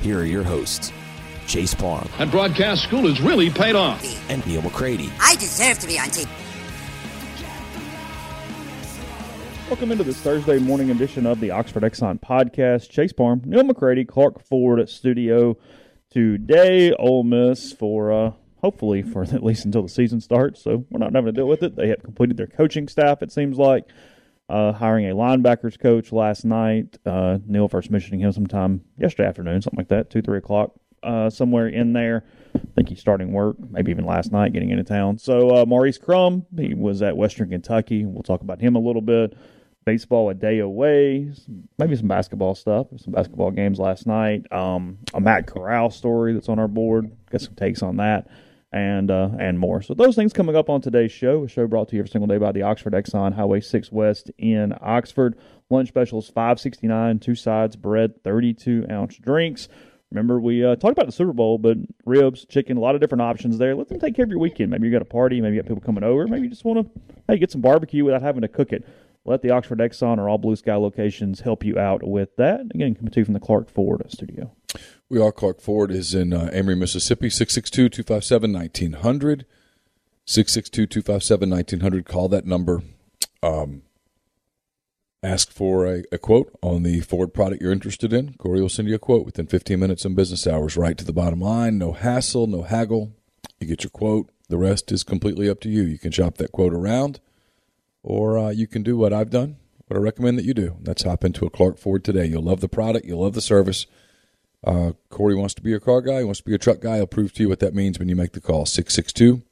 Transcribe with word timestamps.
here 0.00 0.18
are 0.20 0.24
your 0.24 0.42
hosts, 0.42 0.92
Chase 1.46 1.74
Parham. 1.74 2.08
And 2.18 2.30
broadcast 2.30 2.82
school 2.84 3.06
has 3.08 3.20
really 3.20 3.50
paid 3.50 3.74
off. 3.74 4.02
and 4.30 4.44
Neil 4.46 4.62
McCready. 4.62 5.10
I 5.20 5.34
deserve 5.36 5.78
to 5.80 5.86
be 5.86 5.98
on 5.98 6.06
TV. 6.06 6.28
Welcome 9.68 9.92
into 9.92 10.02
this 10.02 10.18
Thursday 10.20 10.58
morning 10.58 10.90
edition 10.90 11.26
of 11.26 11.38
the 11.38 11.52
Oxford 11.52 11.84
Exxon 11.84 12.18
podcast. 12.20 12.90
Chase 12.90 13.12
Parham, 13.12 13.42
Neil 13.44 13.62
McCready, 13.62 14.04
Clark 14.04 14.42
Ford 14.42 14.86
Studio. 14.88 15.56
Today, 16.10 16.92
Ole 16.98 17.22
Miss 17.22 17.72
for 17.72 18.10
uh, 18.10 18.32
hopefully 18.62 19.02
for 19.02 19.22
at 19.32 19.44
least 19.44 19.64
until 19.64 19.82
the 19.82 19.88
season 19.88 20.20
starts. 20.20 20.60
So 20.62 20.84
we're 20.90 20.98
not 20.98 21.14
having 21.14 21.26
to 21.26 21.32
deal 21.32 21.46
with 21.46 21.62
it. 21.62 21.76
They 21.76 21.88
have 21.88 22.02
completed 22.02 22.36
their 22.36 22.48
coaching 22.48 22.88
staff. 22.88 23.22
It 23.22 23.30
seems 23.30 23.58
like 23.58 23.84
uh, 24.50 24.72
hiring 24.72 25.08
a 25.08 25.14
linebackers 25.14 25.78
coach 25.78 26.12
last 26.12 26.44
night. 26.44 26.98
Uh, 27.06 27.38
Neil 27.46 27.68
first 27.68 27.90
mentioning 27.90 28.20
him 28.20 28.32
sometime 28.32 28.82
yesterday 28.98 29.28
afternoon, 29.28 29.62
something 29.62 29.78
like 29.78 29.88
that, 29.88 30.10
two 30.10 30.22
three 30.22 30.38
o'clock, 30.38 30.72
uh, 31.02 31.30
somewhere 31.30 31.68
in 31.68 31.92
there. 31.92 32.24
I 32.54 32.60
think 32.74 32.88
he's 32.88 33.00
starting 33.00 33.32
work, 33.32 33.56
maybe 33.70 33.92
even 33.92 34.04
last 34.04 34.32
night, 34.32 34.52
getting 34.52 34.70
into 34.70 34.84
town. 34.84 35.18
So 35.18 35.56
uh, 35.56 35.66
Maurice 35.66 35.98
Crum, 35.98 36.46
he 36.56 36.74
was 36.74 37.00
at 37.00 37.16
Western 37.16 37.50
Kentucky. 37.50 38.04
We'll 38.04 38.24
talk 38.24 38.40
about 38.40 38.60
him 38.60 38.74
a 38.74 38.80
little 38.80 39.02
bit 39.02 39.36
baseball 39.86 40.28
a 40.28 40.34
day 40.34 40.58
away, 40.58 41.32
maybe 41.78 41.96
some 41.96 42.08
basketball 42.08 42.54
stuff, 42.54 42.88
some 42.96 43.12
basketball 43.12 43.50
games 43.50 43.78
last 43.78 44.06
night. 44.06 44.50
Um, 44.52 44.98
a 45.14 45.20
Matt 45.20 45.46
Corral 45.46 45.90
story 45.90 46.34
that's 46.34 46.48
on 46.48 46.58
our 46.58 46.68
board. 46.68 47.10
Got 47.30 47.40
some 47.40 47.54
takes 47.54 47.82
on 47.82 47.96
that 47.96 48.28
and 48.72 49.10
uh, 49.10 49.30
and 49.38 49.58
more. 49.58 49.82
So 49.82 49.94
those 49.94 50.14
things 50.14 50.32
coming 50.32 50.56
up 50.56 50.68
on 50.68 50.80
today's 50.80 51.12
show. 51.12 51.44
A 51.44 51.48
show 51.48 51.66
brought 51.66 51.88
to 51.88 51.96
you 51.96 52.00
every 52.00 52.10
single 52.10 52.28
day 52.28 52.38
by 52.38 52.52
the 52.52 52.62
Oxford 52.62 52.92
Exxon 52.92 53.34
Highway 53.34 53.60
6 53.60 53.90
West 53.90 54.30
in 54.38 54.74
Oxford. 54.80 55.36
Lunch 55.70 55.88
specials 55.88 56.28
569, 56.28 57.18
two 57.18 57.34
sides, 57.34 57.76
bread, 57.76 58.22
32 58.22 58.86
ounce 58.90 59.16
drinks. 59.16 59.68
Remember, 60.10 60.40
we 60.40 60.64
uh, 60.64 60.74
talked 60.74 60.92
about 60.92 61.06
the 61.06 61.12
Super 61.12 61.32
Bowl, 61.32 61.56
but 61.56 61.76
ribs, 62.04 62.44
chicken, 62.44 62.76
a 62.76 62.80
lot 62.80 62.96
of 62.96 63.00
different 63.00 63.22
options 63.22 63.58
there. 63.58 63.76
Let 63.76 63.88
them 63.88 64.00
take 64.00 64.16
care 64.16 64.24
of 64.24 64.30
your 64.30 64.40
weekend. 64.40 64.70
Maybe 64.70 64.88
you 64.88 64.92
got 64.92 65.02
a 65.02 65.04
party, 65.04 65.40
maybe 65.40 65.54
you 65.54 65.62
got 65.62 65.68
people 65.68 65.82
coming 65.82 66.02
over, 66.02 66.26
maybe 66.26 66.44
you 66.44 66.50
just 66.50 66.64
want 66.64 66.84
to 66.94 67.00
hey 67.28 67.38
get 67.38 67.50
some 67.50 67.60
barbecue 67.60 68.04
without 68.04 68.22
having 68.22 68.42
to 68.42 68.48
cook 68.48 68.72
it. 68.72 68.84
Let 69.24 69.42
the 69.42 69.50
Oxford 69.50 69.78
Exxon 69.78 70.18
or 70.18 70.28
all 70.28 70.38
Blue 70.38 70.56
Sky 70.56 70.74
locations 70.74 71.40
help 71.40 71.62
you 71.62 71.78
out 71.78 72.02
with 72.02 72.34
that. 72.36 72.62
Again, 72.74 72.94
coming 72.94 73.12
to 73.12 73.20
you 73.20 73.24
from 73.24 73.34
the 73.34 73.40
Clark 73.40 73.70
Ford 73.70 74.02
studio. 74.08 74.50
We 75.10 75.20
are 75.20 75.32
Clark 75.32 75.60
Ford 75.60 75.90
is 75.90 76.14
in 76.14 76.32
uh, 76.32 76.48
Amory, 76.52 76.76
Mississippi, 76.76 77.30
662-257-1900. 77.30 79.44
662-257-1900. 80.24 82.06
Call 82.06 82.28
that 82.28 82.46
number. 82.46 82.84
Um, 83.42 83.82
ask 85.20 85.50
for 85.50 85.88
a, 85.88 86.04
a 86.12 86.18
quote 86.18 86.56
on 86.62 86.84
the 86.84 87.00
Ford 87.00 87.34
product 87.34 87.60
you're 87.60 87.72
interested 87.72 88.12
in. 88.12 88.34
Corey 88.34 88.60
will 88.60 88.68
send 88.68 88.86
you 88.86 88.94
a 88.94 89.00
quote 89.00 89.26
within 89.26 89.48
15 89.48 89.80
minutes 89.80 90.04
in 90.04 90.14
business 90.14 90.46
hours, 90.46 90.76
right 90.76 90.96
to 90.96 91.04
the 91.04 91.12
bottom 91.12 91.40
line. 91.40 91.76
No 91.76 91.90
hassle, 91.90 92.46
no 92.46 92.62
haggle. 92.62 93.10
You 93.58 93.66
get 93.66 93.82
your 93.82 93.90
quote. 93.90 94.30
The 94.48 94.58
rest 94.58 94.92
is 94.92 95.02
completely 95.02 95.50
up 95.50 95.58
to 95.62 95.68
you. 95.68 95.82
You 95.82 95.98
can 95.98 96.12
shop 96.12 96.36
that 96.36 96.52
quote 96.52 96.72
around, 96.72 97.18
or 98.04 98.38
uh, 98.38 98.50
you 98.50 98.68
can 98.68 98.84
do 98.84 98.96
what 98.96 99.12
I've 99.12 99.30
done, 99.30 99.56
what 99.88 99.96
I 99.96 100.00
recommend 100.00 100.38
that 100.38 100.44
you 100.44 100.54
do. 100.54 100.76
That's 100.80 101.02
hop 101.02 101.24
into 101.24 101.46
a 101.46 101.50
Clark 101.50 101.78
Ford 101.78 102.04
today. 102.04 102.26
You'll 102.26 102.44
love 102.44 102.60
the 102.60 102.68
product. 102.68 103.06
You'll 103.06 103.22
love 103.22 103.34
the 103.34 103.40
service. 103.40 103.88
Uh, 104.64 104.92
Corey 105.08 105.34
wants 105.34 105.54
to 105.54 105.62
be 105.62 105.70
your 105.70 105.80
car 105.80 106.02
guy. 106.02 106.18
He 106.18 106.24
wants 106.24 106.40
to 106.40 106.44
be 106.44 106.52
your 106.52 106.58
truck 106.58 106.80
guy. 106.80 106.96
I'll 106.96 107.06
prove 107.06 107.32
to 107.34 107.42
you 107.42 107.48
what 107.48 107.60
that 107.60 107.74
means 107.74 107.98
when 107.98 108.08
you 108.08 108.16
make 108.16 108.32
the 108.32 108.40
call. 108.40 108.66
662 108.66 109.42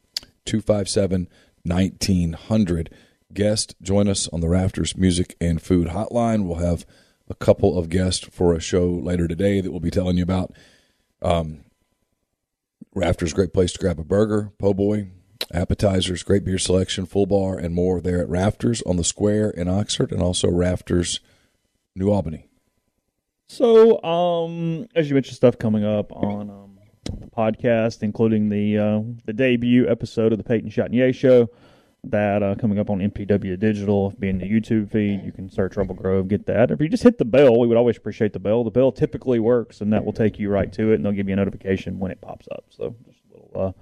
257 0.45 1.29
1900. 1.65 2.95
Guest, 3.33 3.75
join 3.83 4.09
us 4.09 4.29
on 4.29 4.41
the 4.41 4.49
Rafters 4.49 4.97
Music 4.97 5.37
and 5.41 5.61
Food 5.61 5.89
Hotline. 5.89 6.47
We'll 6.47 6.59
have 6.59 6.87
a 7.29 7.35
couple 7.35 7.79
of 7.79 7.91
guests 7.91 8.27
for 8.27 8.55
a 8.55 8.61
show 8.61 8.89
later 8.89 9.29
today 9.29 9.61
that 9.61 9.71
we'll 9.71 9.81
be 9.81 9.91
telling 9.91 10.17
you 10.17 10.23
about. 10.23 10.53
Um, 11.21 11.65
Rafters, 12.95 13.35
great 13.35 13.53
place 13.53 13.73
to 13.73 13.79
grab 13.79 13.99
a 14.01 14.05
burger, 14.05 14.51
po' 14.59 14.73
boy, 14.73 15.09
appetizers, 15.53 16.23
great 16.23 16.45
beer 16.45 16.59
selection, 16.59 17.05
full 17.05 17.27
bar, 17.27 17.59
and 17.59 17.75
more 17.75 18.01
there 18.01 18.21
at 18.21 18.29
Rafters 18.29 18.83
on 18.83 18.97
the 18.97 19.05
Square 19.05 19.51
in 19.51 19.69
Oxford, 19.69 20.11
and 20.11 20.23
also 20.23 20.51
Rafters, 20.51 21.21
New 21.95 22.11
Albany. 22.11 22.48
So, 23.49 24.03
um, 24.03 24.87
as 24.95 25.09
you 25.09 25.15
mentioned, 25.15 25.37
stuff 25.37 25.59
coming 25.59 25.85
up 25.85 26.13
on 26.13 26.51
um, 26.51 26.79
the 27.19 27.27
podcast, 27.29 28.03
including 28.03 28.49
the 28.51 28.79
uh, 28.79 29.01
the 29.25 29.33
debut 29.33 29.89
episode 29.89 30.33
of 30.33 30.39
the 30.39 30.45
Peyton 30.45 30.71
Chatinier 30.71 31.15
Show. 31.15 31.49
That 32.05 32.43
uh, 32.45 32.55
coming 32.55 32.79
up 32.79 32.91
on 32.91 33.01
MPW 33.01 33.59
Digital, 33.59 34.15
being 34.21 34.39
the 34.39 34.49
YouTube 34.49 34.93
feed, 34.93 35.25
you 35.25 35.33
can 35.33 35.51
search 35.51 35.77
Rebel 35.77 35.97
Grove, 35.97 36.29
get 36.29 36.47
that. 36.47 36.71
If 36.71 36.81
you 36.81 36.89
just 36.89 37.03
hit 37.03 37.19
the 37.19 37.25
bell, 37.25 37.59
we 37.59 37.67
would 37.67 37.77
always 37.77 37.97
appreciate 37.97 38.33
the 38.33 38.39
bell. 38.39 38.63
The 38.63 38.71
bell 38.71 38.93
typically 38.93 39.41
works, 39.41 39.81
and 39.81 39.93
that 39.93 40.05
will 40.05 40.13
take 40.13 40.39
you 40.39 40.49
right 40.49 40.73
to 40.75 40.93
it, 40.93 40.95
and 40.97 41.05
they'll 41.05 41.13
give 41.13 41.27
you 41.27 41.33
a 41.33 41.37
notification 41.37 41.99
when 41.99 42.13
it 42.13 42.21
pops 42.21 42.47
up. 42.53 42.67
So, 42.71 42.95
just 43.05 43.19
a 43.31 43.35
little 43.35 43.51
uh, 43.69 43.73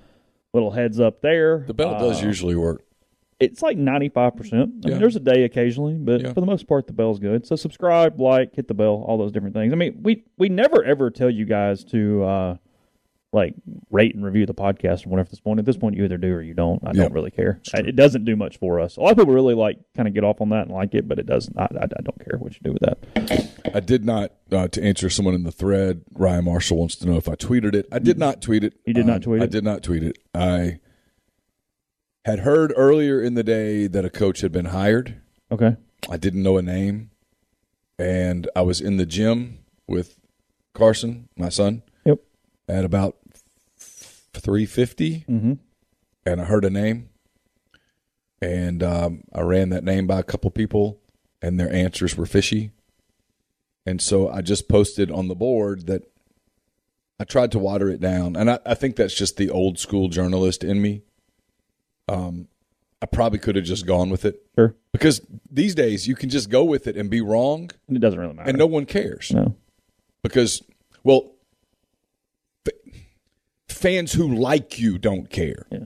little 0.55 0.71
heads 0.71 0.99
up 0.99 1.21
there. 1.21 1.65
The 1.67 1.75
bell 1.75 1.99
does 1.99 2.23
Uh, 2.23 2.27
usually 2.27 2.55
work. 2.57 2.83
It's 3.39 3.63
like 3.63 3.77
95%. 3.77 4.53
I 4.53 4.59
Yeah. 4.59 4.91
mean, 4.93 4.99
there's 5.01 5.17
a 5.17 5.21
day 5.21 5.45
occasionally, 5.45 5.95
but 5.95 6.23
Yeah. 6.23 6.33
for 6.33 6.41
the 6.41 6.47
most 6.47 6.67
part, 6.67 6.87
the 6.87 6.93
bell's 6.93 7.19
good. 7.19 7.47
So 7.47 7.55
subscribe, 7.57 8.19
like, 8.21 8.55
hit 8.55 8.69
the 8.69 8.75
bell, 8.75 9.05
all 9.07 9.19
those 9.19 9.33
different 9.33 9.55
things. 9.55 9.73
I 9.73 9.77
mean, 9.77 9.99
we, 10.03 10.25
we 10.39 10.49
never 10.49 10.83
ever 10.85 11.11
tell 11.11 11.29
you 11.31 11.45
guys 11.45 11.85
to, 11.87 12.25
uh, 12.25 12.57
like, 13.33 13.55
rate 13.91 14.15
and 14.15 14.25
review 14.25 14.47
the 14.47 14.55
podcast 14.55 15.05
or 15.07 15.11
whatever 15.11 15.27
at 15.27 15.31
this 15.31 15.41
point. 15.41 15.59
At 15.59 15.67
this 15.67 15.77
point, 15.77 15.97
you 15.97 16.05
either 16.05 16.17
do 16.17 16.33
or 16.33 16.41
you 16.41 16.55
don't. 16.55 16.81
I 16.87 16.93
Yeah. 16.95 17.03
don't 17.03 17.13
really 17.13 17.31
care. 17.31 17.61
It 17.75 17.95
doesn't 17.97 18.25
do 18.25 18.37
much 18.37 18.57
for 18.59 18.81
us. 18.81 18.97
A 18.97 19.01
lot 19.03 19.13
of 19.13 19.19
people 19.19 19.35
really, 19.35 19.55
like, 19.55 19.79
kind 19.95 20.09
of 20.09 20.15
get 20.15 20.25
off 20.25 20.41
on 20.41 20.49
that 20.51 20.67
and 20.67 20.71
like 20.71 20.95
it, 20.95 21.07
but 21.07 21.19
it 21.19 21.27
doesn't. 21.27 21.59
I, 21.59 21.65
I, 21.65 21.85
I 21.85 22.03
don't 22.03 22.25
care 22.25 22.39
what 22.39 22.55
you 22.55 22.61
do 22.65 22.73
with 22.73 22.83
that. 22.83 23.51
I 23.75 23.81
did 23.81 24.07
not, 24.07 24.33
uh, 24.51 24.69
to 24.69 24.83
answer 24.83 25.11
someone 25.11 25.35
in 25.35 25.43
the 25.43 25.53
thread, 25.53 26.03
Ryan 26.15 26.47
Marshall 26.47 26.79
wants 26.79 26.97
to 26.97 27.07
know 27.07 27.17
if 27.19 27.29
I 27.29 27.35
tweeted 27.35 27.75
it. 27.75 27.87
I 27.93 27.99
did 27.99 28.19
not 28.19 28.41
tweet 28.41 28.65
it. 28.65 28.73
You 28.87 28.95
did 28.95 29.05
not 29.07 29.21
tweet 29.23 29.43
I 29.43 29.47
did 29.47 29.65
not 29.65 29.83
tweet 29.83 30.03
it. 30.05 30.17
I 30.35 30.79
had 32.27 32.41
heard 32.41 32.73
earlier 32.77 33.23
in 33.23 33.35
the 33.35 33.45
day 33.45 33.87
that 33.87 34.05
a 34.05 34.11
coach 34.11 34.41
had 34.41 34.51
been 34.51 34.65
hired. 34.67 35.21
Okay. 35.53 35.77
I 36.11 36.17
didn't 36.17 36.43
know 36.43 36.57
a 36.59 36.63
name. 36.63 37.11
And 38.01 38.49
I 38.57 38.63
was 38.63 38.81
in 38.81 38.97
the 38.97 39.07
gym 39.07 39.61
with 39.87 40.19
Carson, 40.75 41.29
my 41.37 41.49
son, 41.51 41.83
Yep. 42.05 42.19
at 42.69 42.85
about 42.85 43.17
350 43.79 45.25
Mm-hmm. 45.29 45.53
and 46.27 46.41
I 46.41 46.45
heard 46.45 46.65
a 46.65 46.71
name, 46.71 47.09
and 48.43 48.83
um, 48.83 49.23
I 49.33 49.41
ran 49.43 49.69
that 49.71 49.85
name 49.85 50.07
by 50.09 50.19
a 50.19 50.25
couple 50.25 50.51
people, 50.51 51.01
and 51.41 51.59
their 51.59 51.73
answers 51.73 52.17
were 52.17 52.27
fishy, 52.27 52.73
and 53.87 54.03
so 54.03 54.29
I 54.29 54.43
just 54.43 54.69
posted 54.69 55.11
on 55.11 55.29
the 55.29 55.35
board 55.37 55.87
that 55.87 56.03
I 57.21 57.25
tried 57.25 57.53
to 57.53 57.59
water 57.59 57.89
it 57.89 58.01
down, 58.01 58.37
and 58.37 58.51
I, 58.51 58.59
I 58.67 58.75
think 58.75 58.97
that's 58.97 59.15
just 59.15 59.37
the 59.39 59.49
old 59.49 59.79
school 59.79 60.09
journalist 60.09 60.63
in 60.65 60.83
me. 60.83 61.03
Um, 62.09 62.49
I 63.03 63.07
probably 63.07 63.39
could 63.39 63.57
have 63.57 63.65
just 63.65 63.87
gone 63.87 64.11
with 64.11 64.25
it 64.25 64.41
Sure. 64.57 64.75
because 64.93 65.21
these 65.51 65.75
days 65.75 66.07
you 66.09 66.15
can 66.15 66.29
just 66.31 66.49
go 66.51 66.65
with 66.65 66.87
it 66.87 66.97
and 66.97 67.11
be 67.11 67.21
wrong, 67.21 67.71
And 67.89 67.97
It 67.97 68.01
doesn't 68.01 68.19
really 68.19 68.33
matter. 68.35 68.49
and 68.49 68.59
no 68.59 68.67
one 68.67 68.87
cares. 68.87 69.31
no. 69.33 69.55
because 70.23 70.63
well 71.05 71.33
f- 72.67 72.73
fans 73.69 74.13
who 74.15 74.35
like 74.35 74.79
you 74.79 74.99
don't 74.99 75.29
care 75.31 75.67
Yeah. 75.71 75.85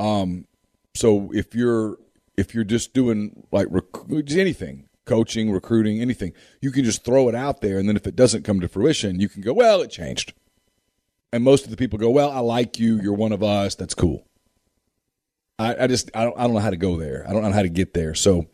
um 0.00 0.46
so 0.94 1.30
if 1.32 1.54
you're 1.54 1.98
if 2.36 2.54
you're 2.54 2.64
just 2.64 2.92
doing 2.94 3.46
like 3.52 3.68
rec- 3.70 4.30
anything 4.32 4.88
coaching 5.06 5.50
recruiting 5.52 6.00
anything 6.00 6.32
you 6.60 6.70
can 6.70 6.84
just 6.84 7.04
throw 7.04 7.28
it 7.28 7.34
out 7.34 7.60
there 7.60 7.78
and 7.78 7.88
then 7.88 7.96
if 7.96 8.06
it 8.06 8.16
doesn't 8.16 8.42
come 8.42 8.60
to 8.60 8.68
fruition 8.68 9.20
you 9.20 9.28
can 9.28 9.40
go 9.42 9.52
well 9.52 9.82
it 9.82 9.88
changed 9.90 10.32
and 11.32 11.44
most 11.44 11.64
of 11.64 11.70
the 11.70 11.76
people 11.76 11.98
go 11.98 12.10
well 12.10 12.30
i 12.30 12.38
like 12.40 12.78
you 12.78 13.00
you're 13.00 13.12
one 13.14 13.32
of 13.32 13.42
us 13.42 13.74
that's 13.74 13.94
cool 13.94 14.26
i, 15.58 15.84
I 15.84 15.86
just 15.86 16.10
I 16.14 16.24
don't, 16.24 16.38
I 16.38 16.44
don't 16.44 16.54
know 16.54 16.60
how 16.60 16.70
to 16.70 16.76
go 16.76 16.96
there 16.96 17.24
i 17.28 17.32
don't 17.32 17.42
know 17.42 17.52
how 17.52 17.62
to 17.62 17.68
get 17.68 17.94
there 17.94 18.14
so 18.14 18.46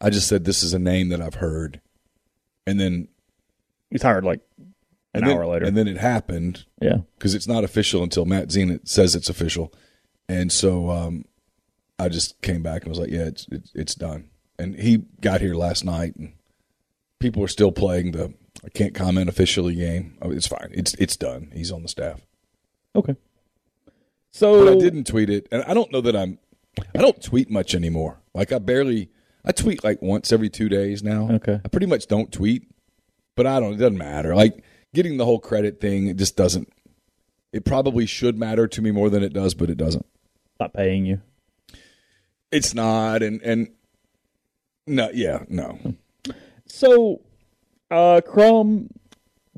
i 0.00 0.10
just 0.10 0.28
said 0.28 0.44
this 0.44 0.62
is 0.62 0.74
a 0.74 0.78
name 0.78 1.08
that 1.10 1.20
i've 1.20 1.36
heard 1.36 1.80
and 2.66 2.80
then 2.80 3.08
He's 3.90 4.02
hired 4.02 4.24
like 4.24 4.40
an 5.14 5.24
then, 5.24 5.36
hour 5.36 5.46
later. 5.46 5.64
And 5.64 5.76
then 5.76 5.88
it 5.88 5.98
happened 5.98 6.64
yeah. 6.80 6.98
because 7.18 7.34
it's 7.34 7.48
not 7.48 7.64
official 7.64 8.02
until 8.02 8.24
Matt 8.24 8.48
Zenitz 8.48 8.88
says 8.88 9.14
it's 9.14 9.30
official. 9.30 9.72
And 10.28 10.50
so 10.50 10.90
um, 10.90 11.24
I 11.98 12.08
just 12.08 12.40
came 12.42 12.62
back 12.62 12.82
and 12.82 12.90
was 12.90 12.98
like, 12.98 13.10
yeah, 13.10 13.24
it's, 13.24 13.46
it's 13.50 13.72
it's 13.74 13.94
done. 13.94 14.30
And 14.58 14.74
he 14.74 15.04
got 15.20 15.40
here 15.40 15.54
last 15.54 15.84
night, 15.84 16.16
and 16.16 16.32
people 17.20 17.42
are 17.44 17.48
still 17.48 17.72
playing 17.72 18.12
the 18.12 18.34
I 18.64 18.70
can't 18.70 18.94
comment 18.94 19.28
officially 19.28 19.74
game. 19.74 20.16
Oh, 20.20 20.30
it's 20.30 20.46
fine. 20.46 20.70
It's 20.72 20.94
it's 20.94 21.16
done. 21.16 21.50
He's 21.54 21.70
on 21.70 21.82
the 21.82 21.88
staff. 21.88 22.20
Okay. 22.94 23.16
So 24.36 24.66
But 24.66 24.74
I 24.74 24.76
didn't 24.76 25.06
tweet 25.06 25.30
it, 25.30 25.48
and 25.50 25.64
I 25.64 25.72
don't 25.72 25.90
know 25.90 26.02
that 26.02 26.14
I'm. 26.14 26.38
I 26.94 26.98
don't 27.00 27.22
tweet 27.22 27.50
much 27.50 27.74
anymore. 27.74 28.20
Like 28.34 28.52
I 28.52 28.58
barely. 28.58 29.08
I 29.46 29.52
tweet 29.52 29.82
like 29.82 30.02
once 30.02 30.30
every 30.30 30.50
two 30.50 30.68
days 30.68 31.02
now. 31.02 31.30
Okay. 31.30 31.58
I 31.64 31.68
pretty 31.68 31.86
much 31.86 32.06
don't 32.06 32.30
tweet, 32.30 32.70
but 33.34 33.46
I 33.46 33.60
don't. 33.60 33.72
It 33.72 33.78
doesn't 33.78 33.96
matter. 33.96 34.34
Like 34.34 34.62
getting 34.92 35.16
the 35.16 35.24
whole 35.24 35.38
credit 35.38 35.80
thing, 35.80 36.08
it 36.08 36.18
just 36.18 36.36
doesn't. 36.36 36.70
It 37.50 37.64
probably 37.64 38.04
should 38.04 38.38
matter 38.38 38.66
to 38.68 38.82
me 38.82 38.90
more 38.90 39.08
than 39.08 39.22
it 39.22 39.32
does, 39.32 39.54
but 39.54 39.70
it 39.70 39.78
doesn't. 39.78 40.04
not 40.60 40.74
paying 40.74 41.06
you. 41.06 41.22
It's 42.52 42.74
not, 42.74 43.22
and 43.22 43.40
and 43.40 43.68
no, 44.86 45.08
yeah, 45.14 45.44
no. 45.48 45.78
So, 46.66 47.22
uh, 47.90 48.20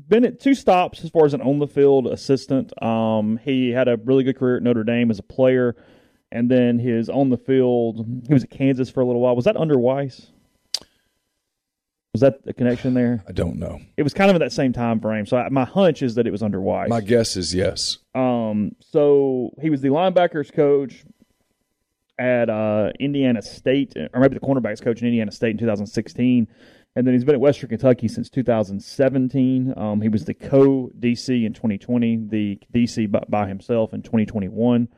Crum 0.09 0.21
Bennett 0.21 0.39
two 0.39 0.55
stops 0.55 1.03
as 1.03 1.09
far 1.09 1.25
as 1.25 1.33
an 1.33 1.41
on 1.41 1.59
the 1.59 1.67
field 1.67 2.07
assistant. 2.07 2.71
Um, 2.83 3.39
he 3.43 3.69
had 3.69 3.87
a 3.87 3.97
really 3.97 4.23
good 4.23 4.37
career 4.37 4.57
at 4.57 4.63
Notre 4.63 4.83
Dame 4.83 5.11
as 5.11 5.19
a 5.19 5.23
player, 5.23 5.75
and 6.31 6.49
then 6.49 6.79
his 6.79 7.09
on 7.09 7.29
the 7.29 7.37
field. 7.37 8.05
He 8.27 8.33
was 8.33 8.43
at 8.43 8.49
Kansas 8.49 8.89
for 8.89 9.01
a 9.01 9.05
little 9.05 9.21
while. 9.21 9.35
Was 9.35 9.45
that 9.45 9.57
under 9.57 9.75
Weis? 9.75 10.31
Was 12.13 12.21
that 12.21 12.43
the 12.43 12.53
connection 12.53 12.95
there? 12.95 13.23
I 13.29 13.31
don't 13.31 13.57
know. 13.57 13.79
It 13.97 14.03
was 14.03 14.13
kind 14.13 14.29
of 14.29 14.35
in 14.35 14.39
that 14.41 14.51
same 14.51 14.73
time 14.73 14.99
frame. 14.99 15.25
So 15.25 15.37
I, 15.37 15.49
my 15.49 15.65
hunch 15.65 16.01
is 16.01 16.15
that 16.15 16.25
it 16.25 16.31
was 16.31 16.41
under 16.41 16.59
Weis. 16.59 16.89
My 16.89 17.01
guess 17.01 17.37
is 17.37 17.53
yes. 17.53 17.99
Um, 18.15 18.75
so 18.79 19.51
he 19.61 19.69
was 19.69 19.81
the 19.81 19.89
linebackers 19.89 20.51
coach 20.51 21.05
at 22.17 22.49
uh, 22.49 22.91
Indiana 22.99 23.41
State, 23.41 23.95
or 23.95 24.19
maybe 24.19 24.33
the 24.33 24.41
cornerbacks 24.41 24.81
coach 24.81 25.01
in 25.01 25.07
Indiana 25.07 25.31
State 25.31 25.51
in 25.51 25.57
2016. 25.57 26.47
And 26.99 27.07
then 27.07 27.13
he's 27.13 27.23
been 27.23 27.35
at 27.35 27.39
Western 27.39 27.69
Kentucky 27.69 28.09
since 28.09 28.29
2017. 28.29 29.73
Um, 29.77 30.01
he 30.01 30.09
was 30.09 30.25
the 30.25 30.33
co 30.33 30.91
DC 30.99 31.45
in 31.45 31.53
2020, 31.53 32.27
the 32.27 32.59
DC 32.75 33.09
by, 33.09 33.23
by 33.29 33.47
himself 33.47 33.93
in 33.93 34.01
2021 34.01 34.89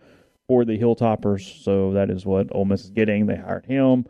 for 0.47 0.65
the 0.65 0.79
Hilltoppers. 0.79 1.63
So 1.63 1.93
that 1.93 2.09
is 2.09 2.25
what 2.25 2.47
Ole 2.55 2.65
Miss 2.65 2.85
is 2.85 2.89
getting. 2.89 3.27
They 3.27 3.35
hired 3.35 3.67
him. 3.67 4.07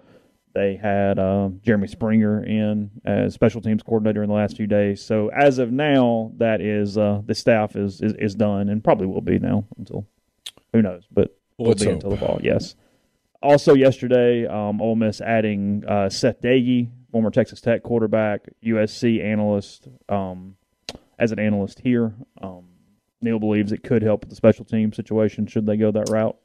They 0.53 0.77
had 0.77 1.19
uh, 1.19 1.49
Jeremy 1.63 1.89
Springer 1.89 2.41
in 2.41 2.91
as 3.03 3.33
special 3.33 3.59
teams 3.59 3.83
coordinator 3.83 4.23
in 4.23 4.29
the 4.29 4.35
last 4.35 4.55
few 4.55 4.67
days. 4.67 5.03
So 5.03 5.27
as 5.27 5.59
of 5.59 5.73
now, 5.73 6.31
that 6.37 6.61
is 6.61 6.97
uh, 6.97 7.21
the 7.25 7.35
staff 7.35 7.75
is, 7.75 7.99
is 7.99 8.13
is 8.13 8.35
done 8.35 8.69
and 8.69 8.81
probably 8.81 9.07
will 9.07 9.19
be 9.19 9.37
now 9.37 9.65
until 9.77 10.07
who 10.71 10.81
knows, 10.81 11.03
but 11.11 11.37
will 11.57 11.67
Let's 11.67 11.81
be 11.81 11.87
hope. 11.87 11.95
until 11.95 12.11
the 12.11 12.17
fall. 12.17 12.39
Yes. 12.41 12.73
Also 13.41 13.73
yesterday, 13.73 14.45
um, 14.45 14.81
Ole 14.81 14.95
Miss 14.95 15.19
adding 15.19 15.83
uh, 15.85 16.07
Seth 16.07 16.41
Doege, 16.41 16.89
former 17.11 17.29
Texas 17.31 17.61
Tech 17.61 17.83
quarterback, 17.83 18.41
USC 18.63 19.23
analyst, 19.23 19.87
um, 20.09 20.55
as 21.19 21.31
an 21.31 21.39
analyst 21.39 21.79
here. 21.79 22.13
Um, 22.41 22.65
Neil 23.21 23.39
believes 23.39 23.71
it 23.71 23.83
could 23.83 24.01
help 24.01 24.21
with 24.21 24.29
the 24.29 24.35
special 24.35 24.65
team 24.65 24.93
situation 24.93 25.45
should 25.47 25.65
they 25.65 25.77
go 25.77 25.91
that 25.91 26.09
route. 26.09 26.37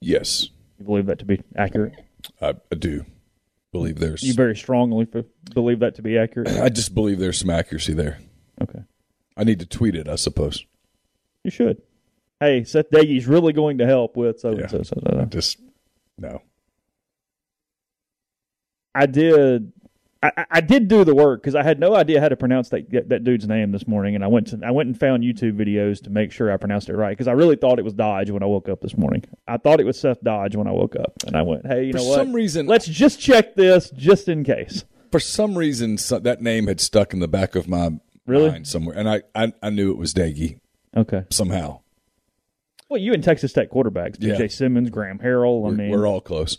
Yes, 0.00 0.48
You 0.78 0.84
believe 0.86 1.06
that 1.06 1.18
to 1.20 1.24
be 1.24 1.42
accurate? 1.56 1.94
I, 2.40 2.54
I 2.70 2.74
do 2.76 3.04
believe 3.72 3.98
there's. 3.98 4.22
You 4.22 4.32
very 4.34 4.56
strongly 4.56 5.06
f- 5.14 5.24
believe 5.54 5.80
that 5.80 5.96
to 5.96 6.02
be 6.02 6.16
accurate. 6.18 6.48
I 6.62 6.68
just 6.70 6.94
believe 6.94 7.18
there's 7.18 7.38
some 7.38 7.50
accuracy 7.50 7.92
there. 7.92 8.18
Okay, 8.60 8.80
I 9.36 9.44
need 9.44 9.60
to 9.60 9.66
tweet 9.66 9.94
it, 9.94 10.08
I 10.08 10.16
suppose. 10.16 10.64
you 11.44 11.50
should. 11.50 11.82
Hey, 12.40 12.64
Seth 12.64 12.90
Doege's 12.90 13.26
really 13.28 13.52
going 13.52 13.78
to 13.78 13.86
help 13.86 14.16
with 14.16 14.40
so 14.40 14.50
and 14.50 14.86
so. 14.86 15.26
Just 15.30 15.58
no. 16.18 16.42
I 18.94 19.06
did. 19.06 19.72
I, 20.24 20.46
I- 20.52 20.60
did 20.60 20.86
do 20.86 21.02
the 21.02 21.14
work 21.16 21.42
because 21.42 21.56
I 21.56 21.64
had 21.64 21.80
no 21.80 21.96
idea 21.96 22.20
how 22.20 22.28
to 22.28 22.36
pronounce 22.36 22.68
that 22.68 23.08
that 23.08 23.24
dude's 23.24 23.48
name 23.48 23.72
this 23.72 23.88
morning, 23.88 24.14
and 24.14 24.22
I 24.22 24.28
went 24.28 24.46
to 24.48 24.60
I 24.64 24.70
went 24.70 24.86
and 24.86 24.98
found 24.98 25.24
YouTube 25.24 25.54
videos 25.56 26.00
to 26.04 26.10
make 26.10 26.30
sure 26.30 26.52
I 26.52 26.56
pronounced 26.58 26.88
it 26.88 26.94
right 26.96 27.10
because 27.10 27.26
I 27.26 27.32
really 27.32 27.56
thought 27.56 27.80
it 27.80 27.84
was 27.84 27.92
Dodge 27.94 28.30
when 28.30 28.42
I 28.42 28.46
woke 28.46 28.68
up 28.68 28.80
this 28.82 28.96
morning. 28.96 29.24
I 29.48 29.56
thought 29.56 29.80
it 29.80 29.86
was 29.86 29.98
Seth 29.98 30.22
Dodge 30.22 30.54
when 30.54 30.68
I 30.68 30.72
woke 30.72 30.94
up, 30.94 31.12
and 31.26 31.34
I 31.36 31.42
went, 31.42 31.66
"Hey, 31.66 31.86
you 31.86 31.92
For 31.92 31.98
know 31.98 32.04
what? 32.04 32.14
some 32.16 32.32
reason, 32.32 32.66
Let's 32.66 32.86
just 32.86 33.18
check 33.20 33.56
this 33.56 33.90
just 33.90 34.28
in 34.28 34.44
case." 34.44 34.84
for 35.10 35.18
some 35.20 35.58
reason, 35.58 35.98
so, 35.98 36.18
that 36.20 36.40
name 36.40 36.68
had 36.68 36.80
stuck 36.80 37.12
in 37.12 37.18
the 37.18 37.28
back 37.28 37.54
of 37.54 37.68
my 37.68 37.90
Really? 38.26 38.48
mind 38.50 38.66
somewhere, 38.68 38.96
and 38.96 39.06
I, 39.10 39.22
I, 39.34 39.52
I 39.62 39.68
knew 39.70 39.90
it 39.90 39.98
was 39.98 40.14
Daggy 40.14 40.58
Okay. 40.96 41.24
somehow. 41.30 41.80
Well, 42.88 43.00
you 43.00 43.12
and 43.12 43.22
Texas 43.24 43.52
Tech 43.52 43.70
quarterbacks, 43.70 44.16
Yeah. 44.20 44.34
DJ 44.36 44.50
Simmons, 44.50 44.88
Graham 44.88 45.18
Harrell. 45.18 45.66
I 45.66 45.68
We're, 45.70 45.74
mean, 45.74 45.90
we're 45.90 46.06
all 46.06 46.20
close. 46.22 46.56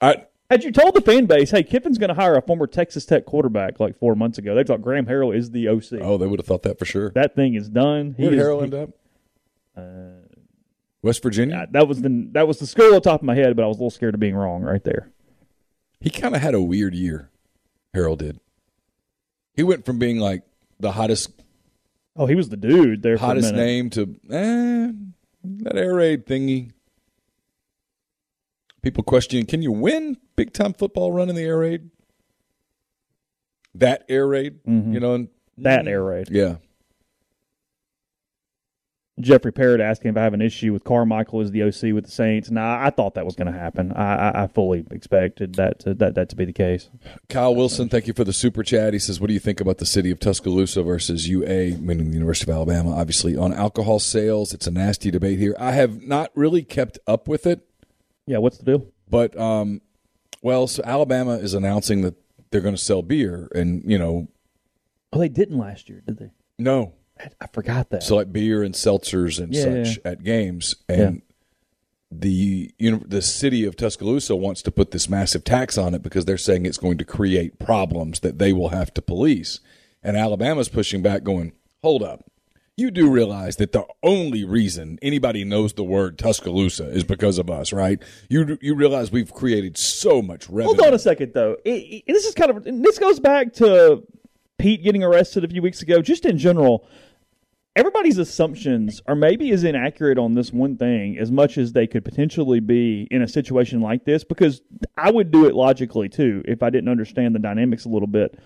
I 0.00 0.26
had 0.50 0.62
you 0.64 0.70
told 0.72 0.94
the 0.94 1.00
fan 1.00 1.26
base, 1.26 1.50
"Hey, 1.50 1.62
Kiffin's 1.62 1.98
going 1.98 2.08
to 2.08 2.14
hire 2.14 2.36
a 2.36 2.42
former 2.42 2.66
Texas 2.66 3.04
Tech 3.04 3.24
quarterback," 3.26 3.80
like 3.80 3.98
four 3.98 4.14
months 4.14 4.38
ago, 4.38 4.54
they 4.54 4.64
thought 4.64 4.82
Graham 4.82 5.06
Harrell 5.06 5.34
is 5.36 5.50
the 5.50 5.68
OC. 5.68 6.00
oh, 6.02 6.16
they 6.18 6.26
would 6.26 6.38
have 6.38 6.46
thought 6.46 6.62
that 6.62 6.78
for 6.78 6.84
sure. 6.84 7.10
That 7.10 7.34
thing 7.34 7.54
is 7.54 7.68
done. 7.68 8.14
Where 8.16 8.30
did 8.30 8.38
he- 8.40 8.62
end 8.62 8.74
up? 8.74 8.90
Uh, 9.76 9.82
West 11.02 11.22
Virginia. 11.22 11.66
That 11.70 11.86
was 11.86 12.02
the 12.02 12.28
that 12.32 12.48
was 12.48 12.58
the 12.58 12.66
school 12.66 12.94
on 12.94 13.00
top 13.02 13.20
of 13.20 13.26
my 13.26 13.34
head, 13.34 13.54
but 13.56 13.64
I 13.64 13.66
was 13.66 13.76
a 13.76 13.80
little 13.80 13.90
scared 13.90 14.14
of 14.14 14.20
being 14.20 14.34
wrong 14.34 14.62
right 14.62 14.82
there. 14.82 15.10
He 16.00 16.10
kind 16.10 16.34
of 16.34 16.42
had 16.42 16.54
a 16.54 16.60
weird 16.62 16.94
year. 16.94 17.30
Harrell 17.94 18.18
did. 18.18 18.40
He 19.54 19.62
went 19.62 19.84
from 19.86 19.98
being 19.98 20.18
like 20.18 20.42
the 20.80 20.92
hottest 20.92 21.30
Oh, 22.16 22.26
he 22.26 22.34
was 22.34 22.48
the 22.48 22.56
dude 22.56 23.02
there. 23.02 23.16
hottest 23.18 23.48
for 23.50 23.54
a 23.54 23.56
minute. 23.58 23.66
name 23.66 23.90
to 23.90 24.02
eh, 24.30 24.92
that 25.64 25.76
air 25.76 25.94
raid 25.94 26.26
thingy. 26.26 26.70
People 28.82 29.02
question: 29.04 29.46
Can 29.46 29.62
you 29.62 29.72
win 29.72 30.16
big 30.36 30.52
time 30.52 30.72
football 30.74 31.12
run 31.12 31.28
in 31.28 31.34
the 31.34 31.42
air 31.42 31.58
raid? 31.58 31.90
That 33.74 34.04
air 34.08 34.26
raid, 34.26 34.60
you 34.66 35.00
know, 35.00 35.14
and, 35.14 35.28
Mm-hmm. 35.58 35.62
That 35.62 35.88
air 35.88 36.02
raid. 36.04 36.28
yeah. 36.30 36.56
Jeffrey 39.18 39.50
Parrott 39.50 39.80
asking 39.80 40.10
if 40.10 40.16
I 40.18 40.22
have 40.24 40.34
an 40.34 40.42
issue 40.42 40.74
with 40.74 40.84
Carmichael 40.84 41.40
as 41.40 41.50
the 41.50 41.62
OC 41.62 41.94
with 41.94 42.04
the 42.04 42.10
Saints. 42.10 42.50
Nah, 42.50 42.78
I 42.84 42.90
thought 42.90 43.14
that 43.14 43.24
was 43.24 43.34
going 43.34 43.50
to 43.50 43.58
happen. 43.58 43.90
I, 43.94 44.14
I, 44.28 44.42
I 44.42 44.46
fully 44.46 44.84
expected 44.90 45.54
that 45.54 45.78
to, 45.80 45.94
that 45.94 46.14
that 46.16 46.28
to 46.28 46.36
be 46.36 46.44
the 46.44 46.52
case. 46.52 46.90
Kyle 47.30 47.54
Wilson, 47.54 47.88
thank 47.88 48.06
you 48.06 48.12
for 48.12 48.24
the 48.24 48.34
super 48.34 48.62
chat. 48.62 48.92
He 48.92 48.98
says, 48.98 49.18
"What 49.18 49.28
do 49.28 49.32
you 49.32 49.40
think 49.40 49.58
about 49.62 49.78
the 49.78 49.86
city 49.86 50.10
of 50.10 50.20
Tuscaloosa 50.20 50.82
versus 50.82 51.26
UA, 51.26 51.78
meaning 51.78 52.08
the 52.08 52.14
University 52.14 52.50
of 52.50 52.54
Alabama? 52.54 52.94
Obviously, 52.94 53.34
on 53.38 53.54
alcohol 53.54 53.98
sales, 54.00 54.52
it's 54.52 54.66
a 54.66 54.70
nasty 54.70 55.10
debate 55.10 55.38
here. 55.38 55.56
I 55.58 55.72
have 55.72 56.02
not 56.02 56.30
really 56.34 56.62
kept 56.62 56.98
up 57.06 57.26
with 57.26 57.46
it, 57.46 57.66
Yeah, 58.26 58.36
what's 58.38 58.58
the 58.58 58.64
deal? 58.66 58.86
but 59.08 59.34
um, 59.40 59.80
well, 60.46 60.66
so 60.68 60.80
Alabama 60.84 61.32
is 61.38 61.54
announcing 61.54 62.02
that 62.02 62.14
they're 62.50 62.60
going 62.60 62.74
to 62.76 62.80
sell 62.80 63.02
beer, 63.02 63.48
and 63.54 63.82
you 63.90 63.98
know, 63.98 64.28
Oh, 65.12 65.18
they 65.18 65.28
didn't 65.28 65.58
last 65.58 65.88
year, 65.88 66.02
did 66.06 66.18
they? 66.18 66.30
no, 66.58 66.92
I, 67.18 67.28
I 67.40 67.46
forgot 67.48 67.90
that. 67.90 68.02
so 68.04 68.16
like 68.16 68.32
beer 68.32 68.62
and 68.62 68.74
seltzers 68.74 69.40
and 69.42 69.52
Yeah, 69.52 69.62
such 69.84 69.98
yeah. 70.04 70.10
at 70.12 70.22
games, 70.22 70.76
and 70.88 71.22
the 72.10 72.72
you 72.78 72.90
know 72.92 73.02
the 73.04 73.20
city 73.22 73.64
of 73.64 73.74
Tuscaloosa 73.76 74.36
wants 74.36 74.62
to 74.62 74.70
put 74.70 74.92
this 74.92 75.08
massive 75.08 75.42
tax 75.42 75.76
on 75.76 75.94
it 75.94 76.02
because 76.02 76.24
they're 76.24 76.38
saying 76.38 76.64
it's 76.64 76.78
going 76.78 76.98
to 76.98 77.04
create 77.04 77.58
problems 77.58 78.20
that 78.20 78.38
they 78.38 78.52
will 78.52 78.68
have 78.68 78.94
to 78.94 79.02
police, 79.02 79.58
and 80.02 80.16
Alabama's 80.16 80.68
pushing 80.68 81.02
back, 81.02 81.24
going, 81.24 81.52
"Hold 81.82 82.02
up." 82.04 82.24
You 82.78 82.90
do 82.90 83.10
realize 83.10 83.56
that 83.56 83.72
the 83.72 83.86
only 84.02 84.44
reason 84.44 84.98
anybody 85.00 85.44
knows 85.44 85.72
the 85.72 85.82
word 85.82 86.18
Tuscaloosa 86.18 86.88
is 86.90 87.04
because 87.04 87.38
of 87.38 87.48
us, 87.48 87.72
right? 87.72 87.98
You 88.28 88.58
you 88.60 88.74
realize 88.74 89.10
we've 89.10 89.32
created 89.32 89.78
so 89.78 90.20
much 90.20 90.46
revenue. 90.50 90.74
Hold 90.76 90.80
on 90.88 90.92
a 90.94 90.98
second, 90.98 91.32
though. 91.32 91.56
It, 91.64 91.70
it- 91.70 92.04
this 92.06 92.26
is 92.26 92.34
kind 92.34 92.50
of 92.50 92.64
this 92.64 92.98
goes 92.98 93.18
back 93.18 93.54
to 93.54 94.02
Pete 94.58 94.82
getting 94.82 95.02
arrested 95.02 95.42
a 95.42 95.48
few 95.48 95.62
weeks 95.62 95.80
ago. 95.80 96.02
Just 96.02 96.26
in 96.26 96.36
general, 96.36 96.86
everybody's 97.76 98.18
assumptions 98.18 99.00
are 99.06 99.14
maybe 99.14 99.50
as 99.52 99.64
inaccurate 99.64 100.18
on 100.18 100.34
this 100.34 100.52
one 100.52 100.76
thing 100.76 101.16
as 101.18 101.30
much 101.32 101.56
as 101.56 101.72
they 101.72 101.86
could 101.86 102.04
potentially 102.04 102.60
be 102.60 103.08
in 103.10 103.22
a 103.22 103.28
situation 103.28 103.80
like 103.80 104.04
this 104.04 104.22
because 104.22 104.60
I 104.98 105.10
would 105.10 105.30
do 105.30 105.46
it 105.46 105.54
logically 105.54 106.10
too 106.10 106.42
if 106.46 106.62
I 106.62 106.68
didn't 106.68 106.90
understand 106.90 107.34
the 107.34 107.38
dynamics 107.38 107.86
a 107.86 107.88
little 107.88 108.06
bit. 108.06 108.38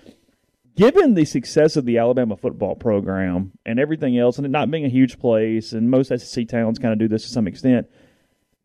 Given 0.81 1.13
the 1.13 1.27
success 1.27 1.77
of 1.77 1.85
the 1.85 1.99
Alabama 1.99 2.39
football 2.39 2.75
program 2.75 3.53
and 3.67 3.79
everything 3.79 4.17
else, 4.17 4.39
and 4.39 4.47
it 4.47 4.49
not 4.49 4.71
being 4.71 4.87
a 4.87 4.89
huge 4.89 5.19
place, 5.19 5.75
and 5.75 5.91
most 5.91 6.09
SEC 6.09 6.49
towns 6.49 6.79
kind 6.79 6.95
of 6.95 6.99
do 6.99 7.07
this 7.07 7.25
to 7.25 7.29
some 7.29 7.47
extent, 7.47 7.87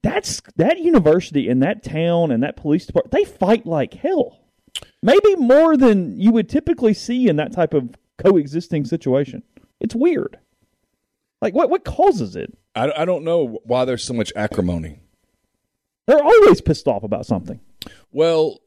that's 0.02 0.42
that 0.56 0.80
university 0.80 1.50
and 1.50 1.62
that 1.62 1.84
town 1.84 2.32
and 2.32 2.42
that 2.42 2.56
police 2.56 2.86
department, 2.86 3.12
they 3.12 3.26
fight 3.26 3.66
like 3.66 3.96
hell. 3.96 4.40
Maybe 5.04 5.36
more 5.36 5.76
than 5.76 6.18
you 6.18 6.32
would 6.32 6.48
typically 6.48 6.94
see 6.94 7.28
in 7.28 7.36
that 7.36 7.52
type 7.52 7.74
of 7.74 7.98
coexisting 8.18 8.86
situation. 8.86 9.44
It's 9.82 9.94
weird. 9.94 10.40
Like 11.42 11.54
what 11.54 11.70
what 11.70 11.84
causes 11.84 12.38
it? 12.38 12.58
I, 12.76 12.94
I 12.96 13.04
don't 13.04 13.26
know 13.26 13.60
why 13.66 13.84
there's 13.84 14.06
so 14.06 14.14
much 14.14 14.32
acrimony. 14.38 15.02
They're 16.08 16.24
always 16.24 16.62
pissed 16.62 16.88
off 16.88 17.04
about 17.04 17.26
something. 17.26 17.60
Well, 18.14 18.62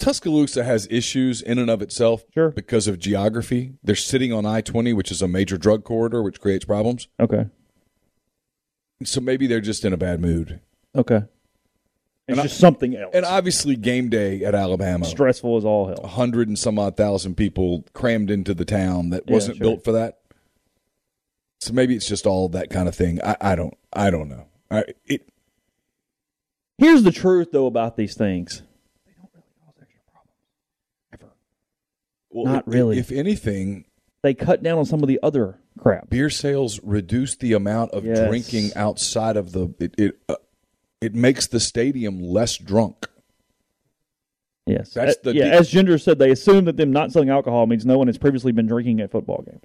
Tuscaloosa 0.00 0.64
has 0.64 0.88
issues 0.90 1.40
in 1.42 1.58
and 1.58 1.70
of 1.70 1.80
itself 1.82 2.24
Sure. 2.34 2.50
because 2.50 2.88
of 2.88 2.98
geography. 2.98 3.74
They're 3.84 3.94
sitting 3.94 4.32
on 4.32 4.44
I 4.46 4.60
20, 4.62 4.92
which 4.92 5.10
is 5.12 5.22
a 5.22 5.28
major 5.28 5.56
drug 5.58 5.84
corridor, 5.84 6.22
which 6.22 6.40
creates 6.40 6.64
problems. 6.64 7.06
Okay. 7.20 7.46
So 9.04 9.20
maybe 9.20 9.46
they're 9.46 9.60
just 9.60 9.84
in 9.84 9.92
a 9.92 9.96
bad 9.96 10.20
mood. 10.20 10.60
Okay. 10.96 11.16
It's 11.16 11.26
And 12.28 12.40
I- 12.40 12.42
just 12.44 12.58
something 12.58 12.96
else. 12.96 13.10
And 13.14 13.24
obviously, 13.24 13.76
game 13.76 14.08
day 14.08 14.42
at 14.44 14.54
Alabama, 14.54 15.04
stressful 15.04 15.56
as 15.56 15.64
all 15.64 15.90
a 15.90 15.94
hell. 16.00 16.06
hundred 16.08 16.48
and 16.48 16.58
some 16.58 16.78
odd 16.78 16.96
thousand 16.96 17.36
people 17.36 17.84
crammed 17.92 18.30
into 18.30 18.54
the 18.54 18.64
town 18.64 19.10
that 19.10 19.24
Yeah, 19.26 19.34
wasn't 19.34 19.56
sure. 19.58 19.64
built 19.64 19.84
for 19.84 19.92
that. 19.92 20.18
So 21.60 21.72
maybe 21.74 21.94
it's 21.94 22.08
just 22.08 22.26
all 22.26 22.48
that 22.50 22.70
kind 22.70 22.88
of 22.88 22.94
thing. 22.94 23.20
I, 23.22 23.36
I 23.40 23.54
don't. 23.54 23.74
I 23.92 24.10
don't 24.10 24.28
know. 24.28 24.46
I, 24.70 24.84
it, 25.06 25.28
Here's 26.78 27.02
the 27.02 27.12
truth 27.12 27.48
though 27.52 27.66
about 27.66 27.96
these 27.96 28.14
things. 28.16 28.62
Well, 32.30 32.52
Not 32.54 32.64
if- 32.66 32.72
really. 32.74 32.98
If 32.98 33.10
anything, 33.12 33.84
They 34.22 34.34
cut 34.34 34.62
down 34.62 34.78
on 34.78 34.84
some 34.84 35.02
of 35.02 35.08
the 35.08 35.18
other 35.22 35.58
crap. 35.78 36.10
beer 36.10 36.30
sales 36.30 36.80
reduce 36.82 37.36
the 37.36 37.52
amount 37.54 37.92
of 37.92 38.04
Yes. 38.04 38.28
drinking 38.28 38.70
outside 38.76 39.36
of 39.36 39.52
the. 39.52 39.74
It 39.78 39.94
it, 39.98 40.18
uh, 40.28 40.36
it 41.00 41.14
makes 41.14 41.46
the 41.46 41.60
stadium 41.60 42.20
less 42.22 42.56
drunk. 42.58 43.08
Yes. 44.66 44.92
That's 44.92 45.16
Uh, 45.16 45.20
the 45.24 45.34
yeah, 45.34 45.44
de- 45.50 45.54
as 45.54 45.68
Ginger 45.70 45.98
said, 45.98 46.18
they 46.18 46.30
assume 46.30 46.66
that 46.66 46.76
them 46.76 46.92
not 46.92 47.12
selling 47.12 47.30
alcohol 47.30 47.66
means 47.66 47.84
no 47.86 47.98
one 47.98 48.06
has 48.06 48.18
previously 48.18 48.52
been 48.52 48.66
drinking 48.66 49.00
at 49.00 49.10
football 49.10 49.42
games. 49.46 49.64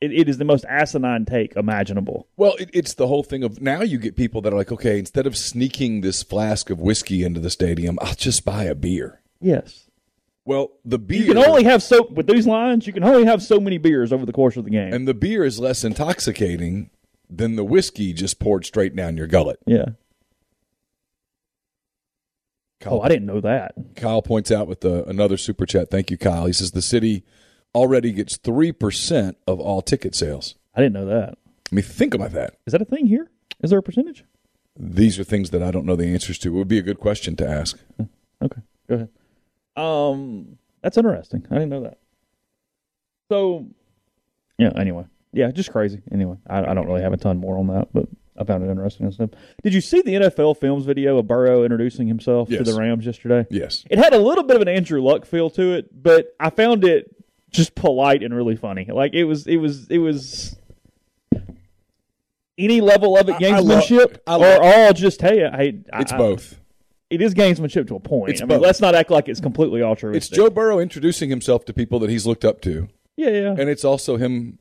It, 0.00 0.12
it 0.12 0.28
is 0.28 0.38
the 0.38 0.44
most 0.44 0.64
asinine 0.68 1.24
take 1.24 1.56
imaginable. 1.56 2.28
Well, 2.36 2.54
it, 2.60 2.70
it's 2.72 2.94
the 2.94 3.08
whole 3.08 3.24
thing 3.24 3.42
of 3.42 3.60
now 3.60 3.82
you 3.82 3.98
get 3.98 4.14
people 4.14 4.40
that 4.42 4.52
are 4.52 4.56
like, 4.56 4.70
okay, 4.70 4.98
instead 4.98 5.26
of 5.26 5.36
sneaking 5.36 6.02
this 6.02 6.22
flask 6.22 6.70
of 6.70 6.78
whiskey 6.80 7.24
into 7.24 7.40
the 7.40 7.50
stadium, 7.50 7.98
I'll 8.00 8.14
just 8.14 8.44
buy 8.44 8.64
a 8.64 8.76
beer. 8.76 9.22
Yes. 9.40 9.87
Well, 10.48 10.70
the 10.82 10.98
beer 10.98 11.18
You 11.24 11.34
can 11.34 11.44
only 11.44 11.64
have 11.64 11.82
so 11.82 12.08
with 12.10 12.26
these 12.26 12.46
lines. 12.46 12.86
You 12.86 12.94
can 12.94 13.04
only 13.04 13.26
have 13.26 13.42
so 13.42 13.60
many 13.60 13.76
beers 13.76 14.14
over 14.14 14.24
the 14.24 14.32
course 14.32 14.56
of 14.56 14.64
the 14.64 14.70
game. 14.70 14.94
and 14.94 15.06
the 15.06 15.12
beer 15.12 15.44
is 15.44 15.60
less 15.60 15.84
intoxicating 15.84 16.88
than 17.28 17.56
the 17.56 17.64
whiskey 17.64 18.14
just 18.14 18.38
poured 18.40 18.64
straight 18.64 18.96
down 18.96 19.18
your 19.18 19.26
gullet. 19.26 19.58
yeah. 19.66 19.90
Kyle, 22.80 22.94
Oh, 22.94 23.00
I 23.02 23.08
didn't 23.08 23.26
know 23.26 23.40
that. 23.42 23.74
Kyle 23.96 24.22
points 24.22 24.50
out 24.50 24.68
with 24.68 24.80
the, 24.80 25.04
another 25.06 25.36
super 25.36 25.66
chat. 25.66 25.90
Thank 25.90 26.10
you, 26.10 26.16
Kyle. 26.16 26.46
He 26.46 26.52
says 26.54 26.70
the 26.70 26.80
city 26.80 27.24
already 27.74 28.12
gets 28.12 28.38
three 28.38 28.72
percent 28.72 29.36
of 29.46 29.60
all 29.60 29.82
ticket 29.82 30.14
sales. 30.14 30.54
I 30.74 30.80
didn't 30.80 30.94
know 30.94 31.06
that. 31.06 31.36
I 31.70 31.74
mean, 31.74 31.84
think 31.84 32.14
about 32.14 32.32
that. 32.32 32.54
Is 32.66 32.72
that 32.72 32.80
a 32.80 32.86
thing 32.86 33.04
here? 33.06 33.30
Is 33.62 33.68
there 33.68 33.80
a 33.80 33.82
percentage? 33.82 34.24
These 34.78 35.18
are 35.18 35.24
things 35.24 35.50
that 35.50 35.62
I 35.62 35.70
don't 35.72 35.84
know 35.84 35.96
the 35.96 36.06
answers 36.06 36.38
to. 36.38 36.48
It 36.48 36.56
would 36.56 36.68
be 36.68 36.78
a 36.78 36.82
good 36.82 37.00
question 37.00 37.36
to 37.36 37.46
ask. 37.46 37.78
Okay, 38.40 38.60
go 38.88 38.94
ahead. 38.94 39.08
Um, 39.78 40.58
that's 40.82 40.96
interesting. 40.96 41.46
I 41.50 41.54
didn't 41.54 41.70
know 41.70 41.82
that. 41.82 41.98
So, 43.30 43.66
yeah. 44.58 44.72
Anyway, 44.76 45.04
yeah, 45.32 45.50
just 45.50 45.70
crazy. 45.72 46.02
Anyway, 46.12 46.36
I, 46.48 46.60
I 46.70 46.74
don't 46.74 46.86
really 46.86 47.02
have 47.02 47.12
a 47.12 47.16
ton 47.16 47.38
more 47.38 47.58
on 47.58 47.66
that, 47.68 47.88
but 47.92 48.06
I 48.38 48.44
found 48.44 48.64
it 48.64 48.70
interesting 48.70 49.06
and 49.06 49.14
stuff. 49.14 49.30
Did 49.62 49.74
you 49.74 49.80
see 49.80 50.00
the 50.02 50.14
NFL 50.14 50.56
Films 50.58 50.84
video 50.86 51.18
of 51.18 51.26
Burrow 51.26 51.64
introducing 51.64 52.06
himself 52.06 52.48
to 52.48 52.62
the 52.62 52.74
Rams 52.74 53.04
yesterday? 53.04 53.46
Yes. 53.50 53.84
It 53.90 53.98
had 53.98 54.14
a 54.14 54.18
little 54.18 54.44
bit 54.44 54.56
of 54.56 54.62
an 54.62 54.68
Andrew 54.68 55.02
Luck 55.02 55.26
feel 55.26 55.50
to 55.50 55.72
it, 55.74 56.02
but 56.02 56.34
I 56.40 56.50
found 56.50 56.84
it 56.84 57.14
just 57.50 57.74
polite 57.74 58.22
and 58.22 58.34
really 58.34 58.56
funny. 58.56 58.86
Like 58.90 59.14
it 59.14 59.24
was, 59.24 59.46
it 59.46 59.56
was, 59.56 59.88
it 59.90 59.98
was. 59.98 60.54
Any 62.56 62.80
level 62.80 63.16
of 63.16 63.28
it 63.28 63.32
I- 63.40 63.56
I 63.56 63.58
love- 63.60 63.84
gamesmanship, 63.84 64.18
I 64.26 64.36
or 64.36 64.62
all 64.62 64.92
just 64.92 65.20
hey, 65.20 65.38
hey, 65.50 65.80
It's 65.94 66.12
I- 66.12 66.16
both. 66.18 66.58
It 67.10 67.22
is 67.22 67.34
gamesmanship 67.34 67.88
to 67.88 67.96
a 67.96 68.00
point. 68.00 68.32
It's 68.32 68.42
I 68.42 68.44
mean, 68.44 68.58
both. 68.58 68.66
let's 68.66 68.80
not 68.80 68.94
act 68.94 69.10
like 69.10 69.28
it's 69.28 69.40
completely 69.40 69.82
altruistic. 69.82 70.16
It's 70.16 70.28
Joe 70.28 70.50
Burrow 70.50 70.78
introducing 70.78 71.30
himself 71.30 71.64
to 71.66 71.72
people 71.72 71.98
that 72.00 72.10
he's 72.10 72.26
looked 72.26 72.44
up 72.44 72.60
to. 72.62 72.88
Yeah, 73.16 73.30
yeah. 73.30 73.54
and 73.58 73.68
it's 73.68 73.84
also 73.84 74.16
him 74.16 74.58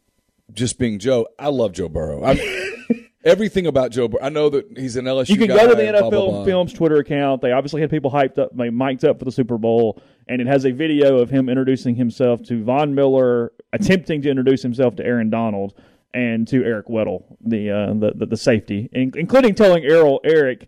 just 0.53 0.79
being 0.79 0.99
Joe. 0.99 1.27
I 1.37 1.49
love 1.49 1.73
Joe 1.73 1.89
Burrow. 1.89 2.23
I'm, 2.23 2.39
everything 3.23 3.67
about 3.67 3.91
Joe 3.91 4.07
Burrow. 4.07 4.23
I 4.23 4.29
know 4.29 4.49
that 4.49 4.77
he's 4.77 4.95
an 4.95 5.05
LSU. 5.05 5.29
you 5.29 5.37
can 5.37 5.47
go 5.47 5.67
to 5.67 5.75
the 5.75 5.83
NFL 5.83 6.09
blah, 6.09 6.29
blah. 6.29 6.45
Films 6.45 6.73
Twitter 6.73 6.97
account. 6.97 7.41
They 7.41 7.51
obviously 7.51 7.81
had 7.81 7.91
people 7.91 8.09
hyped 8.09 8.39
up, 8.39 8.51
like, 8.55 8.71
mic'd 8.71 9.05
up 9.05 9.19
for 9.19 9.25
the 9.25 9.31
Super 9.31 9.57
Bowl, 9.57 10.01
and 10.27 10.41
it 10.41 10.47
has 10.47 10.65
a 10.65 10.71
video 10.71 11.17
of 11.17 11.29
him 11.29 11.49
introducing 11.49 11.95
himself 11.95 12.41
to 12.43 12.63
Von 12.63 12.95
Miller, 12.95 13.51
attempting 13.73 14.21
to 14.23 14.29
introduce 14.29 14.63
himself 14.63 14.95
to 14.95 15.05
Aaron 15.05 15.29
Donald 15.29 15.73
and 16.13 16.47
to 16.47 16.63
Eric 16.63 16.87
Weddle, 16.87 17.25
the 17.41 17.69
uh, 17.69 17.93
the, 17.93 18.13
the 18.15 18.25
the 18.27 18.37
safety, 18.37 18.89
in, 18.93 19.11
including 19.15 19.53
telling 19.53 19.83
Errol 19.83 20.21
Eric, 20.23 20.67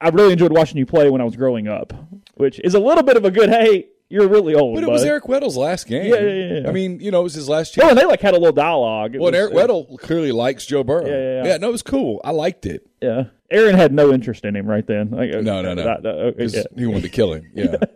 "I 0.00 0.08
really 0.10 0.32
enjoyed 0.32 0.52
watching 0.52 0.76
you 0.78 0.86
play 0.86 1.08
when 1.10 1.20
I 1.20 1.24
was 1.24 1.36
growing 1.36 1.68
up," 1.68 1.92
which 2.34 2.60
is 2.60 2.74
a 2.74 2.80
little 2.80 3.02
bit 3.02 3.16
of 3.16 3.24
a 3.24 3.30
good. 3.30 3.48
Hey, 3.50 3.86
you're 4.08 4.28
really 4.28 4.54
old, 4.54 4.76
But 4.76 4.84
it 4.84 4.90
was. 4.90 5.02
Eric 5.04 5.24
Weddle's 5.24 5.56
last 5.56 5.86
game. 5.88 6.06
Yeah, 6.12 6.20
yeah, 6.20 6.60
yeah. 6.60 6.68
I 6.68 6.72
mean, 6.72 7.00
you 7.00 7.10
know, 7.10 7.20
it 7.20 7.24
was 7.24 7.34
his 7.34 7.48
last 7.48 7.76
Oh, 7.76 7.80
chance. 7.82 7.90
and 7.92 7.98
they 8.00 8.04
like 8.06 8.20
had 8.20 8.34
a 8.34 8.38
little 8.38 8.52
dialogue. 8.52 9.14
It 9.16 9.20
well, 9.20 9.32
was- 9.32 9.38
Eric 9.40 9.52
Weddle 9.52 9.98
clearly 9.98 10.30
likes 10.32 10.64
Joe 10.66 10.84
Burrow. 10.84 11.06
Yeah, 11.06 11.42
yeah, 11.42 11.50
yeah. 11.52 11.56
no, 11.56 11.68
it 11.68 11.72
was 11.72 11.82
cool. 11.82 12.20
I 12.24 12.30
liked 12.30 12.66
it. 12.66 12.86
Yeah, 13.02 13.24
Aaron 13.50 13.74
had 13.74 13.92
no 13.92 14.12
interest 14.12 14.44
in 14.44 14.54
him 14.54 14.66
right 14.66 14.86
then. 14.86 15.10
Like, 15.10 15.30
No, 15.30 15.60
no, 15.62 15.74
no. 15.74 15.82
that- 15.84 16.02
that- 16.04 16.14
okay, 16.14 16.46
yeah. 16.46 16.62
He 16.76 16.86
wanted 16.86 17.02
to 17.02 17.08
kill 17.08 17.32
him. 17.32 17.50
Yeah. 17.54 17.76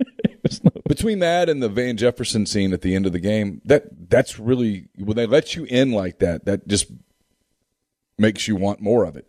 Between 0.89 1.21
that 1.21 1.49
and 1.49 1.63
the 1.63 1.69
Van 1.69 1.97
Jefferson 1.97 2.45
scene 2.47 2.73
at 2.73 2.81
the 2.81 2.95
end 2.97 3.07
of 3.07 3.13
the 3.13 3.21
game, 3.21 3.61
that 3.67 3.85
that's 4.11 4.39
really 4.41 4.89
when 4.97 5.17
they 5.17 5.27
let 5.27 5.55
you 5.55 5.65
in 5.65 5.93
like 5.93 6.19
that, 6.19 6.45
that 6.47 6.67
just 6.67 6.91
makes 8.19 8.49
you 8.49 8.57
want 8.57 8.81
more 8.81 9.05
of 9.05 9.17
it. 9.17 9.29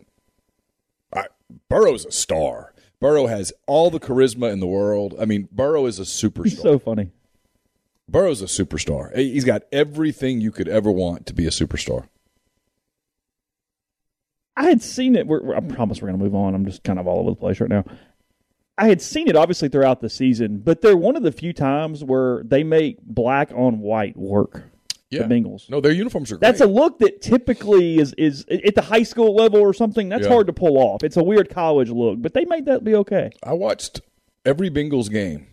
Burrow's 1.68 2.04
a 2.06 2.12
star. 2.12 2.74
Burrow 3.00 3.26
has 3.26 3.52
all 3.66 3.90
the 3.90 3.98
charisma 4.00 4.52
in 4.52 4.60
the 4.60 4.66
world. 4.66 5.14
I 5.20 5.24
mean, 5.24 5.48
Burrow 5.50 5.86
is 5.86 5.98
a 5.98 6.02
superstar. 6.02 6.44
He's 6.44 6.62
so 6.62 6.78
funny. 6.78 7.10
Burrow's 8.08 8.42
a 8.42 8.46
superstar. 8.46 9.16
He's 9.16 9.44
got 9.44 9.62
everything 9.72 10.40
you 10.40 10.50
could 10.52 10.68
ever 10.68 10.90
want 10.90 11.26
to 11.26 11.34
be 11.34 11.46
a 11.46 11.50
superstar. 11.50 12.08
I 14.56 14.64
had 14.68 14.82
seen 14.82 15.16
it. 15.16 15.26
We're, 15.26 15.42
we're- 15.42 15.56
I 15.56 15.60
promise 15.60 16.00
we're 16.02 16.08
going 16.08 16.18
to 16.18 16.24
move 16.24 16.34
on. 16.34 16.54
I'm 16.54 16.64
just 16.66 16.84
kind 16.84 16.98
of 16.98 17.06
all 17.06 17.20
over 17.20 17.30
the 17.30 17.36
place 17.36 17.60
right 17.60 17.70
now. 17.70 17.84
I 18.78 18.88
had 18.88 19.00
seen 19.02 19.28
it 19.28 19.36
obviously 19.36 19.68
throughout 19.68 20.00
the 20.00 20.08
season, 20.08 20.58
but 20.58 20.80
they're 20.80 20.96
one 20.96 21.16
of 21.16 21.22
the 21.22 21.32
few 21.32 21.52
times 21.52 22.02
where 22.02 22.42
they 22.44 22.64
make 22.64 22.98
black 23.02 23.50
on 23.54 23.80
white 23.80 24.16
work. 24.16 24.64
Yeah. 25.12 25.26
The 25.26 25.34
Bengals. 25.34 25.68
No, 25.68 25.82
their 25.82 25.92
uniforms 25.92 26.32
are 26.32 26.36
great. 26.38 26.48
That's 26.48 26.62
a 26.62 26.66
look 26.66 26.98
that 27.00 27.20
typically 27.20 27.98
is 27.98 28.14
is 28.14 28.46
at 28.48 28.74
the 28.74 28.80
high 28.80 29.02
school 29.02 29.34
level 29.34 29.60
or 29.60 29.74
something. 29.74 30.08
That's 30.08 30.22
Yeah. 30.24 30.30
hard 30.32 30.46
to 30.46 30.54
pull 30.54 30.78
off. 30.78 31.04
It's 31.04 31.18
a 31.18 31.22
weird 31.22 31.50
college 31.50 31.90
look, 31.90 32.22
but 32.22 32.32
they 32.32 32.46
made 32.46 32.64
that 32.64 32.82
be 32.82 32.94
okay. 32.94 33.30
I 33.42 33.52
watched 33.52 34.00
every 34.46 34.70
Bengals 34.70 35.10
game. 35.10 35.48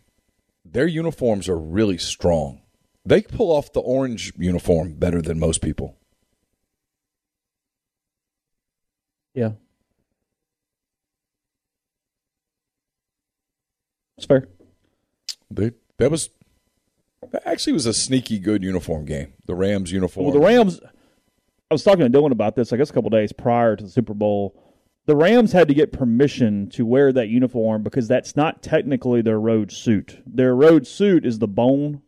Their 0.64 0.88
uniforms 0.88 1.50
are 1.50 1.58
really 1.58 1.98
strong. 1.98 2.62
They 3.06 3.22
pull 3.22 3.52
off 3.52 3.74
the 3.74 3.82
orange 3.82 4.32
uniform 4.38 4.94
better 4.94 5.22
than 5.22 5.40
most 5.40 5.62
people. 5.62 5.98
Yeah, 9.34 9.52
it's 14.18 14.26
fair. 14.26 14.48
They, 15.52 15.72
that 15.98 16.12
was 16.12 16.30
that 17.32 17.44
actually 17.48 17.74
was 17.74 17.86
a 17.86 17.94
sneaky 17.94 18.40
good 18.40 18.64
uniform 18.64 19.06
game. 19.06 19.34
The 19.46 19.56
Rams 19.56 19.92
uniform. 19.92 20.26
Well, 20.26 20.34
the 20.34 20.40
Rams. 20.46 20.80
I 21.72 21.74
was 21.74 21.84
talking 21.84 22.10
to 22.10 22.18
Dylan 22.18 22.32
about 22.32 22.56
this, 22.56 22.74
I 22.74 22.78
guess, 22.78 22.90
a 22.90 22.94
couple 22.94 23.10
days 23.12 23.32
prior 23.32 23.76
to 23.76 23.84
the 23.84 23.90
Super 23.90 24.14
Bowl. 24.14 24.56
The 25.06 25.16
Rams 25.16 25.52
had 25.54 25.68
to 25.68 25.74
get 25.74 25.92
permission 25.92 26.70
to 26.72 26.86
wear 26.86 27.12
that 27.14 27.30
uniform 27.30 27.84
because 27.84 28.08
that's 28.08 28.36
not 28.36 28.62
technically 28.62 29.22
their 29.22 29.40
road 29.40 29.72
suit. 29.72 30.22
Their 30.26 30.56
road 30.56 30.86
suit 30.88 31.26
is 31.26 31.40
the 31.40 31.48
bone, 31.48 32.02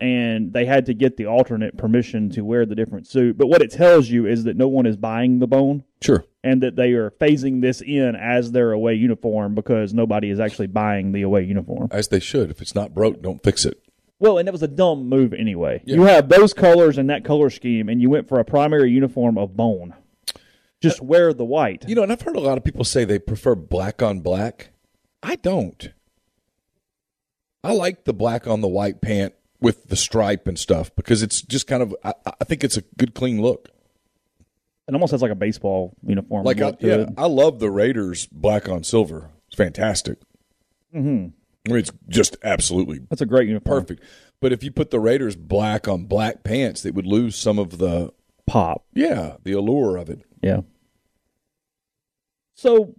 and 0.00 0.52
they 0.52 0.64
had 0.66 0.86
to 0.86 0.94
get 0.94 1.16
the 1.16 1.26
alternate 1.26 1.76
permission 1.76 2.30
to 2.30 2.42
wear 2.44 2.64
the 2.66 2.74
different 2.74 3.06
suit. 3.06 3.36
But 3.36 3.48
what 3.48 3.62
it 3.62 3.70
tells 3.70 4.08
you 4.08 4.26
is 4.26 4.44
that 4.44 4.56
no 4.56 4.68
one 4.68 4.86
is 4.86 4.96
buying 4.96 5.38
the 5.38 5.46
bone 5.46 5.84
Sure. 6.02 6.24
and 6.42 6.62
that 6.62 6.76
they 6.76 6.92
are 6.92 7.10
phasing 7.10 7.60
this 7.62 7.80
in 7.82 8.14
as 8.16 8.52
their 8.52 8.72
away 8.72 8.94
uniform 8.94 9.54
because 9.54 9.92
nobody 9.94 10.30
is 10.30 10.40
actually 10.40 10.68
buying 10.68 11.12
the 11.12 11.22
away 11.22 11.42
uniform. 11.44 11.88
As 11.90 12.08
they 12.08 12.20
should. 12.20 12.50
If 12.50 12.60
it's 12.62 12.74
not 12.74 12.94
broke, 12.94 13.20
don't 13.22 13.42
fix 13.42 13.64
it. 13.66 13.78
Well, 14.20 14.36
and 14.36 14.46
it 14.46 14.52
was 14.52 14.62
a 14.62 14.68
dumb 14.68 15.08
move 15.08 15.32
anyway. 15.32 15.82
Yeah. 15.84 15.96
You 15.96 16.02
have 16.02 16.28
those 16.28 16.52
colors 16.52 16.98
and 16.98 17.08
that 17.10 17.24
color 17.24 17.48
scheme, 17.50 17.88
and 17.88 18.00
you 18.00 18.10
went 18.10 18.28
for 18.28 18.38
a 18.38 18.44
primary 18.44 18.90
uniform 18.90 19.38
of 19.38 19.56
bone. 19.56 19.94
Just 20.80 21.00
wear 21.00 21.32
the 21.32 21.44
white. 21.44 21.88
You 21.88 21.94
know, 21.94 22.02
and 22.02 22.12
I've 22.12 22.22
heard 22.22 22.36
a 22.36 22.40
lot 22.40 22.58
of 22.58 22.64
people 22.64 22.84
say 22.84 23.04
they 23.04 23.18
prefer 23.18 23.54
black 23.54 24.02
on 24.02 24.20
black. 24.20 24.70
I 25.22 25.36
don't. 25.36 25.90
I 27.64 27.72
like 27.72 28.04
the 28.04 28.12
black 28.14 28.46
on 28.46 28.60
the 28.60 28.68
white 28.68 29.00
pant 29.00 29.34
with 29.60 29.88
the 29.88 29.96
stripe 29.96 30.46
and 30.46 30.58
stuff 30.58 30.94
because 30.94 31.22
it's 31.22 31.42
just 31.42 31.66
kind 31.66 31.82
of. 31.82 31.96
I, 32.04 32.14
I 32.40 32.44
think 32.44 32.62
it's 32.62 32.76
a 32.76 32.82
good, 32.98 33.14
clean 33.14 33.40
look. 33.40 33.70
It 34.86 34.94
almost 34.94 35.12
has 35.12 35.22
like 35.22 35.30
a 35.30 35.36
baseball 35.36 35.94
uniform. 36.02 36.44
Like, 36.44 36.60
I, 36.60 36.74
yeah, 36.80 36.94
it. 36.94 37.08
I 37.16 37.26
love 37.26 37.58
the 37.58 37.70
Raiders 37.70 38.26
black 38.26 38.68
on 38.68 38.82
silver. 38.82 39.30
It's 39.48 39.56
fantastic. 39.56 40.18
Mm-hmm. 40.94 41.28
I 41.66 41.70
mean, 41.72 41.78
it's 41.80 41.92
just 42.08 42.36
absolutely 42.42 43.00
That's 43.10 43.20
a 43.22 43.26
great 43.26 43.48
uniform. 43.48 43.80
perfect. 43.82 44.02
But 44.40 44.52
if 44.52 44.62
you 44.64 44.70
put 44.70 44.90
the 44.90 44.98
Raiders 45.00 45.36
black 45.36 45.86
on 45.86 46.04
black 46.06 46.42
pants, 46.42 46.86
it 46.86 46.94
would 46.94 47.06
lose 47.06 47.36
some 47.36 47.58
of 47.58 47.78
the 47.78 48.12
Pop. 48.46 48.84
yeah 48.94 49.36
the 49.44 49.52
allure 49.52 49.96
of 49.96 50.08
it. 50.10 50.22
Yeah. 50.42 50.60
So 52.54 52.94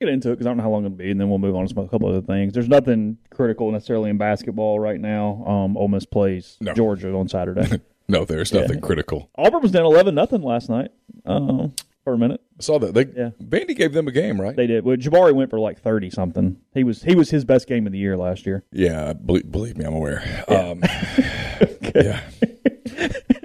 get 0.00 0.08
into 0.08 0.28
it 0.30 0.32
because 0.32 0.46
I 0.46 0.50
don't 0.50 0.56
know 0.56 0.62
how 0.62 0.70
long 0.70 0.84
it'll 0.84 0.96
be, 0.96 1.10
and 1.10 1.20
then 1.20 1.28
we'll 1.28 1.38
move 1.38 1.54
on 1.54 1.66
to 1.66 1.74
some, 1.74 1.84
a 1.84 1.88
couple 1.88 2.08
other 2.08 2.20
things. 2.22 2.52
There's 2.52 2.68
nothing 2.68 3.18
critical 3.30 3.70
necessarily 3.70 4.10
in 4.10 4.18
basketball 4.18 4.80
right 4.80 5.00
now. 5.00 5.44
Um, 5.46 5.76
Ole 5.76 5.88
Miss 5.88 6.04
plays 6.06 6.56
No. 6.60 6.72
Georgia 6.74 7.12
on 7.14 7.28
Saturday. 7.28 7.80
No, 8.08 8.24
there's 8.24 8.52
nothing 8.52 8.80
critical. 8.80 9.30
Auburn 9.38 9.62
was 9.62 9.70
down 9.70 9.84
eleven 9.84 10.16
nothing 10.16 10.42
last 10.42 10.68
night. 10.68 10.90
Uh, 11.24 11.68
for 12.04 12.12
a 12.14 12.18
minute 12.18 12.40
I 12.58 12.62
saw 12.62 12.78
that 12.78 12.94
they 12.94 13.06
Yeah. 13.06 13.30
Vandy 13.42 13.76
gave 13.76 13.92
them 13.92 14.08
a 14.08 14.12
game, 14.12 14.40
right? 14.40 14.56
they 14.56 14.66
did. 14.66 14.84
Well, 14.84 14.96
Jabari 14.96 15.34
went 15.34 15.50
for 15.50 15.58
like 15.60 15.80
thirty 15.80 16.10
something. 16.10 16.56
He 16.74 16.84
was 16.84 17.02
he 17.02 17.14
was 17.14 17.30
his 17.30 17.44
best 17.44 17.66
game 17.68 17.86
of 17.86 17.92
the 17.92 17.98
year 17.98 18.16
last 18.16 18.46
year. 18.46 18.64
yeah, 18.72 19.12
believe, 19.12 19.50
believe 19.50 19.76
me, 19.76 19.84
I'm 19.84 19.94
aware. 19.94 20.22
Um, 20.48 20.82
yeah. 21.94 22.20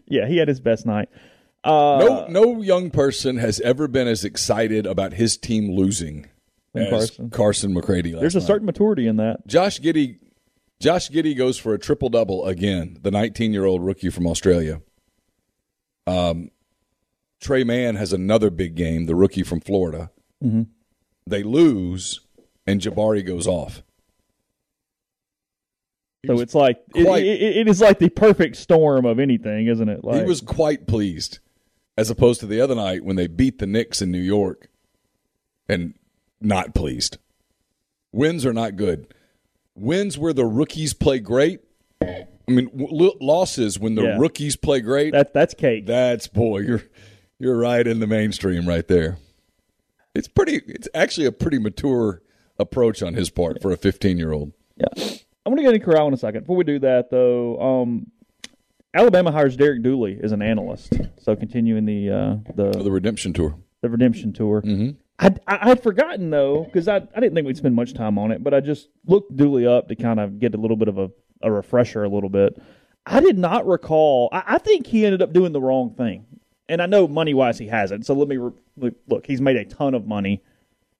Yeah, 0.07 0.27
he 0.27 0.37
had 0.37 0.47
his 0.47 0.59
best 0.61 0.85
night. 0.85 1.09
Uh, 1.63 1.97
No, 1.99 2.27
no 2.29 2.61
young 2.61 2.91
person 2.91 3.37
has 3.37 3.59
ever 3.61 3.87
been 3.87 4.07
as 4.07 4.23
excited 4.23 4.85
about 4.85 5.13
his 5.13 5.35
team 5.35 5.71
losing 5.75 6.27
as 6.75 6.89
Carson. 6.89 7.29
Carson, 7.31 7.73
McCready. 7.73 8.13
Last 8.13 8.21
there's 8.21 8.35
a 8.35 8.39
night. 8.39 8.47
certain 8.47 8.65
maturity 8.67 9.07
in 9.07 9.17
that. 9.17 9.45
Josh 9.47 9.81
Giddey. 9.81 10.19
Josh 10.79 11.09
Giddey 11.09 11.35
goes 11.35 11.57
for 11.57 11.73
a 11.73 11.79
triple 11.79 12.09
double 12.09 12.45
again. 12.45 12.99
The 13.01 13.09
19 13.11 13.51
year 13.51 13.65
old 13.65 13.83
rookie 13.83 14.09
from 14.11 14.27
Australia. 14.27 14.81
Um, 16.07 16.51
Tre 17.41 17.63
Mann 17.63 17.95
has 17.95 18.13
another 18.13 18.49
big 18.49 18.75
game. 18.75 19.05
The 19.05 19.15
rookie 19.15 19.43
from 19.43 19.59
Florida. 19.61 20.09
Mm-hmm. 20.43 20.63
They 21.27 21.43
lose, 21.43 22.21
and 22.67 22.79
Jabari 22.81 23.25
goes 23.25 23.47
off. 23.47 23.83
So 26.25 26.39
it's 26.39 26.55
like 26.55 26.79
quite- 26.91 27.23
it, 27.23 27.57
it 27.57 27.67
is 27.67 27.81
like 27.81 27.99
the 27.99 28.09
perfect 28.09 28.55
storm 28.55 29.05
of 29.05 29.19
anything, 29.19 29.67
isn't 29.67 29.87
it? 29.89 30.03
Like, 30.03 30.21
he 30.21 30.23
was 30.27 30.41
quite 30.41 30.87
pleased, 30.87 31.39
as 31.97 32.09
opposed 32.09 32.39
to 32.39 32.47
the 32.47 32.59
other 32.61 32.73
night 32.75 33.03
when 33.05 33.15
they 33.15 33.27
beat 33.27 33.59
the 33.59 33.67
Knicks 33.67 34.01
in 34.01 34.11
New 34.11 34.17
York, 34.21 34.69
and 35.69 35.93
not 36.41 36.73
pleased. 36.73 37.17
Wins 38.11 38.45
are 38.45 38.53
not 38.53 38.75
good. 38.75 39.13
Wins 39.75 40.17
where 40.17 40.33
the 40.33 40.45
rookies 40.45 40.93
play 40.93 41.19
great. 41.19 41.59
I 42.01 42.25
mean, 42.47 42.69
w- 42.75 43.11
losses 43.21 43.77
when 43.77 43.95
the 43.95 44.03
Yeah. 44.03 44.17
rookies 44.17 44.55
play 44.55 44.79
great. 44.79 45.11
that 45.13 45.33
that's 45.33 45.53
cake. 45.53 45.85
That's 45.85 46.27
boy, 46.27 46.59
you're 46.59 46.83
you're 47.39 47.57
right 47.57 47.85
in 47.85 47.99
the 47.99 48.07
mainstream 48.07 48.67
right 48.67 48.87
there. 48.87 49.17
It's 50.13 50.27
pretty. 50.27 50.61
It's 50.67 50.87
actually 50.95 51.27
a 51.27 51.31
pretty 51.31 51.59
mature 51.59 52.21
approach 52.57 53.03
on 53.03 53.13
his 53.15 53.29
part 53.29 53.61
for 53.61 53.71
a 53.71 53.77
15 53.77 54.17
year 54.17 54.31
old. 54.31 54.53
Yeah. 54.77 54.87
I'm 54.97 55.51
going 55.53 55.57
to 55.57 55.63
get 55.63 55.73
into 55.75 55.85
Corral 55.85 56.07
in 56.07 56.13
a 56.13 56.17
second. 56.17 56.41
Before 56.41 56.55
we 56.55 56.63
do 56.63 56.79
that, 56.79 57.11
though, 57.11 57.59
um, 57.61 58.07
Alabama 58.93 59.31
hires 59.31 59.55
Derek 59.55 59.83
Dooley 59.83 60.19
as 60.23 60.31
an 60.31 60.41
analyst. 60.41 60.93
So 61.19 61.35
continuing 61.35 61.85
the 61.85 62.09
uh, 62.09 62.35
the 62.55 62.71
The 62.83 62.91
redemption 62.91 63.33
tour. 63.33 63.55
the 63.81 63.89
redemption 63.89 64.31
tour. 64.33 64.61
Mm-hmm. 64.61 64.91
I, 65.19 65.27
I 65.47 65.71
I'd 65.71 65.83
forgotten 65.83 66.29
though 66.29 66.63
because 66.63 66.87
I 66.87 66.97
I 66.97 67.19
didn't 67.19 67.35
think 67.35 67.45
we'd 67.47 67.57
spend 67.57 67.75
much 67.75 67.93
time 67.93 68.17
on 68.17 68.31
it, 68.31 68.43
but 68.43 68.53
I 68.53 68.59
just 68.61 68.89
looked 69.05 69.35
Dooley 69.35 69.67
up 69.67 69.87
to 69.89 69.95
kind 69.95 70.19
of 70.19 70.39
get 70.39 70.55
a 70.55 70.57
little 70.57 70.77
bit 70.77 70.87
of 70.87 70.97
a, 70.97 71.09
a 71.41 71.51
refresher 71.51 72.03
a 72.03 72.09
little 72.09 72.29
bit. 72.29 72.57
I 73.05 73.19
did 73.19 73.37
not 73.37 73.67
recall. 73.67 74.29
I, 74.31 74.43
I 74.47 74.57
think 74.57 74.87
he 74.87 75.05
ended 75.05 75.21
up 75.21 75.31
doing 75.33 75.51
the 75.51 75.61
wrong 75.61 75.93
thing, 75.95 76.25
and 76.67 76.81
I 76.81 76.85
know 76.85 77.07
money 77.07 77.33
wise 77.33 77.57
he 77.57 77.67
hasn't. 77.67 78.05
So 78.05 78.13
let 78.13 78.27
me 78.27 78.37
re- 78.37 78.91
look. 79.07 79.25
He's 79.25 79.41
made 79.41 79.57
a 79.57 79.65
ton 79.65 79.93
of 79.93 80.07
money. 80.07 80.43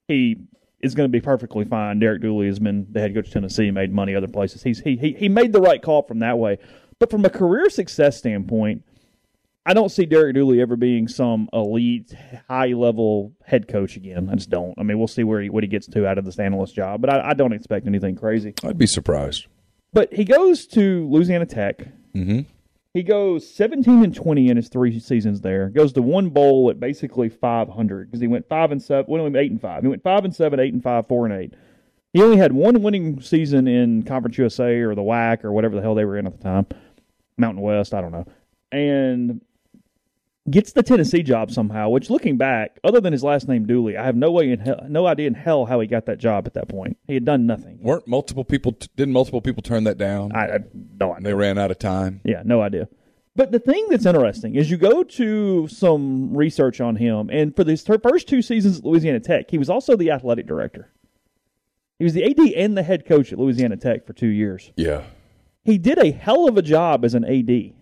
He 0.08 0.38
is 0.82 0.94
going 0.94 1.10
to 1.10 1.12
be 1.12 1.22
perfectly 1.22 1.66
fine. 1.66 2.00
Derek 2.00 2.22
Dooley 2.22 2.48
has 2.48 2.60
been 2.60 2.88
the 2.92 3.00
head 3.00 3.14
coach 3.14 3.28
of 3.28 3.34
Tennessee, 3.34 3.72
made 3.72 3.92
money 3.92 4.16
other 4.16 4.28
places. 4.28 4.64
He's 4.64 4.80
he 4.80 4.96
he 4.98 5.14
he 5.14 5.30
made 5.30 5.54
the 5.54 5.62
right 5.62 5.82
call 5.82 6.04
from 6.04 6.20
that 6.20 6.38
way. 6.38 6.60
But 7.00 7.10
from 7.10 7.26
a 7.26 7.30
career 7.30 7.70
success 7.70 8.18
standpoint, 8.18 8.84
I 9.66 9.74
don't 9.74 9.90
see 9.90 10.06
Derek 10.06 10.36
Dooley 10.36 10.62
ever 10.62 10.76
being 10.76 11.08
some 11.08 11.50
elite, 11.52 12.14
high 12.48 12.68
level 12.68 13.34
head 13.44 13.68
coach 13.68 13.98
again. 13.98 14.30
I 14.32 14.36
just 14.36 14.50
don't. 14.50 14.76
I 14.78 14.84
mean, 14.84 15.00
we'll 15.00 15.08
see 15.08 15.24
where 15.24 15.42
he 15.42 15.50
what 15.50 15.64
he 15.64 15.68
gets 15.68 15.88
to 15.88 16.08
out 16.08 16.18
of 16.18 16.26
this 16.26 16.38
analyst 16.38 16.76
job, 16.76 17.02
but 17.02 17.10
I, 17.10 17.30
I 17.30 17.34
don't 17.34 17.54
expect 17.54 17.88
anything 17.88 18.16
crazy. 18.16 18.54
I'd 18.64 18.78
be 18.78 18.88
surprised. 18.88 19.48
But 19.92 20.14
he 20.14 20.24
goes 20.24 20.68
to 20.68 21.10
Louisiana 21.10 21.46
Tech. 21.46 21.80
Mm-hmm. 22.14 22.42
He 22.96 23.04
goes 23.04 23.46
17 23.46 24.06
and 24.06 24.16
20 24.16 24.48
in 24.48 24.56
his 24.56 24.70
three 24.70 24.98
seasons 25.02 25.42
there. 25.42 25.68
Goes 25.68 25.92
to 25.94 26.02
one 26.02 26.30
bowl 26.30 26.70
at 26.70 26.80
basically 26.80 27.28
500 27.28 28.08
because 28.08 28.22
he 28.22 28.28
went 28.28 28.48
five 28.48 28.72
and 28.72 28.82
seven. 28.82 29.06
Well, 29.10 29.20
he 29.20 29.24
went 29.24 29.36
eight 29.36 29.52
and 29.52 29.60
five. 29.60 29.84
He 29.84 29.90
went 29.90 30.02
five 30.02 30.24
and 30.24 30.34
seven, 30.34 30.62
eight 30.62 30.74
and 30.74 30.82
five, 30.82 31.06
four 31.06 31.26
and 31.26 31.36
eight. 31.36 31.54
He 32.14 32.24
only 32.24 32.38
had 32.38 32.54
one 32.54 32.82
winning 32.82 33.20
season 33.20 33.68
in 33.68 34.04
Conference 34.04 34.38
USA 34.38 34.80
or 34.80 34.96
the 34.96 35.02
WAC 35.02 35.44
or 35.44 35.52
whatever 35.52 35.76
the 35.76 35.82
hell 35.82 35.94
they 35.94 36.06
were 36.06 36.18
in 36.18 36.26
at 36.26 36.38
the 36.38 36.42
time, 36.42 36.68
Mountain 37.38 37.62
West. 37.62 37.94
I 37.94 38.00
don't 38.00 38.14
know. 38.14 38.26
And 38.72 39.42
gets 40.50 40.72
the 40.72 40.84
Tennessee 40.84 41.24
job 41.24 41.52
somehow. 41.52 41.90
Which, 41.90 42.10
looking 42.10 42.38
back, 42.38 42.80
other 42.84 43.02
than 43.02 43.14
his 43.14 43.24
last 43.24 43.48
name 43.48 43.66
Dooley, 43.66 43.98
I 43.98 44.06
have 44.06 44.16
no 44.16 44.32
way 44.32 44.52
in 44.52 44.60
hell, 44.60 44.86
no 44.88 45.08
idea 45.08 45.28
in 45.28 45.34
hell 45.34 45.66
how 45.66 45.80
he 45.80 45.88
got 45.88 46.06
that 46.06 46.18
job 46.18 46.46
at 46.48 46.54
that 46.54 46.68
point. 46.68 46.98
He 47.08 47.14
had 47.14 47.26
done 47.26 47.46
nothing. 47.46 47.80
Weren't 47.82 48.08
multiple 48.08 48.44
people? 48.44 48.78
Didn't 48.96 49.14
multiple 49.14 49.42
people 49.42 49.64
turn 49.64 49.84
that 49.86 49.98
down? 49.98 50.32
I, 50.36 50.46
I 50.46 50.60
no 51.00 51.14
idea. 51.14 51.24
they 51.24 51.34
ran 51.34 51.58
out 51.58 51.72
of 51.72 51.80
time. 51.80 52.22
Yeah, 52.24 52.42
no 52.46 52.62
idea. 52.62 52.88
But 53.36 53.52
the 53.52 53.60
thing 53.60 53.88
that's 53.90 54.06
interesting 54.06 54.56
is 54.56 54.72
you 54.72 54.78
go 54.78 55.04
to 55.04 55.68
some 55.68 56.36
research 56.36 56.80
on 56.80 56.96
him, 56.96 57.30
and 57.30 57.54
for 57.54 57.66
these 57.66 57.84
ter- 57.84 58.00
first 58.00 58.30
two 58.30 58.42
seasons 58.42 58.80
at 58.80 58.86
Louisiana 58.86 59.20
Tech, 59.20 59.52
he 59.52 59.58
was 59.58 59.70
also 59.70 59.98
the 59.98 60.12
athletic 60.12 60.48
director. 60.48 60.90
He 62.00 62.06
was 62.06 62.14
the 62.14 62.24
AD 62.24 62.40
and 62.56 62.78
the 62.78 62.84
head 62.84 63.06
coach 63.06 63.34
at 63.34 63.40
Louisiana 63.40 63.78
Tech 63.78 64.06
for 64.06 64.14
two 64.14 64.28
years. 64.28 64.72
Yeah. 64.78 65.04
He 65.64 65.78
did 65.78 65.98
a 65.98 66.12
hell 66.12 66.48
of 66.48 66.58
a 66.58 66.62
job 66.62 67.04
as 67.04 67.14
an 67.14 67.26
AD. 67.26 67.74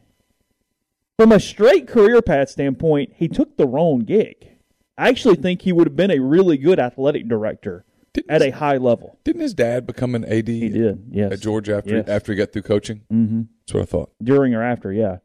From 1.19 1.31
a 1.31 1.39
straight 1.39 1.87
career 1.87 2.21
path 2.21 2.49
standpoint, 2.49 3.13
he 3.15 3.27
took 3.27 3.55
the 3.55 3.67
wrong 3.67 3.99
gig. 3.99 4.49
I 4.97 5.09
actually 5.09 5.35
think 5.35 5.61
he 5.61 5.71
would 5.71 5.87
have 5.87 5.95
been 5.95 6.11
a 6.11 6.19
really 6.19 6.57
good 6.57 6.79
athletic 6.79 7.27
director 7.27 7.85
Didn't 8.13 8.31
at 8.31 8.41
a 8.41 8.49
high 8.51 8.77
level. 8.77 9.19
didn't 9.23 9.41
his 9.41 9.53
dad 9.53 9.85
become 9.87 10.15
an 10.15 10.23
AD 10.25 10.47
He 10.47 10.69
did, 10.69 11.05
yes. 11.11 11.31
at 11.33 11.39
Georgia 11.39 11.77
after 11.77 11.97
Yes. 11.97 12.07
after 12.07 12.31
he 12.31 12.37
got 12.37 12.51
through 12.51 12.61
coaching? 12.63 13.01
Mm-hmm. 13.11 13.41
That's 13.61 13.73
what 13.73 13.83
I 13.83 13.85
thought. 13.85 14.11
during 14.23 14.53
or 14.55 14.63
after, 14.63 14.91
yeah. 14.91 15.17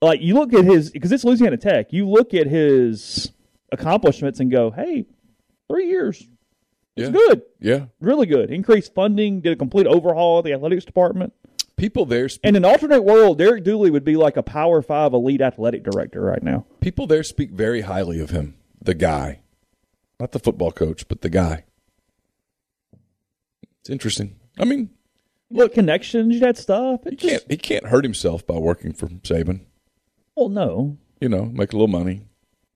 Like 0.00 0.20
you 0.20 0.34
look 0.34 0.52
at 0.52 0.64
his 0.64 0.90
because 0.90 1.12
it's 1.12 1.24
Louisiana 1.24 1.56
Tech. 1.56 1.92
You 1.92 2.08
look 2.08 2.34
at 2.34 2.48
his 2.48 3.30
accomplishments 3.70 4.40
and 4.40 4.50
go, 4.50 4.72
"Hey, 4.72 5.06
three 5.70 5.86
years, 5.88 6.28
it's 6.96 7.06
Yeah. 7.06 7.12
good, 7.12 7.42
Yeah. 7.60 7.84
really 8.00 8.26
good." 8.26 8.50
Increased 8.50 8.94
funding, 8.94 9.40
did 9.40 9.52
a 9.52 9.56
complete 9.56 9.86
overhaul 9.86 10.38
of 10.40 10.44
the 10.44 10.52
athletics 10.54 10.84
department. 10.84 11.32
People 11.76 12.06
there. 12.06 12.28
Speak, 12.28 12.44
In 12.44 12.56
an 12.56 12.64
alternate 12.64 13.02
world, 13.02 13.38
Derek 13.38 13.64
Dooley 13.64 13.90
would 13.90 14.04
be 14.04 14.16
like 14.16 14.36
a 14.36 14.42
Power 14.42 14.82
Five 14.82 15.12
elite 15.14 15.40
athletic 15.40 15.82
director 15.82 16.20
right 16.20 16.42
now. 16.42 16.66
people 16.80 17.06
there 17.06 17.22
speak 17.22 17.50
very 17.50 17.80
highly 17.82 18.20
of 18.20 18.30
him. 18.30 18.54
The 18.80 18.94
guy, 18.94 19.40
not 20.20 20.32
the 20.32 20.38
football 20.38 20.70
coach, 20.72 21.06
but 21.08 21.22
the 21.22 21.30
guy. 21.30 21.64
It's 23.80 23.90
interesting. 23.90 24.36
I 24.58 24.64
mean, 24.64 24.90
Look, 25.50 25.74
connections, 25.74 26.40
that 26.40 26.56
stuff. 26.56 27.00
It 27.06 27.10
he 27.10 27.16
just, 27.16 27.30
can't 27.30 27.50
he 27.50 27.56
can't 27.58 27.86
hurt 27.88 28.04
himself 28.04 28.46
by 28.46 28.56
working 28.56 28.92
for 28.92 29.08
Saban. 29.08 29.60
well, 30.36 30.48
no, 30.48 30.96
You 31.20 31.28
know, 31.28 31.44
make 31.46 31.72
a 31.72 31.76
little 31.76 31.88
money. 31.88 32.22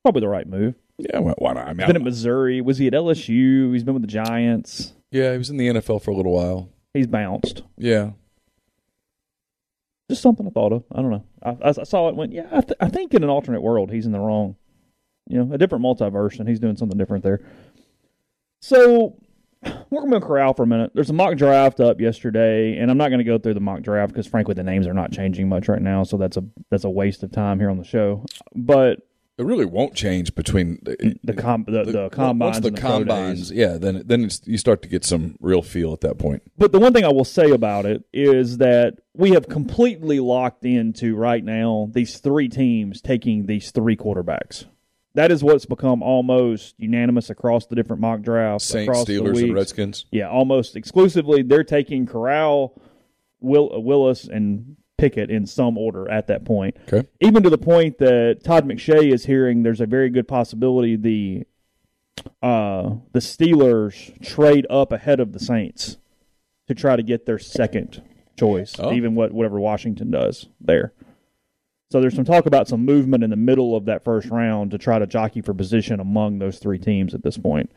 probably 0.03 0.21
the 0.21 0.29
right 0.29 0.47
move. 0.47 0.75
Yeah, 0.99 1.19
why, 1.21 1.33
why 1.39 1.53
not? 1.55 1.69
I 1.69 1.73
mean, 1.75 1.87
Been 1.87 1.97
at 1.97 2.03
Missouri. 2.03 2.61
Was 2.61 2.79
he 2.79 2.87
at 2.87 2.93
LSU? 2.95 3.73
He's 3.73 3.85
been 3.85 3.95
with 3.95 4.03
the 4.03 4.09
Giants. 4.09 4.93
yeah, 5.11 5.33
he 5.33 5.39
was 5.39 5.51
in 5.51 5.57
the 5.59 5.69
NFL 5.69 6.03
for 6.03 6.11
a 6.11 6.15
little 6.17 6.33
while. 6.33 6.71
He's 6.95 7.07
bounced. 7.07 7.63
Yeah, 7.77 8.11
just 10.09 10.23
something 10.23 10.47
I 10.47 10.51
thought 10.51 10.73
of. 10.73 10.85
I 10.93 11.03
don't 11.03 11.11
know. 11.11 11.25
I, 11.43 11.57
I, 11.69 11.73
saw 11.73 12.09
it. 12.09 12.17
Went, 12.17 12.33
yeah. 12.33 12.47
I, 12.51 12.61
th- 12.61 12.79
I 12.81 12.89
think 12.89 13.15
in 13.15 13.23
an 13.23 13.31
alternate 13.31 13.61
world, 13.61 13.91
he's 13.91 14.07
in 14.07 14.13
the 14.13 14.21
wrong. 14.21 14.57
You 15.29 15.43
know, 15.43 15.55
a 15.55 15.59
different 15.59 15.85
multiverse, 15.85 16.39
and 16.39 16.49
he's 16.49 16.61
doing 16.61 16.77
something 16.77 16.97
different 16.97 17.25
there. 17.25 17.41
So 18.61 19.17
we're 19.91 20.01
going 20.01 20.13
to 20.13 20.21
corral 20.21 20.55
for 20.55 20.63
a 20.63 20.67
minute. 20.67 20.93
There's 20.95 21.11
a 21.11 21.15
mock 21.15 21.37
draft 21.37 21.81
up 21.81 22.01
yesterday, 22.01 22.77
and 22.79 22.91
I'm 22.91 22.99
not 22.99 23.09
going 23.09 23.19
to 23.19 23.25
go 23.25 23.39
through 23.39 23.55
the 23.55 23.61
mock 23.61 23.83
draft 23.83 24.13
because, 24.13 24.27
frankly, 24.27 24.55
the 24.55 24.63
names 24.63 24.87
are 24.87 24.95
not 24.95 25.13
changing 25.13 25.49
much 25.49 25.69
right 25.69 25.83
now. 25.83 26.05
So 26.05 26.17
that's 26.17 26.37
a 26.37 26.45
that's 26.71 26.85
a 26.85 26.91
waste 26.91 27.23
of 27.23 27.33
time 27.33 27.59
here 27.59 27.71
on 27.71 27.79
the 27.79 27.85
show. 27.85 28.25
But 28.55 29.06
It 29.39 29.45
really 29.45 29.67
won't 29.67 29.95
change 29.95 30.35
between 30.35 30.79
the 30.83 31.19
The 31.23 31.35
com 31.35 31.67
the, 31.69 31.85
the, 31.85 32.09
combines 32.09 32.55
Once 32.55 32.65
the 32.65 32.71
the 32.71 32.81
combines, 32.81 33.53
yeah, 33.53 33.77
then 33.77 34.03
then 34.07 34.25
it's, 34.25 34.41
you 34.47 34.57
start 34.57 34.81
to 34.83 34.89
get 34.89 35.05
some 35.05 35.37
real 35.41 35.61
feel 35.61 35.93
at 35.93 36.01
that 36.01 36.19
point. 36.19 36.43
But 36.57 36.73
the 36.73 36.79
one 36.79 36.95
thing 36.95 37.05
I 37.05 37.13
will 37.13 37.25
say 37.25 37.51
about 37.51 37.85
it 37.85 38.05
is 38.15 38.59
that 38.59 38.95
we 39.15 39.33
have 39.33 39.47
completely 39.49 40.21
locked 40.21 40.65
into 40.65 41.17
right 41.17 41.45
now 41.45 41.91
these 41.93 42.19
three 42.19 42.49
teams 42.49 43.03
taking 43.03 43.45
these 43.45 43.73
three 43.73 43.97
quarterbacks. 43.97 44.65
That 45.13 45.31
is 45.31 45.43
what's 45.43 45.67
become 45.67 46.03
almost 46.03 46.75
unanimous 46.79 47.29
across 47.29 47.67
the 47.67 47.75
different 47.75 48.01
mock 48.01 48.23
drafts. 48.23 48.67
Saints, 48.67 48.89
across 48.89 49.07
the 49.07 49.19
Steelers, 49.19 49.43
and. 49.43 49.55
Redskins. 49.55 50.07
Yeah, 50.11 50.29
almost 50.29 50.77
exclusively. 50.77 51.43
They're 51.43 51.65
taking 51.65 52.07
Corral, 52.07 52.81
Will, 53.41 53.83
Willis, 53.83 54.25
and 54.25 54.77
Pickett 54.99 55.31
in 55.31 55.47
some 55.47 55.77
order 55.77 56.11
at 56.11 56.27
that 56.29 56.45
point. 56.45 56.77
Okay. 56.93 57.07
Even 57.21 57.43
to 57.43 57.51
the 57.51 57.59
point 57.59 57.99
that 57.99 58.41
Todd 58.43 58.67
McShay 58.67 59.13
is 59.13 59.27
hearing 59.27 59.63
there's 59.63 59.81
a 59.81 59.87
very 59.87 60.09
good 60.11 60.27
possibility 60.27 60.97
the 60.97 61.45
uh, 62.43 62.95
the 63.13 63.21
Steelers 63.21 64.21
trade 64.25 64.67
up 64.71 64.93
ahead 64.93 65.21
of 65.21 65.33
the 65.33 65.39
Saints 65.39 65.99
to 66.67 66.75
try 66.75 66.97
to 66.97 67.03
get 67.03 67.27
their 67.27 67.39
second 67.39 68.03
choice, 68.39 68.75
Oh. 68.79 68.93
even 68.93 69.15
what 69.15 69.33
whatever 69.33 69.61
Washington 69.61 70.11
does 70.11 70.47
there. 70.61 70.93
So 71.91 72.01
there's 72.01 72.15
some 72.17 72.25
talk 72.25 72.47
about 72.47 72.67
some 72.67 72.85
movement 72.85 73.23
in 73.23 73.31
the 73.31 73.37
middle 73.37 73.77
of 73.77 73.85
that 73.85 74.03
first 74.03 74.29
round 74.29 74.73
to 74.73 74.79
try 74.79 74.99
to 74.99 75.07
jockey 75.07 75.41
for 75.41 75.55
position 75.55 76.01
among 76.01 76.39
those 76.39 76.59
three 76.59 76.79
teams 76.79 77.15
at 77.15 77.23
this 77.23 77.37
point. 77.39 77.71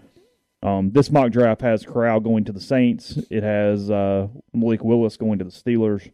Um, 0.63 0.91
this 0.91 1.11
mock 1.11 1.31
draft 1.31 1.61
has 1.61 1.85
Corral 1.85 2.19
going 2.19 2.43
to 2.45 2.51
the 2.51 2.59
Saints. 2.59 3.17
It 3.29 3.43
has 3.43 3.91
uh, 3.91 4.27
Malik 4.53 4.83
Willis 4.83 5.15
going 5.15 5.37
to 5.39 5.45
the 5.45 5.51
Steelers, 5.51 6.11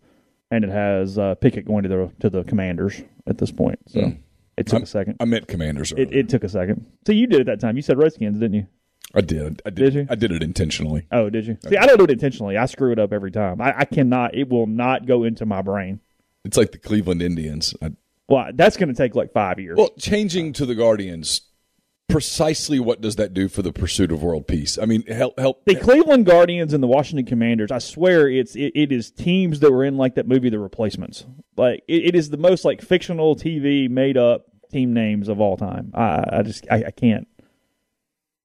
and 0.52 0.64
it 0.64 0.70
has 0.70 1.18
uh, 1.18 1.36
Pickett 1.36 1.66
going 1.66 1.84
to 1.84 1.90
the 1.90 2.12
to 2.20 2.30
the 2.30 2.44
Commanders 2.44 3.02
at 3.28 3.38
this 3.38 3.52
point. 3.52 3.80
So 3.88 4.02
Hmm. 4.02 4.10
it 4.58 4.66
took 4.68 4.74
I'm- 4.76 4.84
a 4.84 4.88
second. 4.88 5.16
I 5.20 5.26
meant 5.26 5.48
Commanders. 5.48 5.94
It, 5.98 6.14
it 6.14 6.30
took 6.30 6.44
a 6.44 6.50
second. 6.50 6.86
So 7.06 7.12
you 7.14 7.28
did 7.28 7.42
it 7.42 7.46
that 7.46 7.60
time. 7.60 7.76
You 7.76 7.82
said 7.82 7.98
Redskins, 7.98 8.40
didn't 8.40 8.56
you? 8.56 8.68
I 9.14 9.22
did. 9.22 9.62
I 9.66 9.70
did. 9.70 9.84
Did 9.86 9.94
you? 9.94 10.08
I 10.10 10.16
did 10.16 10.32
it 10.32 10.44
intentionally. 10.44 11.08
Oh, 11.12 11.30
did 11.30 11.46
you? 11.48 11.58
See, 11.70 11.78
I 11.78 11.86
don't 11.86 11.98
do 11.98 12.04
it 12.06 12.12
intentionally. 12.12 12.58
I 12.58 12.66
screw 12.66 12.92
it 12.92 13.00
up 13.00 13.14
every 13.14 13.32
time. 13.32 13.62
I, 13.62 13.80
I 13.80 13.86
cannot. 13.86 14.36
It 14.36 14.50
will 14.50 14.68
not 14.68 15.06
go 15.06 15.24
into 15.24 15.46
my 15.46 15.62
brain. 15.62 16.02
It's 16.44 16.58
like 16.58 16.72
the 16.72 16.78
Cleveland 16.80 17.22
Indians. 17.22 17.74
I, 17.82 17.92
Well, 18.28 18.50
that's 18.54 18.76
going 18.78 18.90
to 18.90 18.96
take 18.96 19.16
like 19.16 19.32
five 19.32 19.60
years. 19.60 19.78
well, 19.78 19.92
changing 20.00 20.54
to 20.54 20.66
the 20.66 20.76
Guardians. 20.76 21.42
Precisely 22.08 22.80
what 22.80 23.02
does 23.02 23.16
that 23.18 23.34
do 23.34 23.50
for 23.50 23.62
the 23.62 23.74
pursuit 23.74 24.12
of 24.12 24.22
world 24.24 24.48
peace? 24.48 24.78
I 24.78 24.86
mean, 24.86 25.04
help. 25.08 25.38
help 25.40 25.66
the 25.66 25.76
Cleveland 25.76 26.26
Guardians 26.26 26.72
and 26.74 26.82
the 26.82 26.88
Washington 26.88 27.26
Commanders, 27.26 27.72
I 27.72 27.80
swear 27.80 28.30
it's 28.30 28.56
it, 28.56 28.72
it 28.76 28.92
is 28.92 29.12
teams 29.12 29.60
that 29.62 29.72
were 29.72 29.84
in 29.84 29.98
like 29.98 30.16
that 30.16 30.28
movie 30.28 30.50
The 30.50 30.60
Replacements. 30.60 31.26
Like 31.58 31.84
it, 31.88 32.06
it 32.06 32.16
is 32.16 32.30
the 32.30 32.38
most 32.38 32.64
like 32.64 32.82
fictional 32.82 33.36
TV 33.36 33.90
made 33.90 34.18
up 34.18 34.46
team 34.72 34.94
names 34.94 35.28
of 35.28 35.42
all 35.42 35.58
time. 35.58 35.92
I 35.94 36.24
I 36.32 36.42
just 36.44 36.66
I, 36.72 36.86
I 36.88 36.92
can't. 36.92 37.28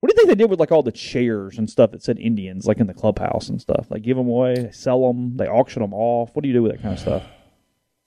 What 0.01 0.09
do 0.09 0.15
you 0.15 0.17
think 0.17 0.29
they 0.31 0.43
did 0.43 0.51
with 0.51 0.59
like 0.59 0.73
all 0.73 0.83
the 0.83 0.91
chairs 0.91 1.59
and 1.59 1.69
stuff 1.69 1.91
that 1.93 2.03
said 2.03 2.19
Indians 2.19 2.67
like 2.67 2.79
in 2.79 2.87
the 2.87 2.95
clubhouse 2.95 3.51
and 3.51 3.61
stuff? 3.61 3.89
Like 3.91 4.03
give 4.03 4.17
them 4.17 4.27
away, 4.29 4.71
sell 4.73 5.07
them, 5.07 5.37
they 5.37 5.47
auction 5.47 5.83
them 5.83 5.93
off. 5.93 6.31
What 6.35 6.43
do 6.43 6.49
you 6.49 6.55
do 6.55 6.63
with 6.63 6.73
that 6.73 6.83
kind 6.83 6.95
of 6.95 7.01
stuff? 7.01 7.23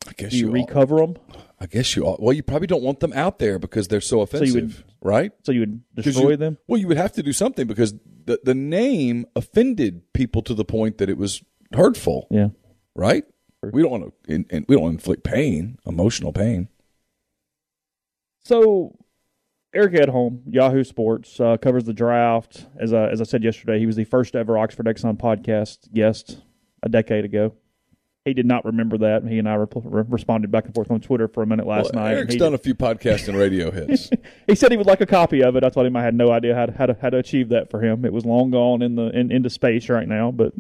I 0.10 0.12
guess 0.18 0.32
Do 0.32 0.38
you 0.38 0.46
you. 0.48 0.50
all- 0.50 0.54
recover 0.66 0.98
them 0.98 1.18
I 1.64 1.66
guess 1.66 1.96
you. 1.96 2.04
all- 2.06 2.18
Well, 2.20 2.34
you 2.34 2.44
probably 2.44 2.68
don't 2.68 2.84
want 2.84 3.00
them 3.00 3.14
out 3.14 3.40
there 3.40 3.58
because 3.58 3.88
they're 3.88 4.02
so 4.02 4.18
you 4.18 4.22
offensive, 4.24 4.84
would- 4.86 4.94
right? 5.02 5.32
so 5.44 5.54
you 5.54 5.62
would 5.62 5.82
destroy 5.96 6.32
you- 6.32 6.38
them? 6.38 6.58
Well, 6.68 6.78
you 6.78 6.90
would 6.90 6.98
have 6.98 7.14
to 7.14 7.24
do 7.24 7.32
something 7.32 7.66
because 7.68 7.94
the 8.26 8.40
the 8.44 8.54
name 8.54 9.26
offended 9.36 10.02
people 10.14 10.42
to 10.42 10.54
the 10.54 10.66
point 10.66 10.98
that 10.98 11.10
it 11.10 11.18
was 11.18 11.42
hurtful, 11.74 12.28
Yeah. 12.30 12.50
right? 12.96 13.24
We 13.72 13.82
don't 13.82 13.92
want 13.92 14.14
to, 14.28 14.46
and 14.50 14.66
we 14.68 14.76
don't 14.76 14.90
inflict 14.92 15.24
pain, 15.24 15.78
emotional 15.88 16.34
pain. 16.34 16.68
So, 18.44 18.98
Eric 19.74 19.94
Edholm, 19.94 20.42
Yahoo 20.46 20.84
Sports, 20.84 21.40
uh, 21.40 21.56
covers 21.58 21.86
the 21.86 21.94
draft. 21.94 22.68
As 22.80 22.92
I, 22.94 23.08
as 23.10 23.22
I 23.22 23.24
said 23.24 23.42
yesterday, 23.44 23.80
he 23.80 23.86
was 23.86 23.96
the 23.96 24.04
first 24.04 24.36
ever 24.36 24.58
Oxford 24.58 24.86
Exxon 24.86 25.18
podcast 25.18 25.92
guest 25.94 26.42
a 26.84 26.90
decade 26.90 27.24
ago. 27.26 27.54
He 28.26 28.34
did 28.34 28.46
not 28.46 28.64
remember 28.64 28.98
that. 29.00 29.26
He 29.26 29.38
and 29.38 29.50
I 29.50 29.58
repl- 29.58 29.82
re- 29.84 30.06
responded 30.08 30.50
back 30.50 30.64
and 30.66 30.74
forth 30.74 30.90
on 30.90 31.02
Twitter 31.02 31.28
for 31.28 31.44
a 31.44 31.46
minute 31.46 31.68
last 31.68 31.94
Well, 31.94 32.06
night. 32.06 32.14
Eric's 32.14 32.36
done 32.36 32.54
a 32.54 32.58
few 32.58 32.74
podcast 32.74 33.28
and 33.28 33.38
radio 33.38 33.70
hits. 33.70 34.10
he 34.48 34.56
said 34.56 34.72
he 34.72 34.78
would 34.78 34.88
like 34.88 35.02
a 35.02 35.06
copy 35.06 35.44
of 35.44 35.58
it. 35.58 35.64
I 35.66 35.70
told 35.70 35.86
him 35.86 35.98
I 35.98 36.04
had 36.04 36.16
no 36.16 36.32
idea 36.32 36.56
how 36.56 36.68
to, 36.68 36.72
how 36.72 36.86
to, 36.86 36.98
how 37.02 37.10
to 37.10 37.18
achieve 37.18 37.50
that 37.50 37.70
for 37.70 37.82
him. 37.82 38.06
It 38.06 38.14
was 38.14 38.26
long 38.26 38.52
gone 38.52 38.82
in 38.82 38.96
the 38.96 39.10
in, 39.10 39.30
into 39.30 39.50
space 39.50 39.90
right 39.90 40.08
now, 40.08 40.32
but 40.32 40.54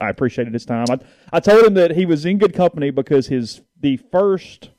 I 0.00 0.08
appreciated 0.08 0.52
his 0.52 0.64
time. 0.64 0.86
I, 0.88 0.98
I 1.32 1.40
told 1.40 1.64
him 1.64 1.74
that 1.74 1.90
he 1.92 2.06
was 2.06 2.24
in 2.24 2.38
good 2.38 2.54
company 2.54 2.90
because 2.90 3.26
his 3.26 3.60
the 3.80 3.96
first 3.96 4.70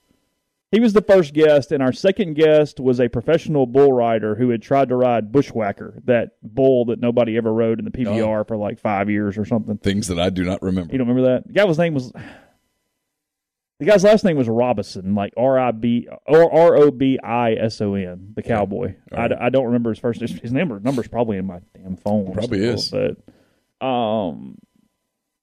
he 0.72 0.80
was 0.80 0.94
the 0.94 1.02
first 1.02 1.34
guest, 1.34 1.72
and 1.72 1.84
our 1.84 1.92
second 1.92 2.36
guest 2.36 2.80
was 2.80 3.00
a 3.00 3.10
professional 3.10 3.66
bull 3.66 3.92
rider 3.92 4.36
who 4.36 4.50
had 4.50 4.62
tried 4.62 4.90
to 4.90 4.96
ride 4.96 5.32
Bushwhacker, 5.32 6.02
that 6.06 6.32
bull 6.42 6.86
that 6.86 7.00
nobody 7.00 7.36
ever 7.36 7.54
rode 7.54 7.80
in 7.80 7.86
the 7.86 7.92
PBR 7.92 8.48
for 8.48 8.56
like 8.56 8.80
five 8.80 9.10
years 9.10 9.38
or 9.38 9.44
something. 9.44 9.78
Things 9.78 10.08
that 10.08 10.20
I 10.20 10.30
do 10.30 10.44
not 10.44 10.62
remember. 10.62 10.94
You 10.94 10.98
don't 10.98 11.10
remember 11.10 11.34
that? 11.34 11.48
The 11.48 11.54
guy's 11.54 11.78
name 11.78 11.94
was 11.94 12.14
the 13.82 13.88
guy's 13.88 14.04
last 14.04 14.24
name 14.24 14.38
was 14.38 14.48
Robison, 14.48 15.16
like 15.16 15.34
R 15.36 15.58
I 15.58 15.72
B 15.72 16.08
or 16.28 16.54
R 16.54 16.76
O 16.78 16.92
B 16.92 17.18
I 17.22 17.54
S 17.54 17.82
O 17.82 17.96
N, 17.96 18.34
the 18.36 18.44
cowboy. 18.44 18.94
I, 19.12 19.28
I 19.40 19.50
don't 19.50 19.66
remember 19.66 19.90
his 19.90 19.98
first 19.98 20.22
his, 20.22 20.32
his 20.40 20.54
number 20.54 20.80
number's 20.80 21.08
probably 21.08 21.38
in 21.38 21.48
my 21.48 21.62
damn 21.74 21.98
phone. 21.98 22.32
Probably 22.32 22.78
still, 22.78 23.02
is. 23.02 23.16
but 23.80 23.86
um, 23.86 24.60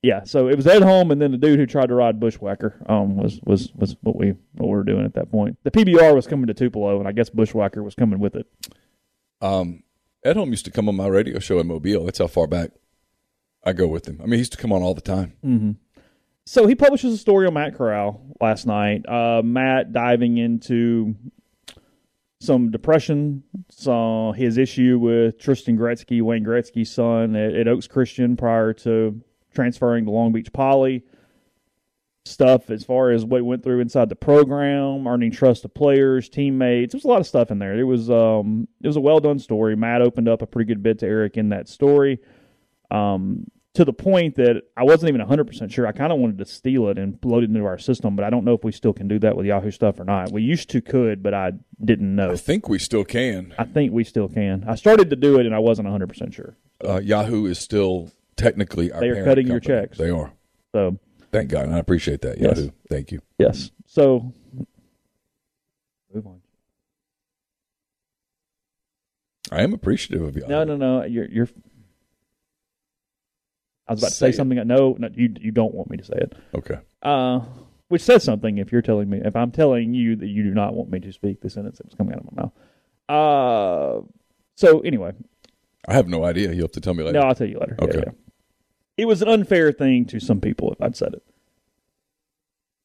yeah. 0.02 0.24
So 0.24 0.48
it 0.48 0.56
was 0.56 0.66
Edholm, 0.66 1.10
and 1.10 1.20
then 1.20 1.32
the 1.32 1.38
dude 1.38 1.58
who 1.58 1.66
tried 1.66 1.88
to 1.88 1.94
ride 1.94 2.20
Bushwhacker 2.20 2.84
um 2.88 3.16
was 3.16 3.40
was 3.44 3.72
was 3.74 3.96
what 4.02 4.16
we 4.16 4.34
what 4.54 4.68
we 4.68 4.74
were 4.74 4.84
doing 4.84 5.04
at 5.04 5.14
that 5.14 5.30
point. 5.30 5.58
The 5.64 5.70
PBR 5.70 6.14
was 6.14 6.26
coming 6.26 6.46
to 6.46 6.54
Tupelo, 6.54 6.98
and 6.98 7.08
I 7.08 7.12
guess 7.12 7.30
Bushwhacker 7.30 7.82
was 7.82 7.94
coming 7.94 8.18
with 8.18 8.34
it. 8.36 8.46
Um, 9.40 9.82
Edholm 10.24 10.50
used 10.50 10.64
to 10.64 10.70
come 10.70 10.88
on 10.88 10.96
my 10.96 11.06
radio 11.06 11.38
show 11.38 11.58
in 11.58 11.66
Mobile. 11.68 12.04
That's 12.04 12.18
how 12.18 12.26
far 12.26 12.46
back 12.46 12.70
I 13.64 13.72
go 13.72 13.86
with 13.86 14.06
him. 14.06 14.18
I 14.20 14.24
mean, 14.24 14.32
he 14.32 14.38
used 14.38 14.52
to 14.52 14.58
come 14.58 14.72
on 14.72 14.82
all 14.82 14.94
the 14.94 15.00
time. 15.00 15.34
So 16.46 16.66
he 16.66 16.74
publishes 16.74 17.12
a 17.12 17.18
story 17.18 17.46
on 17.46 17.54
Matt 17.54 17.76
Corral 17.76 18.22
last 18.40 18.66
night. 18.66 19.06
Uh, 19.06 19.42
Matt 19.44 19.92
diving 19.92 20.38
into 20.38 21.14
some 22.40 22.70
depression, 22.70 23.42
saw 23.70 24.32
his 24.32 24.56
issue 24.58 24.98
with 24.98 25.38
Tristan 25.38 25.76
Gretzky, 25.76 26.22
Wayne 26.22 26.44
Gretzky's 26.44 26.90
son 26.90 27.36
at, 27.36 27.54
at 27.54 27.68
Oaks 27.68 27.86
Christian 27.86 28.36
prior 28.36 28.72
to 28.72 29.20
transferring 29.58 30.04
to 30.04 30.12
Long 30.12 30.30
Beach 30.30 30.52
Poly. 30.52 31.02
Stuff 32.24 32.70
as 32.70 32.84
far 32.84 33.10
as 33.10 33.24
what 33.24 33.42
went 33.42 33.64
through 33.64 33.80
inside 33.80 34.08
the 34.08 34.14
program, 34.14 35.08
earning 35.08 35.32
trust 35.32 35.64
of 35.64 35.74
players, 35.74 36.28
teammates. 36.28 36.92
There 36.92 36.98
was 36.98 37.04
a 37.04 37.08
lot 37.08 37.20
of 37.20 37.26
stuff 37.26 37.50
in 37.50 37.58
there. 37.58 37.76
It 37.76 37.84
was 37.84 38.08
um, 38.08 38.68
it 38.82 38.86
was 38.86 38.96
a 38.96 39.00
well 39.00 39.18
done 39.18 39.40
story. 39.40 39.74
Matt 39.74 40.02
opened 40.02 40.28
up 40.28 40.42
a 40.42 40.46
pretty 40.46 40.68
good 40.68 40.82
bit 40.82 41.00
to 41.00 41.06
Eric 41.06 41.38
in 41.38 41.48
that 41.48 41.68
story 41.68 42.20
um, 42.90 43.46
to 43.74 43.84
the 43.84 43.94
point 43.94 44.36
that 44.36 44.62
I 44.76 44.84
wasn't 44.84 45.08
even 45.08 45.26
100% 45.26 45.72
sure. 45.72 45.86
I 45.86 45.92
kind 45.92 46.12
of 46.12 46.18
wanted 46.18 46.38
to 46.38 46.44
steal 46.44 46.88
it 46.88 46.98
and 46.98 47.18
load 47.24 47.44
it 47.44 47.50
into 47.50 47.64
our 47.64 47.78
system, 47.78 48.14
but 48.14 48.24
I 48.24 48.30
don't 48.30 48.44
know 48.44 48.54
if 48.54 48.62
we 48.62 48.72
still 48.72 48.92
can 48.92 49.08
do 49.08 49.18
that 49.20 49.34
with 49.36 49.46
Yahoo 49.46 49.70
stuff 49.70 49.98
or 49.98 50.04
not. 50.04 50.30
We 50.30 50.42
used 50.42 50.68
to 50.70 50.82
could, 50.82 51.22
but 51.22 51.32
I 51.32 51.52
didn't 51.82 52.14
know. 52.14 52.30
I 52.30 52.36
think 52.36 52.68
we 52.68 52.78
still 52.78 53.04
can. 53.04 53.54
I 53.58 53.64
think 53.64 53.92
we 53.92 54.04
still 54.04 54.28
can. 54.28 54.64
I 54.68 54.74
started 54.74 55.10
to 55.10 55.16
do 55.16 55.40
it 55.40 55.46
and 55.46 55.54
I 55.54 55.60
wasn't 55.60 55.88
100% 55.88 56.32
sure. 56.32 56.56
Uh, 56.84 57.00
Yahoo 57.02 57.46
is 57.46 57.58
still 57.58 58.10
technically 58.38 58.90
our 58.92 59.00
They 59.00 59.08
are 59.08 59.24
cutting 59.24 59.46
your 59.46 59.60
checks. 59.60 59.98
They 59.98 60.08
are. 60.10 60.32
So, 60.72 60.98
Thank 61.30 61.50
God. 61.50 61.66
And 61.66 61.74
I 61.74 61.78
appreciate 61.78 62.22
that, 62.22 62.38
Yes. 62.40 62.68
Thank 62.88 63.12
you. 63.12 63.20
yes. 63.38 63.70
So, 63.86 64.32
move 66.14 66.26
on. 66.26 66.40
I 69.50 69.62
am 69.62 69.72
appreciative 69.74 70.22
of 70.26 70.36
Yahoo. 70.36 70.48
No, 70.48 70.64
no, 70.64 70.76
no. 70.76 71.04
You're, 71.04 71.26
you're, 71.26 71.48
I 73.86 73.92
was 73.92 74.00
about 74.02 74.08
to 74.08 74.14
Say 74.14 74.26
say 74.26 74.30
it. 74.30 74.36
something. 74.36 74.58
No, 74.66 74.96
no, 74.98 75.08
you, 75.14 75.34
you 75.40 75.50
don't 75.52 75.74
want 75.74 75.90
me 75.90 75.96
to 75.98 76.04
say 76.04 76.16
it. 76.16 76.34
Okay. 76.54 76.78
Uh, 77.02 77.40
which 77.88 78.02
says 78.02 78.22
something 78.24 78.58
if 78.58 78.70
you're 78.72 78.82
telling 78.82 79.08
me, 79.08 79.20
if 79.24 79.34
I'm 79.34 79.50
telling 79.50 79.94
you 79.94 80.16
that 80.16 80.26
you 80.26 80.42
do 80.42 80.50
not 80.50 80.74
want 80.74 80.90
me 80.90 81.00
to 81.00 81.12
speak 81.12 81.40
the 81.40 81.48
sentence 81.48 81.78
that 81.78 81.86
was 81.86 81.94
coming 81.94 82.12
out 82.14 82.20
of 82.20 82.32
my 82.36 82.42
mouth. 82.42 82.52
Uh, 83.08 84.06
so 84.56 84.80
anyway, 84.80 85.12
I 85.86 85.94
have 85.94 86.08
no 86.08 86.24
idea. 86.24 86.52
You'll 86.52 86.64
have 86.64 86.72
to 86.72 86.80
tell 86.82 86.92
me 86.92 87.02
later. 87.04 87.18
no, 87.20 87.26
I'll 87.26 87.34
tell 87.34 87.46
you 87.48 87.58
later. 87.58 87.76
Yeah, 87.78 87.84
Okay. 87.86 88.02
yeah. 88.06 88.12
It 88.98 89.06
was 89.06 89.22
an 89.22 89.28
unfair 89.28 89.72
thing 89.72 90.04
to 90.06 90.20
some 90.20 90.40
people 90.40 90.72
if 90.72 90.82
I'd 90.82 90.96
said 90.96 91.14
it. 91.14 91.22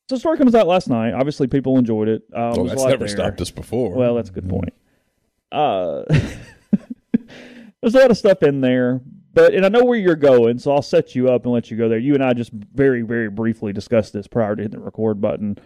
So 0.07 0.15
the 0.15 0.19
story 0.19 0.37
comes 0.37 0.53
out 0.53 0.67
last 0.67 0.87
night. 0.87 1.13
Obviously, 1.13 1.47
people 1.47 1.77
enjoyed 1.77 2.07
it. 2.07 2.23
Uh, 2.31 2.53
well, 2.55 2.65
that's 2.65 2.83
never 2.83 3.05
there. 3.05 3.07
stopped 3.07 3.41
us 3.41 3.51
before. 3.51 3.95
Well, 3.95 4.15
that's 4.15 4.29
a 4.29 4.33
good 4.33 4.47
point. 4.47 4.73
Uh, 5.51 6.03
there's 7.81 7.95
a 7.95 7.99
lot 7.99 8.11
of 8.11 8.17
stuff 8.17 8.43
in 8.43 8.61
there, 8.61 9.01
but 9.33 9.53
and 9.53 9.65
I 9.65 9.69
know 9.69 9.83
where 9.83 9.97
you're 9.97 10.15
going, 10.15 10.59
so 10.59 10.71
I'll 10.71 10.81
set 10.81 11.15
you 11.15 11.29
up 11.29 11.45
and 11.45 11.53
let 11.53 11.71
you 11.71 11.77
go 11.77 11.89
there. 11.89 11.99
You 11.99 12.13
and 12.13 12.23
I 12.23 12.33
just 12.33 12.51
very, 12.51 13.01
very 13.01 13.29
briefly 13.29 13.73
discussed 13.73 14.13
this 14.13 14.27
prior 14.27 14.55
to 14.55 14.61
hitting 14.61 14.77
the 14.77 14.83
record 14.83 15.19
button, 15.19 15.57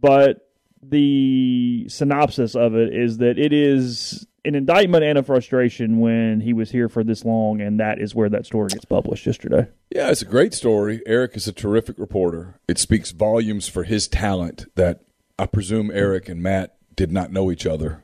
but 0.00 0.50
the 0.82 1.86
synopsis 1.88 2.54
of 2.54 2.74
it 2.74 2.94
is 2.94 3.18
that 3.18 3.38
it 3.38 3.52
is 3.52 4.26
an 4.44 4.54
indictment 4.54 5.04
and 5.04 5.16
a 5.18 5.22
frustration 5.22 6.00
when 6.00 6.40
he 6.40 6.52
was 6.52 6.70
here 6.70 6.88
for 6.88 7.02
this 7.02 7.24
long, 7.24 7.60
and 7.60 7.80
that 7.80 7.98
is 7.98 8.14
where 8.14 8.28
that 8.28 8.46
story 8.46 8.68
gets 8.68 8.84
published 8.84 9.26
yesterday. 9.26 9.66
Yeah, 9.90 10.10
it's 10.10 10.22
a 10.22 10.26
great 10.26 10.52
story. 10.52 11.02
Eric 11.06 11.36
is 11.36 11.48
a 11.48 11.52
terrific 11.52 11.98
reporter. 11.98 12.60
It 12.68 12.78
speaks 12.78 13.10
volumes 13.10 13.68
for 13.68 13.84
his 13.84 14.06
talent 14.06 14.66
that 14.74 15.00
I 15.38 15.46
presume 15.46 15.90
Eric 15.90 16.28
and 16.28 16.42
Matt 16.42 16.76
did 16.94 17.10
not 17.10 17.32
know 17.32 17.50
each 17.50 17.66
other 17.66 18.02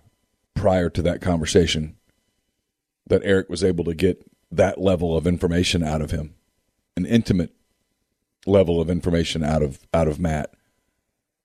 prior 0.54 0.90
to 0.90 1.02
that 1.02 1.20
conversation 1.20 1.96
that 3.06 3.22
Eric 3.24 3.48
was 3.48 3.62
able 3.62 3.84
to 3.84 3.94
get 3.94 4.24
that 4.50 4.80
level 4.80 5.16
of 5.16 5.26
information 5.26 5.82
out 5.82 6.00
of 6.00 6.10
him, 6.10 6.34
an 6.96 7.06
intimate 7.06 7.54
level 8.46 8.80
of 8.80 8.88
information 8.88 9.44
out 9.44 9.62
of 9.62 9.80
out 9.92 10.08
of 10.08 10.18
Matt. 10.18 10.54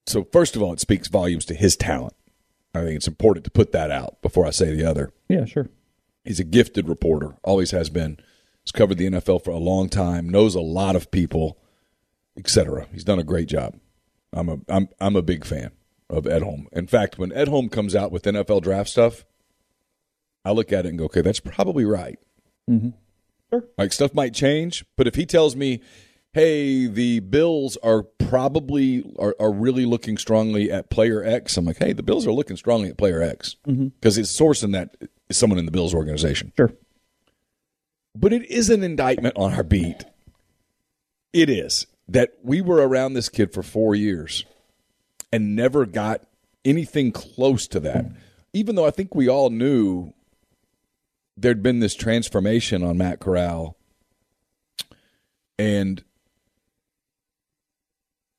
So 0.08 0.23
first 0.31 0.55
of 0.55 0.62
all, 0.62 0.73
it 0.73 0.79
speaks 0.79 1.08
volumes 1.08 1.45
to 1.45 1.53
his 1.53 1.75
talent. 1.75 2.15
I 2.77 2.83
think 2.83 2.95
it's 2.95 3.07
important 3.07 3.43
to 3.45 3.51
put 3.51 3.71
that 3.71 3.91
out 3.91 4.21
before 4.21 4.45
I 4.45 4.51
say 4.51 4.75
the 4.75 4.85
other. 4.85 5.11
Yeah, 5.29 5.45
sure. 5.45 5.69
He's 6.23 6.39
a 6.39 6.43
gifted 6.43 6.89
reporter, 6.89 7.35
always 7.43 7.71
has 7.71 7.89
been. 7.89 8.17
He's 8.63 8.71
covered 8.71 8.97
the 8.97 9.09
NFL 9.09 9.43
for 9.43 9.51
a 9.51 9.57
long 9.57 9.89
time, 9.89 10.29
knows 10.29 10.55
a 10.55 10.61
lot 10.61 10.95
of 10.95 11.11
people, 11.11 11.59
etc. 12.38 12.88
He's 12.91 13.03
done 13.03 13.19
a 13.19 13.23
great 13.23 13.47
job. 13.47 13.79
I'm 14.33 14.49
a 14.49 14.57
I'm 14.67 14.89
I'm 14.99 15.15
a 15.15 15.21
big 15.21 15.45
fan 15.45 15.71
of 16.09 16.27
Ed 16.27 16.41
Edholm. 16.41 16.65
In 16.71 16.88
fact, 16.88 17.17
when 17.17 17.31
Ed 17.31 17.47
Edholm 17.47 17.71
comes 17.71 17.95
out 17.95 18.11
with 18.11 18.23
NFL 18.23 18.61
draft 18.61 18.89
stuff, 18.89 19.25
I 20.43 20.51
look 20.51 20.71
at 20.71 20.85
it 20.85 20.89
and 20.89 20.97
go, 20.97 21.05
okay, 21.05 21.21
that's 21.21 21.39
probably 21.39 21.85
right. 21.85 22.19
Mm-hmm. 22.69 22.89
Sure. 23.51 23.63
Like 23.77 23.93
stuff 23.93 24.13
might 24.13 24.33
change, 24.33 24.85
but 24.97 25.07
if 25.07 25.15
he 25.15 25.25
tells 25.25 25.55
me, 25.55 25.81
hey, 26.36 26.86
the 26.88 27.21
Bills 27.21 27.78
are 27.82 28.04
probably 28.04 29.10
are, 29.17 29.34
are 29.39 29.54
really 29.54 29.86
looking 29.86 30.17
strongly 30.17 30.69
at 30.69 30.89
player 30.89 31.24
X, 31.24 31.56
I'm 31.56 31.63
like, 31.63 31.78
hey, 31.78 31.93
the 31.93 32.04
Bills 32.04 32.28
are 32.28 32.34
looking 32.34 32.58
strongly 32.58 32.89
at 32.89 32.98
player 32.98 33.21
X 33.21 33.56
mm-hmm. 33.65 33.88
because 33.88 34.17
his 34.17 34.36
source 34.36 34.62
in 34.62 34.71
that 34.71 34.98
is 35.30 35.38
someone 35.38 35.58
in 35.58 35.65
the 35.65 35.71
Bills 35.71 35.95
organization. 35.95 36.52
Sure. 36.58 36.74
But 38.13 38.34
it 38.34 38.52
is 38.52 38.69
an 38.69 38.84
indictment 38.84 39.38
on 39.38 39.54
our 39.54 39.63
beat. 39.63 40.04
It 41.32 41.50
is 41.50 41.88
that 42.10 42.34
we 42.43 42.60
were 42.60 42.86
around 42.86 43.13
this 43.13 43.30
kid 43.30 43.54
for 43.54 43.63
four 43.63 43.95
years 43.95 44.43
and 45.32 45.56
never 45.56 45.86
got 45.86 46.28
anything 46.65 47.13
close 47.13 47.65
to 47.67 47.80
that. 47.80 48.08
Mm-hmm. 48.08 48.17
Even 48.52 48.76
though 48.76 48.86
I 48.86 48.91
think 48.91 49.15
we 49.15 49.30
all 49.30 49.50
knew 49.50 50.13
there'd 51.38 51.63
been 51.63 51.80
this 51.80 51.95
transformation 51.95 52.84
on 52.84 52.98
Matt 52.98 53.21
Corral. 53.21 53.78
And 55.58 56.04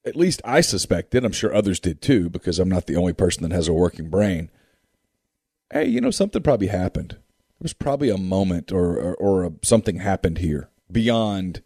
at 0.06 0.16
least 0.16 0.40
I 0.44 0.60
suspected, 0.60 1.24
I'm 1.24 1.32
sure 1.32 1.52
others 1.52 1.80
did 1.80 2.00
too, 2.00 2.30
because 2.30 2.58
I'm 2.58 2.68
not 2.68 2.86
the 2.86 2.96
only 2.96 3.12
person 3.12 3.42
that 3.42 3.54
has 3.54 3.68
a 3.68 3.72
working 3.72 4.08
brain. 4.08 4.50
Hey, 5.72 5.86
you 5.86 6.00
know, 6.00 6.12
something 6.12 6.42
probably 6.42 6.68
happened. 6.68 7.10
There 7.10 7.64
was 7.64 7.72
probably 7.72 8.08
a 8.08 8.16
moment 8.16 8.70
or, 8.70 8.96
or, 8.96 9.14
or 9.16 9.44
a, 9.44 9.52
something 9.62 9.96
happened 9.96 10.38
here 10.38 10.70
beyond 10.90 11.60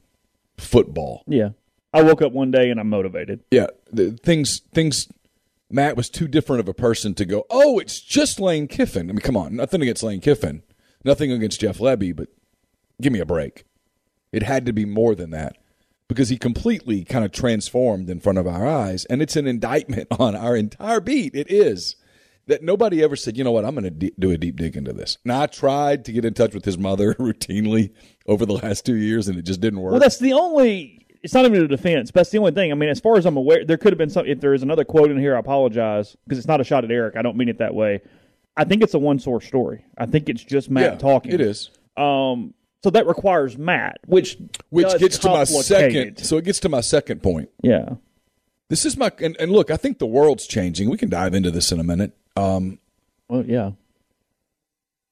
football. 0.56 1.22
Yeah. 1.26 1.50
I 1.92 2.02
woke 2.02 2.22
up 2.22 2.32
one 2.32 2.50
day 2.50 2.70
and 2.70 2.80
I'm 2.80 2.88
motivated. 2.88 3.40
Yeah, 3.50 3.66
the 3.92 4.12
things 4.12 4.60
things. 4.72 5.08
Matt 5.72 5.96
was 5.96 6.08
too 6.08 6.28
different 6.28 6.60
of 6.60 6.68
a 6.68 6.74
person 6.74 7.14
to 7.14 7.24
go. 7.24 7.46
Oh, 7.50 7.78
it's 7.78 8.00
just 8.00 8.40
Lane 8.40 8.68
Kiffin. 8.68 9.10
I 9.10 9.12
mean, 9.12 9.20
come 9.20 9.36
on, 9.36 9.56
nothing 9.56 9.82
against 9.82 10.02
Lane 10.02 10.20
Kiffin, 10.20 10.62
nothing 11.04 11.32
against 11.32 11.60
Jeff 11.60 11.78
Lebby, 11.78 12.14
but 12.14 12.28
give 13.00 13.12
me 13.12 13.18
a 13.18 13.26
break. 13.26 13.64
It 14.32 14.44
had 14.44 14.66
to 14.66 14.72
be 14.72 14.84
more 14.84 15.16
than 15.16 15.30
that 15.30 15.56
because 16.10 16.28
he 16.28 16.36
completely 16.36 17.04
kind 17.04 17.24
of 17.24 17.30
transformed 17.30 18.10
in 18.10 18.18
front 18.18 18.36
of 18.36 18.44
our 18.44 18.66
eyes, 18.66 19.04
and 19.04 19.22
it's 19.22 19.36
an 19.36 19.46
indictment 19.46 20.08
on 20.18 20.34
our 20.34 20.56
entire 20.56 20.98
beat. 21.00 21.36
It 21.36 21.48
is 21.48 21.94
that 22.48 22.64
nobody 22.64 23.00
ever 23.00 23.14
said, 23.14 23.36
you 23.36 23.44
know 23.44 23.52
what, 23.52 23.64
I'm 23.64 23.76
going 23.76 23.84
to 23.84 23.90
d- 23.90 24.12
do 24.18 24.32
a 24.32 24.36
deep 24.36 24.56
dig 24.56 24.76
into 24.76 24.92
this. 24.92 25.18
Now 25.24 25.42
I 25.42 25.46
tried 25.46 26.04
to 26.06 26.12
get 26.12 26.24
in 26.24 26.34
touch 26.34 26.52
with 26.52 26.64
his 26.64 26.76
mother 26.76 27.14
routinely 27.20 27.92
over 28.26 28.44
the 28.44 28.54
last 28.54 28.84
two 28.84 28.96
years, 28.96 29.28
and 29.28 29.38
it 29.38 29.42
just 29.42 29.60
didn't 29.60 29.80
work. 29.80 29.92
Well, 29.92 30.00
that's 30.00 30.18
the 30.18 30.32
only. 30.32 31.06
It's 31.22 31.32
not 31.32 31.44
even 31.44 31.62
a 31.62 31.68
defense, 31.68 32.10
but 32.10 32.20
that's 32.20 32.30
the 32.30 32.38
only 32.38 32.52
thing. 32.52 32.72
I 32.72 32.74
mean, 32.74 32.88
as 32.88 32.98
far 32.98 33.16
as 33.16 33.24
I'm 33.24 33.36
aware, 33.36 33.64
there 33.64 33.76
could 33.76 33.92
have 33.92 33.98
been 33.98 34.10
some. 34.10 34.26
If 34.26 34.40
there 34.40 34.52
is 34.52 34.64
another 34.64 34.84
quote 34.84 35.12
in 35.12 35.18
here, 35.18 35.36
I 35.36 35.38
apologize 35.38 36.16
because 36.24 36.38
it's 36.38 36.48
not 36.48 36.60
a 36.60 36.64
shot 36.64 36.82
at 36.82 36.90
Eric. 36.90 37.14
I 37.16 37.22
don't 37.22 37.36
mean 37.36 37.48
it 37.48 37.58
that 37.58 37.74
way. 37.74 38.00
I 38.56 38.64
think 38.64 38.82
it's 38.82 38.94
a 38.94 38.98
one 38.98 39.20
source 39.20 39.46
story. 39.46 39.84
I 39.96 40.06
think 40.06 40.28
it's 40.28 40.42
just 40.42 40.70
Matt 40.70 40.94
yeah, 40.94 40.98
talking. 40.98 41.30
It 41.30 41.40
is. 41.40 41.70
Um, 41.96 42.54
so 42.82 42.90
that 42.90 43.06
requires 43.06 43.58
Matt, 43.58 43.98
which 44.06 44.38
which 44.70 44.98
gets 44.98 45.18
to 45.18 45.28
my 45.28 45.44
second. 45.44 46.18
So 46.24 46.36
it 46.38 46.44
gets 46.44 46.60
to 46.60 46.68
my 46.68 46.80
second 46.80 47.22
point. 47.22 47.50
Yeah. 47.62 47.94
This 48.68 48.84
is 48.84 48.96
my 48.96 49.12
and, 49.20 49.36
and 49.38 49.50
look. 49.52 49.70
I 49.70 49.76
think 49.76 49.98
the 49.98 50.06
world's 50.06 50.46
changing. 50.46 50.88
We 50.88 50.96
can 50.96 51.10
dive 51.10 51.34
into 51.34 51.50
this 51.50 51.72
in 51.72 51.80
a 51.80 51.84
minute. 51.84 52.16
Um, 52.36 52.78
Well, 53.28 53.44
yeah. 53.44 53.72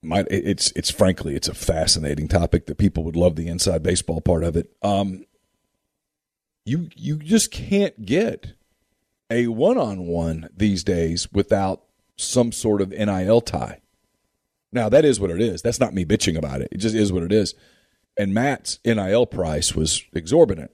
my 0.02 0.24
it's 0.30 0.70
it's 0.76 0.90
frankly 0.90 1.34
it's 1.34 1.48
a 1.48 1.54
fascinating 1.54 2.28
topic 2.28 2.66
that 2.66 2.78
people 2.78 3.02
would 3.04 3.16
love 3.16 3.36
the 3.36 3.48
inside 3.48 3.82
baseball 3.82 4.20
part 4.20 4.44
of 4.44 4.56
it. 4.56 4.72
Um, 4.82 5.24
you 6.64 6.88
you 6.94 7.16
just 7.16 7.50
can't 7.50 8.06
get 8.06 8.52
a 9.30 9.48
one 9.48 9.76
on 9.76 10.06
one 10.06 10.48
these 10.56 10.84
days 10.84 11.30
without 11.32 11.82
some 12.16 12.52
sort 12.52 12.80
of 12.80 12.90
nil 12.90 13.40
tie. 13.40 13.80
Now 14.72 14.88
that 14.88 15.04
is 15.04 15.18
what 15.18 15.30
it 15.30 15.40
is. 15.40 15.62
That's 15.62 15.80
not 15.80 15.94
me 15.94 16.04
bitching 16.04 16.36
about 16.36 16.60
it. 16.60 16.68
It 16.72 16.78
just 16.78 16.94
is 16.94 17.12
what 17.12 17.22
it 17.22 17.32
is. 17.32 17.54
And 18.16 18.34
Matt's 18.34 18.78
nil 18.84 19.26
price 19.26 19.74
was 19.74 20.02
exorbitant, 20.12 20.72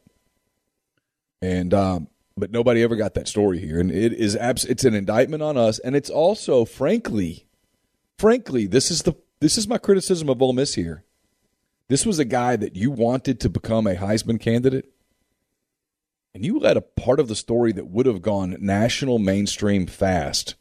and 1.43 1.75
um, 1.75 2.09
but 2.37 2.51
nobody 2.51 2.83
ever 2.83 2.97
got 2.97 3.15
that 3.15 3.29
story 3.29 3.59
here, 3.59 3.79
and 3.79 3.91
it 3.91 4.13
is 4.13 4.35
abs- 4.37 4.65
It's 4.65 4.85
an 4.85 4.95
indictment 4.95 5.43
on 5.43 5.57
us, 5.57 5.79
and 5.79 5.95
it's 5.95 6.11
also, 6.11 6.65
frankly, 6.65 7.47
frankly, 8.19 8.67
this 8.67 8.91
is 8.91 9.03
the 9.03 9.15
this 9.41 9.59
is 9.59 9.69
my 9.69 9.79
criticism 9.79 10.29
of 10.31 10.41
Ole 10.41 10.55
Miss 10.55 10.75
here. 10.75 11.05
This 11.89 12.07
was 12.07 12.19
a 12.19 12.25
guy 12.25 12.57
that 12.57 12.77
you 12.77 12.91
wanted 12.91 13.41
to 13.41 13.51
become 13.51 13.87
a 13.87 13.95
Heisman 13.95 14.41
candidate, 14.41 14.87
and 16.35 16.45
you 16.45 16.59
let 16.59 16.79
a 16.79 16.81
part 16.81 17.21
of 17.21 17.29
the 17.29 17.37
story 17.37 17.73
that 17.73 17.89
would 17.89 18.07
have 18.07 18.23
gone 18.23 18.57
national 18.59 19.19
mainstream 19.19 19.87
fast 19.87 20.55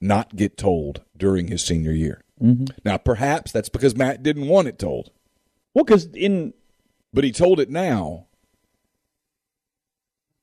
not 0.00 0.36
get 0.36 0.58
told 0.58 1.02
during 1.16 1.48
his 1.48 1.64
senior 1.64 1.92
year. 1.92 2.21
Mm-hmm. 2.42 2.64
Now, 2.84 2.96
perhaps 2.96 3.52
that's 3.52 3.68
because 3.68 3.94
Matt 3.96 4.22
didn't 4.22 4.48
want 4.48 4.66
it 4.68 4.78
told, 4.78 5.10
Well, 5.74 5.84
because 5.84 6.06
in 6.14 6.52
but 7.12 7.24
he 7.24 7.30
told 7.32 7.60
it 7.60 7.70
now. 7.70 8.26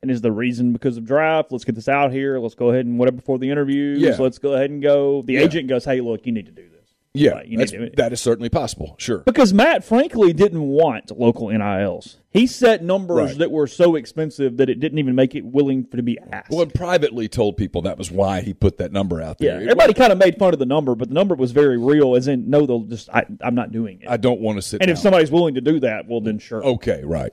and 0.02 0.10
is 0.10 0.22
the 0.22 0.32
reason 0.32 0.72
because 0.72 0.96
of 0.96 1.04
draft. 1.06 1.52
Let's 1.52 1.66
get 1.66 1.76
this 1.76 1.90
out 1.90 2.12
here. 2.14 2.40
Let's 2.40 2.56
go 2.56 2.70
ahead 2.70 2.86
and 2.86 2.98
whatever 2.98 3.18
before 3.18 3.38
the 3.38 3.50
interviews. 3.50 4.00
Yeah. 4.00 4.16
Let's 4.18 4.38
go 4.38 4.54
ahead 4.54 4.70
and 4.70 4.82
go. 4.82 5.22
The 5.24 5.34
Yeah. 5.34 5.42
agent 5.42 5.68
goes, 5.68 5.84
"Hey, 5.84 6.00
look, 6.00 6.26
you 6.26 6.32
need 6.32 6.46
to 6.46 6.54
do 6.54 6.70
this." 6.70 6.79
Yeah, 7.20 7.32
Right, 7.32 7.48
you 7.48 7.58
that's- 7.58 7.72
need 7.80 7.90
to- 7.92 7.96
that 7.98 8.14
is 8.14 8.20
certainly 8.22 8.50
possible. 8.50 8.96
Sure. 8.98 9.20
Because 9.20 9.54
Matt, 9.54 9.84
frankly, 9.84 10.34
didn't 10.34 10.62
want 10.68 11.18
local 11.18 11.50
NILs. 11.50 12.18
He 12.32 12.46
set 12.48 12.84
numbers 12.84 13.32
Right. 13.32 13.38
that 13.40 13.52
were 13.52 13.66
so 13.68 13.96
expensive 13.96 14.58
that 14.58 14.70
it 14.70 14.80
didn't 14.80 15.00
even 15.00 15.16
make 15.16 15.34
it 15.36 15.44
willing 15.46 15.84
for 15.86 15.98
to 15.98 16.04
be 16.04 16.18
asked. 16.32 16.52
Well, 16.52 16.62
and 16.62 16.74
privately 16.74 17.28
told 17.28 17.58
people 17.58 17.82
that 17.82 17.98
was 17.98 18.12
why 18.12 18.42
he 18.42 18.54
put 18.54 18.78
that 18.78 18.92
number 18.92 19.22
out 19.22 19.40
there. 19.40 19.58
It 19.60 19.64
everybody 19.64 19.94
kind 19.94 20.12
of 20.12 20.18
made 20.20 20.38
fun 20.38 20.54
of 20.54 20.60
the 20.60 20.66
number, 20.66 20.94
but 20.96 21.08
the 21.10 21.14
number 21.16 21.34
was 21.36 21.52
very 21.52 21.78
real. 21.78 22.16
As 22.16 22.28
in, 22.28 22.50
no, 22.50 22.66
they'll 22.66 22.82
just 22.84 23.10
I, 23.14 23.26
I'm 23.42 23.56
not 23.56 23.72
doing 23.72 24.00
it. 24.02 24.08
I 24.10 24.18
don't 24.18 24.40
want 24.42 24.58
to 24.58 24.62
sit. 24.62 24.82
and 24.82 24.92
if 24.92 24.98
somebody's 25.00 25.32
willing 25.32 25.56
to 25.56 25.62
do 25.62 25.80
that, 25.80 26.08
well, 26.08 26.22
then 26.22 26.38
sure. 26.40 26.64
okay, 26.64 27.02
right. 27.04 27.32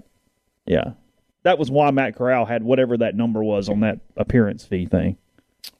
Yeah, 0.66 0.92
that 1.42 1.58
was 1.58 1.70
why 1.70 1.90
Matt 1.90 2.16
Corral 2.16 2.44
had 2.46 2.62
whatever 2.62 2.96
that 2.96 3.14
number 3.14 3.44
was 3.44 3.68
on 3.68 3.80
that 3.80 4.00
appearance 4.16 4.64
fee 4.64 4.86
thing. 4.86 5.16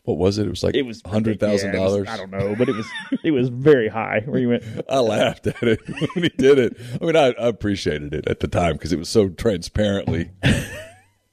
What 0.03 0.19
was 0.19 0.39
it? 0.39 0.47
It 0.47 0.51
was 0.51 0.63
like 0.63 0.75
It 0.75 0.83
was 0.83 1.03
hundred 1.05 1.41
thousand 1.41 1.73
yeah, 1.73 1.81
dollars. 1.81 2.09
I 2.09 2.17
don't 2.17 2.31
know, 2.31 2.55
but 2.57 2.69
it 2.69 2.75
was 2.77 2.87
it 3.25 3.31
was 3.33 3.49
very 3.49 3.89
high. 3.89 4.23
Where 4.25 4.41
you 4.41 4.49
went, 4.51 4.65
I 4.89 4.99
laughed 5.01 5.47
at 5.47 5.63
it 5.63 5.81
when 6.15 6.25
he 6.25 6.29
did 6.29 6.59
it. 6.59 6.77
I 7.01 7.05
mean, 7.05 7.17
I, 7.17 7.29
I 7.33 7.49
appreciated 7.49 8.15
it 8.15 8.29
at 8.29 8.41
the 8.41 8.49
time 8.49 8.75
because 8.75 8.93
it 8.93 8.99
was 8.99 9.09
so 9.09 9.29
transparently. 9.29 10.31
it 10.43 10.69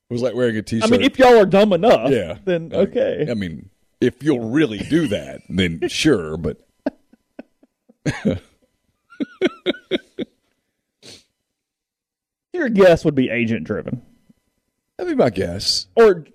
was 0.09 0.21
like 0.21 0.33
wearing 0.35 0.57
a 0.57 0.61
t-shirt. 0.61 0.87
I 0.87 0.91
mean, 0.91 1.01
if 1.01 1.19
y'all 1.19 1.37
are 1.37 1.45
dumb 1.45 1.73
enough, 1.73 2.09
yeah, 2.11 2.37
then 2.45 2.69
Like, 2.69 2.89
okay. 2.89 3.27
I 3.29 3.33
mean, 3.33 3.69
if 4.01 4.23
you'll 4.23 4.49
really 4.49 4.79
do 4.79 5.07
that, 5.07 5.41
then 5.49 5.81
sure. 5.87 6.37
But 6.37 6.59
Your 12.53 12.69
guess 12.69 13.03
would 13.03 13.15
be 13.15 13.29
agent 13.29 13.65
driven 13.65 14.01
that'd 14.97 15.17
be 15.17 15.21
my 15.21 15.29
guess. 15.29 15.87
or 15.95 16.25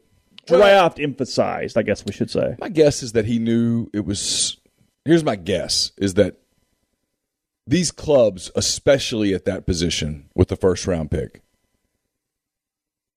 draft 0.56 0.98
emphasized. 1.00 1.76
I 1.76 1.82
guess 1.82 2.04
we 2.04 2.12
should 2.12 2.30
say. 2.30 2.56
My 2.58 2.68
guess 2.68 3.02
is 3.02 3.12
that 3.12 3.24
he 3.26 3.38
knew 3.38 3.88
it 3.92 4.04
was. 4.04 4.56
Here's 5.04 5.24
my 5.24 5.36
guess: 5.36 5.92
is 5.98 6.14
that 6.14 6.36
these 7.66 7.90
clubs, 7.90 8.50
especially 8.56 9.34
at 9.34 9.44
that 9.44 9.66
position 9.66 10.28
with 10.34 10.48
the 10.48 10.56
first 10.56 10.86
round 10.86 11.10
pick, 11.10 11.42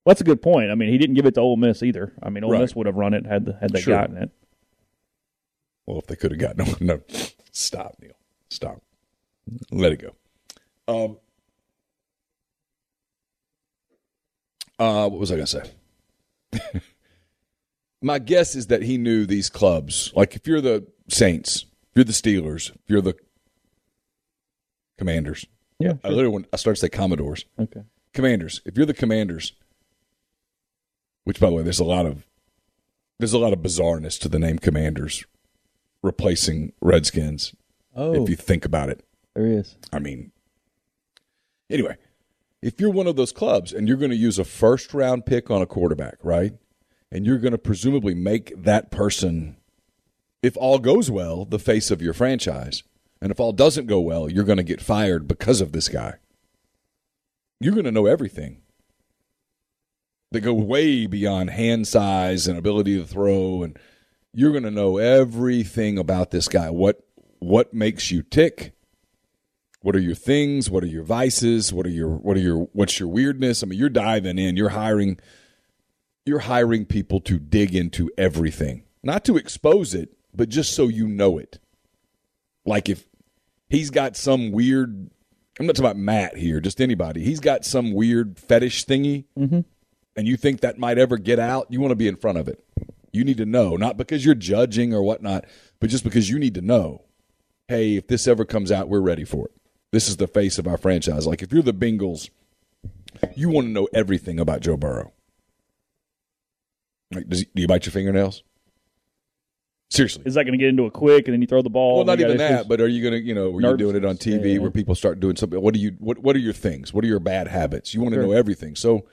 Well, 0.04 0.12
that's 0.12 0.20
a 0.20 0.24
good 0.24 0.42
point. 0.42 0.70
I 0.70 0.74
mean, 0.74 0.90
he 0.90 0.98
didn't 0.98 1.14
give 1.16 1.26
it 1.26 1.34
to 1.34 1.40
Ole 1.40 1.56
Miss 1.56 1.82
either. 1.82 2.12
I 2.22 2.28
mean, 2.30 2.44
Ole 2.44 2.52
Right. 2.52 2.60
Miss 2.60 2.74
would 2.76 2.86
have 2.86 2.96
run 2.96 3.14
it 3.14 3.24
had 3.26 3.56
had 3.60 3.70
they 3.72 3.80
Sure. 3.80 3.96
gotten 3.96 4.16
it. 4.18 4.30
Well, 5.86 5.98
if 5.98 6.06
they 6.06 6.16
could 6.16 6.30
have 6.32 6.40
gotten 6.40 6.64
no, 6.64 6.74
no, 6.94 7.00
stop, 7.50 7.96
Neil, 8.00 8.12
stop, 8.50 8.82
let 9.70 9.92
it 9.92 10.00
go. 10.02 10.14
Um, 10.86 11.18
uh, 14.78 15.08
what 15.08 15.18
was 15.20 15.30
I 15.32 15.36
going 15.36 15.46
to 15.46 15.62
say? 16.52 16.80
My 18.02 18.18
guess 18.18 18.54
is 18.54 18.66
that 18.66 18.82
he 18.82 18.98
knew 18.98 19.26
these 19.26 19.48
clubs. 19.48 20.12
Like, 20.14 20.34
if 20.34 20.46
you're 20.46 20.60
the 20.60 20.86
Saints, 21.08 21.64
if 21.90 21.96
you're 21.96 22.04
the 22.04 22.12
Steelers, 22.12 22.70
if 22.70 22.80
you're 22.88 23.00
the 23.00 23.14
Commanders. 24.98 25.46
Yeah. 25.78 25.94
I 26.04 26.08
literally, 26.08 26.34
when 26.34 26.46
I 26.52 26.56
started 26.56 26.76
to 26.80 26.86
say 26.86 26.88
Commodores, 26.88 27.44
Okay. 27.58 27.82
Commanders. 28.12 28.60
If 28.64 28.76
you're 28.76 28.86
the 28.86 28.94
Commanders, 28.94 29.52
which 31.24 31.40
by 31.40 31.48
the 31.48 31.54
way, 31.56 31.62
there's 31.62 31.80
a 31.80 31.84
lot 31.84 32.06
of 32.06 32.26
there's 33.18 33.32
a 33.32 33.38
lot 33.38 33.52
of 33.52 33.60
bizarreness 33.60 34.18
to 34.20 34.28
the 34.28 34.38
name 34.38 34.58
Commanders. 34.58 35.24
replacing 36.02 36.72
Redskins. 36.80 37.54
Oh, 37.94 38.20
If 38.22 38.28
you 38.28 38.34
think 38.36 38.64
about 38.64 38.88
it, 38.90 39.04
There 39.34 39.46
is. 39.46 39.76
I 39.92 39.98
mean, 40.00 40.32
anyway, 41.70 41.96
if 42.60 42.80
you're 42.80 42.90
one 42.90 43.06
of 43.06 43.14
those 43.16 43.30
clubs 43.32 43.72
and 43.72 43.86
you're 43.86 43.96
going 43.96 44.10
to 44.10 44.16
use 44.16 44.38
a 44.38 44.44
first 44.44 44.92
round 44.94 45.24
pick 45.26 45.50
on 45.50 45.62
a 45.62 45.66
quarterback, 45.66 46.16
right? 46.24 46.52
And 47.12 47.26
you're 47.26 47.38
going 47.38 47.52
to 47.52 47.58
presumably 47.58 48.14
make 48.14 48.54
that 48.56 48.90
person, 48.90 49.56
if 50.42 50.56
all 50.56 50.78
goes 50.78 51.10
well, 51.10 51.44
the 51.44 51.58
face 51.58 51.90
of 51.90 52.00
your 52.00 52.14
franchise. 52.14 52.82
And 53.20 53.30
if 53.30 53.38
all 53.38 53.52
doesn't 53.52 53.86
go 53.86 54.00
well, 54.00 54.30
you're 54.30 54.44
going 54.44 54.56
to 54.56 54.64
get 54.64 54.80
fired 54.80 55.28
because 55.28 55.60
of 55.60 55.72
this 55.72 55.88
guy. 55.88 56.14
You're 57.60 57.74
going 57.74 57.84
to 57.84 57.92
know 57.92 58.06
everything. 58.06 58.62
They 60.32 60.40
go 60.40 60.54
way 60.54 61.06
beyond 61.06 61.50
hand 61.50 61.86
size 61.86 62.48
and 62.48 62.58
ability 62.58 62.96
to 62.96 63.06
throw 63.06 63.62
and 63.62 63.78
you're 64.32 64.50
going 64.50 64.64
to 64.64 64.70
know 64.70 64.96
everything 64.96 65.98
about 65.98 66.30
this 66.30 66.48
guy. 66.48 66.70
What 66.70 67.04
what 67.38 67.74
makes 67.74 68.10
you 68.10 68.22
tick? 68.22 68.72
What 69.82 69.94
are 69.94 70.00
your 70.00 70.14
things? 70.14 70.70
What 70.70 70.82
are 70.82 70.88
your 70.88 71.04
vices? 71.04 71.72
What 71.72 71.84
are 71.84 71.90
your 71.90 72.08
what 72.08 72.38
are 72.38 72.40
your 72.40 72.68
what's 72.72 72.98
your 72.98 73.10
weirdness? 73.10 73.62
I 73.62 73.66
mean, 73.66 73.78
you're 73.78 73.90
diving 73.90 74.38
in. 74.38 74.56
You're 74.56 74.70
hiring 74.70 75.20
you're 76.24 76.40
hiring 76.40 76.84
people 76.84 77.20
to 77.20 77.38
dig 77.38 77.74
into 77.74 78.10
everything. 78.16 78.84
Not 79.02 79.24
to 79.24 79.36
expose 79.36 79.94
it, 79.94 80.16
but 80.34 80.48
just 80.48 80.74
so 80.74 80.88
you 80.88 81.08
know 81.08 81.38
it. 81.38 81.58
Like 82.64 82.88
if 82.88 83.06
he's 83.68 83.90
got 83.90 84.16
some 84.16 84.52
weird 84.52 85.10
I'm 85.60 85.66
not 85.66 85.76
talking 85.76 85.90
about 85.90 85.98
Matt 85.98 86.36
here, 86.36 86.60
just 86.60 86.80
anybody. 86.80 87.22
He's 87.22 87.40
got 87.40 87.64
some 87.64 87.92
weird 87.92 88.38
fetish 88.38 88.86
thingy 88.86 89.26
mm-hmm. 89.38 89.60
and 90.16 90.28
you 90.28 90.36
think 90.36 90.60
that 90.60 90.78
might 90.78 90.98
ever 90.98 91.18
get 91.18 91.38
out, 91.38 91.66
you 91.70 91.80
want 91.80 91.90
to 91.90 91.96
be 91.96 92.08
in 92.08 92.16
front 92.16 92.38
of 92.38 92.48
it. 92.48 92.64
You 93.12 93.24
need 93.24 93.36
to 93.36 93.46
know, 93.46 93.76
not 93.76 93.98
because 93.98 94.24
you're 94.24 94.34
judging 94.34 94.94
or 94.94 95.02
whatnot, 95.02 95.44
but 95.78 95.90
just 95.90 96.04
because 96.04 96.30
you 96.30 96.38
need 96.38 96.54
to 96.54 96.62
know. 96.62 97.04
Hey, 97.68 97.96
if 97.96 98.06
this 98.06 98.26
ever 98.26 98.44
comes 98.46 98.72
out, 98.72 98.88
we're 98.88 99.00
ready 99.00 99.24
for 99.24 99.46
it. 99.46 99.52
This 99.90 100.08
is 100.08 100.16
the 100.16 100.26
face 100.26 100.58
of 100.58 100.66
our 100.66 100.78
franchise. 100.78 101.26
Like 101.26 101.42
if 101.42 101.52
you're 101.52 101.62
the 101.62 101.74
Bengals, 101.74 102.30
you 103.36 103.50
want 103.50 103.66
to 103.66 103.72
know 103.72 103.88
everything 103.92 104.40
about 104.40 104.62
Joe 104.62 104.78
Burrow. 104.78 105.12
Like, 107.14 107.28
does 107.28 107.40
do 107.54 107.62
you 107.62 107.66
bite 107.68 107.86
your 107.86 107.92
fingernails? 107.92 108.42
Seriously. 109.90 110.22
Is 110.24 110.34
that 110.34 110.44
going 110.44 110.52
to 110.52 110.58
get 110.58 110.68
into 110.68 110.86
it 110.86 110.94
quick 110.94 111.28
and 111.28 111.34
then 111.34 111.42
you 111.42 111.46
throw 111.46 111.60
the 111.60 111.68
ball? 111.68 111.96
Well, 111.96 112.04
not 112.06 112.18
even 112.18 112.38
that, 112.38 112.50
issues? 112.52 112.66
but 112.66 112.80
are 112.80 112.88
you 112.88 113.02
going 113.02 113.12
to, 113.12 113.20
you 113.20 113.34
know, 113.34 113.50
were 113.50 113.60
you 113.60 113.76
doing 113.76 113.94
it 113.94 114.06
on 114.06 114.16
TV 114.16 114.54
Yeah. 114.54 114.58
where 114.60 114.70
people 114.70 114.94
start 114.94 115.20
doing 115.20 115.36
something? 115.36 115.60
What 115.60 115.74
do 115.74 115.80
you, 115.80 115.96
what, 115.98 116.18
what 116.18 116.34
are 116.34 116.38
your 116.38 116.54
things? 116.54 116.94
What 116.94 117.04
are 117.04 117.08
your 117.08 117.18
bad 117.20 117.46
habits? 117.48 117.92
You 117.92 118.00
want 118.00 118.14
to 118.14 118.20
Sure. 118.20 118.28
know 118.28 118.32
everything. 118.32 118.74
So 118.74 119.04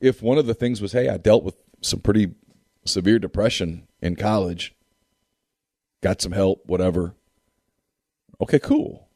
if 0.00 0.22
one 0.22 0.38
of 0.38 0.46
the 0.46 0.54
things 0.54 0.80
was, 0.80 0.92
hey, 0.92 1.08
I 1.08 1.16
dealt 1.16 1.42
with 1.42 1.56
some 1.82 1.98
pretty 1.98 2.32
severe 2.84 3.18
depression 3.18 3.88
in 4.00 4.14
college, 4.14 4.72
got 6.00 6.20
some 6.22 6.30
help, 6.32 6.62
whatever. 6.66 7.16
Okay, 8.40 8.60
cool. 8.60 9.08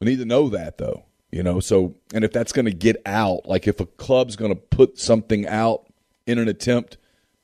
We 0.00 0.06
need 0.06 0.18
to 0.18 0.24
know 0.24 0.48
that 0.48 0.78
though, 0.78 1.04
you 1.30 1.42
know. 1.42 1.60
So, 1.60 1.94
and 2.14 2.24
if 2.24 2.32
that's 2.32 2.52
going 2.52 2.64
to 2.64 2.72
get 2.72 2.96
out, 3.04 3.46
like 3.46 3.68
if 3.68 3.80
a 3.80 3.86
club's 3.86 4.34
going 4.34 4.50
to 4.50 4.56
put 4.56 4.98
something 4.98 5.46
out 5.46 5.92
in 6.26 6.38
an 6.38 6.48
attempt 6.48 6.96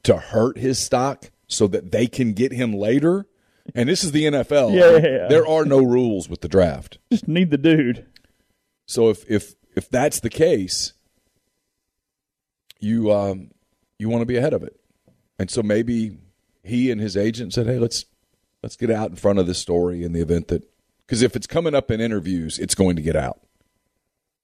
to 0.04 0.16
hurt 0.16 0.58
his 0.58 0.78
stock 0.78 1.30
so 1.46 1.66
that 1.68 1.90
they 1.92 2.06
can 2.06 2.32
get 2.32 2.52
him 2.52 2.72
later, 2.74 3.26
and 3.74 3.88
this 3.88 4.02
is 4.04 4.12
the 4.12 4.24
NFL, 4.24 4.72
Yeah, 4.74 4.92
yeah, 4.92 5.16
yeah. 5.22 5.28
there 5.28 5.46
are 5.46 5.64
no 5.64 5.78
rules 5.82 6.28
with 6.28 6.40
the 6.40 6.48
draft. 6.48 6.98
just 7.12 7.28
need 7.28 7.50
the 7.50 7.58
dude. 7.58 8.06
So 8.86 9.08
if 9.10 9.28
if 9.30 9.54
if 9.76 9.88
that's 9.88 10.20
the 10.20 10.30
case, 10.30 10.92
you 12.80 13.12
um 13.12 13.50
you 13.98 14.08
want 14.08 14.22
to 14.22 14.26
be 14.26 14.36
ahead 14.36 14.52
of 14.54 14.62
it, 14.62 14.78
and 15.38 15.50
so 15.50 15.62
maybe 15.62 16.18
he 16.62 16.90
and 16.90 17.00
his 17.00 17.16
agent 17.16 17.52
said, 17.52 17.66
"Hey, 17.66 17.78
let's 17.78 18.04
let's 18.62 18.76
get 18.76 18.90
out 18.90 19.10
in 19.10 19.16
front 19.16 19.38
of 19.38 19.46
this 19.46 19.58
story 19.58 20.02
in 20.02 20.12
the 20.12 20.20
event 20.20 20.48
that 20.48 20.62
because 21.06 21.22
if 21.22 21.36
it's 21.36 21.46
coming 21.46 21.74
up 21.74 21.90
in 21.90 22.00
interviews, 22.00 22.58
it's 22.58 22.74
going 22.74 22.96
to 22.96 23.02
get 23.02 23.16
out. 23.16 23.40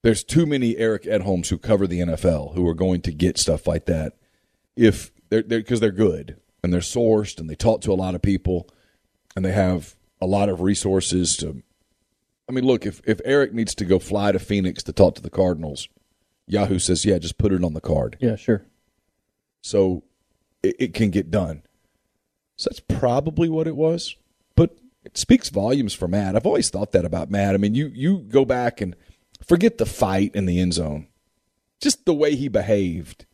There's 0.03 0.23
too 0.23 0.47
many 0.47 0.77
Eric 0.77 1.05
Edholms 1.05 1.49
who 1.49 1.59
cover 1.59 1.87
the 1.87 2.01
NFL 2.01 2.55
who 2.55 2.67
are 2.69 2.75
going 2.75 3.01
to 3.03 3.13
get 3.13 3.39
stuff 3.39 3.67
like 3.67 3.87
that 3.87 4.13
if 4.77 5.11
they're 5.29 5.43
because 5.43 5.81
they're, 5.81 5.91
good 5.91 6.37
and 6.63 6.73
they're 6.73 6.81
sourced 6.81 7.39
and 7.39 7.49
they 7.49 7.55
talk 7.55 7.81
to 7.83 7.93
a 7.93 7.95
lot 7.95 8.15
of 8.15 8.23
people 8.23 8.69
and 9.35 9.45
they 9.45 9.53
have 9.53 9.95
a 10.21 10.27
lot 10.27 10.49
of 10.49 10.61
resources 10.61 11.37
to 11.37 11.63
I 12.49 12.53
mean, 12.53 12.65
look, 12.65 12.87
if, 12.87 13.01
if 13.07 13.21
Eric 13.25 13.53
needs 13.53 13.75
to 13.77 13.85
go 13.85 13.99
fly 13.99 14.33
to 14.33 14.39
Phoenix 14.39 14.83
to 14.85 14.93
talk 14.93 15.17
to 15.17 15.23
the 15.23 15.31
Cardinals, 15.31 15.89
Yahoo 16.47 16.79
says, 16.79 17.05
yeah, 17.05 17.19
just 17.19 17.39
put 17.39 17.53
it 17.53 17.65
on 17.65 17.75
the 17.75 17.81
card. 17.81 18.17
Yeah, 18.21 18.37
sure. 18.37 18.65
So 19.63 20.05
it, 20.63 20.77
it 20.79 20.95
can 20.95 21.11
get 21.11 21.31
done. 21.31 21.63
So 22.57 22.71
that's 22.71 22.81
probably 22.81 23.49
what 23.49 23.67
it 23.67 23.77
was. 23.77 24.17
But 24.55 24.79
it 25.05 25.19
speaks 25.19 25.49
volumes 25.49 25.93
for 25.93 26.07
Matt. 26.07 26.37
I've 26.37 26.47
always 26.47 26.71
thought 26.71 26.93
that 26.93 27.05
about 27.05 27.31
Matt. 27.31 27.55
I 27.55 27.59
mean, 27.59 27.75
you, 27.75 27.91
you 27.93 28.19
go 28.19 28.45
back 28.45 28.81
and 28.81 28.95
forget 29.45 29.79
the 29.79 29.87
fight 29.87 30.35
in 30.35 30.47
the 30.47 30.61
end 30.61 30.75
zone, 30.75 31.09
just 31.81 32.05
the 32.05 32.15
way 32.15 32.37
he 32.37 32.49
behaved 32.49 33.27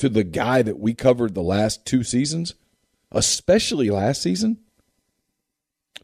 to 0.00 0.08
the 0.08 0.24
guy 0.24 0.62
that 0.62 0.78
we 0.78 0.94
covered 0.94 1.34
the 1.34 1.42
last 1.42 1.84
two 1.84 2.02
seasons, 2.02 2.54
especially 3.12 3.90
last 3.90 4.22
season. 4.22 4.56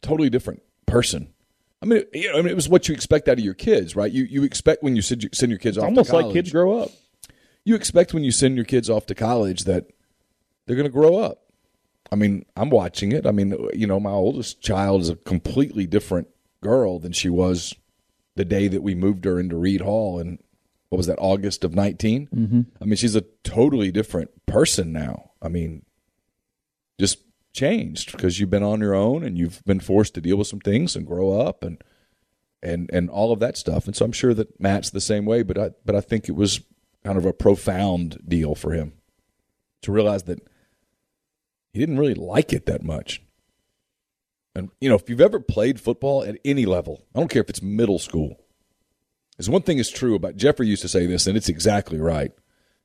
Totally 0.03 0.29
different 0.29 0.63
person. 0.85 1.33
I 1.81 1.87
mean, 1.87 2.05
you 2.13 2.31
know, 2.31 2.39
I 2.39 2.43
mean, 2.43 2.49
it 2.49 2.55
was 2.57 2.69
what 2.69 2.89
you 2.89 2.95
expect 2.95 3.27
out 3.27 3.39
of 3.39 3.45
your 3.45 3.55
kids, 3.55 3.97
right? 3.97 4.13
You 4.13 4.25
you 4.25 4.45
expect 4.45 4.83
when 4.83 4.97
you 4.97 5.03
send 5.03 5.23
your, 5.23 5.31
send 5.33 5.51
your 5.51 5.59
kids 5.59 5.79
It's 5.79 5.83
off 5.83 5.89
almost 5.89 6.11
to 6.11 6.17
like 6.17 6.23
college, 6.25 6.35
kids 6.35 6.53
grow 6.53 6.79
up. 6.79 6.91
you 7.65 7.75
expect 7.75 8.13
when 8.13 8.23
you 8.23 8.33
send 8.33 8.57
your 8.57 8.67
kids 8.67 8.91
off 8.91 9.07
to 9.07 9.15
college 9.15 9.65
that 9.65 9.87
they're 10.67 10.77
going 10.77 10.87
to 10.89 10.93
grow 10.93 11.17
up. 11.17 11.45
I 12.13 12.17
mean, 12.17 12.45
I'm 12.55 12.69
watching 12.69 13.13
it. 13.13 13.27
I 13.27 13.31
mean, 13.31 13.57
you 13.73 13.87
know, 13.87 13.99
my 13.99 14.11
oldest 14.11 14.61
child 14.61 15.01
is 15.01 15.09
a 15.09 15.17
completely 15.17 15.87
different 15.87 16.29
girl 16.61 16.99
than 16.99 17.13
she 17.13 17.31
was 17.31 17.75
the 18.35 18.45
day 18.45 18.69
that 18.69 18.83
we 18.83 18.95
moved 18.95 19.25
her 19.25 19.41
into 19.41 19.57
Reed 19.57 19.81
Hall 19.81 20.21
in 20.21 20.39
what 20.97 21.01
was 21.01 21.07
that 21.09 21.19
August 21.19 21.63
of 21.63 21.75
19. 21.75 22.29
Mm-hmm. 22.35 22.61
I 22.81 22.85
mean, 22.87 22.97
she's 22.97 23.15
a 23.15 23.25
totally 23.45 23.93
different 23.93 24.31
person 24.47 24.93
now. 24.93 25.33
I 25.43 25.49
mean, 25.49 25.85
just 26.99 27.19
changed 27.53 28.13
because 28.13 28.41
you've 28.41 28.49
been 28.49 28.63
on 28.63 28.81
your 28.81 28.95
own 28.95 29.23
and 29.23 29.37
you've 29.37 29.63
been 29.67 29.81
forced 29.81 30.15
to 30.15 30.23
deal 30.23 30.39
with 30.39 30.47
some 30.47 30.61
things 30.61 30.97
and 30.97 31.07
grow 31.07 31.39
up 31.39 31.63
and 31.63 31.85
and 32.63 32.89
and 32.95 33.11
all 33.11 33.31
of 33.31 33.41
that 33.41 33.59
stuff. 33.59 33.87
And 33.87 33.95
so 33.95 34.07
I'm 34.07 34.13
sure 34.13 34.33
that 34.33 34.59
Matt's 34.59 34.89
the 34.89 35.03
same 35.03 35.27
way, 35.27 35.43
but 35.43 35.59
I 35.59 35.71
but 35.85 35.95
I 35.95 36.01
think 36.01 36.31
it 36.31 36.35
was 36.35 36.63
kind 37.05 37.19
of 37.19 37.27
a 37.27 37.35
profound 37.35 38.19
deal 38.27 38.55
for 38.55 38.73
him 38.73 38.95
to 39.83 39.93
realize 39.93 40.23
that 40.23 40.49
he 41.75 41.81
didn't 41.81 41.99
really 41.99 42.15
like 42.15 42.55
it 42.55 42.65
that 42.65 42.83
much. 42.83 43.21
And 44.55 44.71
you 44.81 44.89
know, 44.89 44.95
if 44.95 45.11
you've 45.11 45.21
ever 45.21 45.41
played 45.41 45.79
football 45.79 46.25
at 46.25 46.39
any 46.43 46.65
level, 46.65 47.05
I 47.15 47.19
don't 47.19 47.29
care 47.29 47.43
if 47.43 47.51
it's 47.51 47.61
middle 47.61 47.99
school. 47.99 48.41
There's 49.37 49.51
one 49.51 49.62
thing 49.62 49.79
is 49.79 49.90
true 49.90 50.14
about 50.14 50.37
Jeffrey 50.37 50.66
used 50.66 50.83
to 50.83 50.88
say 50.88 51.07
this, 51.07 51.27
and 51.27 51.37
it's 51.37 51.49
exactly 51.49 51.99
right. 52.01 52.33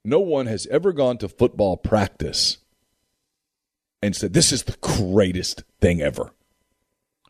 No 0.04 0.20
one 0.20 0.48
has 0.48 0.68
ever 0.68 0.92
gone 0.92 1.18
to 1.20 1.30
football 1.30 1.78
practice 1.78 2.58
and 4.02 4.16
said, 4.16 4.34
This 4.34 4.52
is 4.52 4.64
the 4.64 4.76
greatest 4.82 5.64
thing 5.80 6.02
ever. 6.02 6.32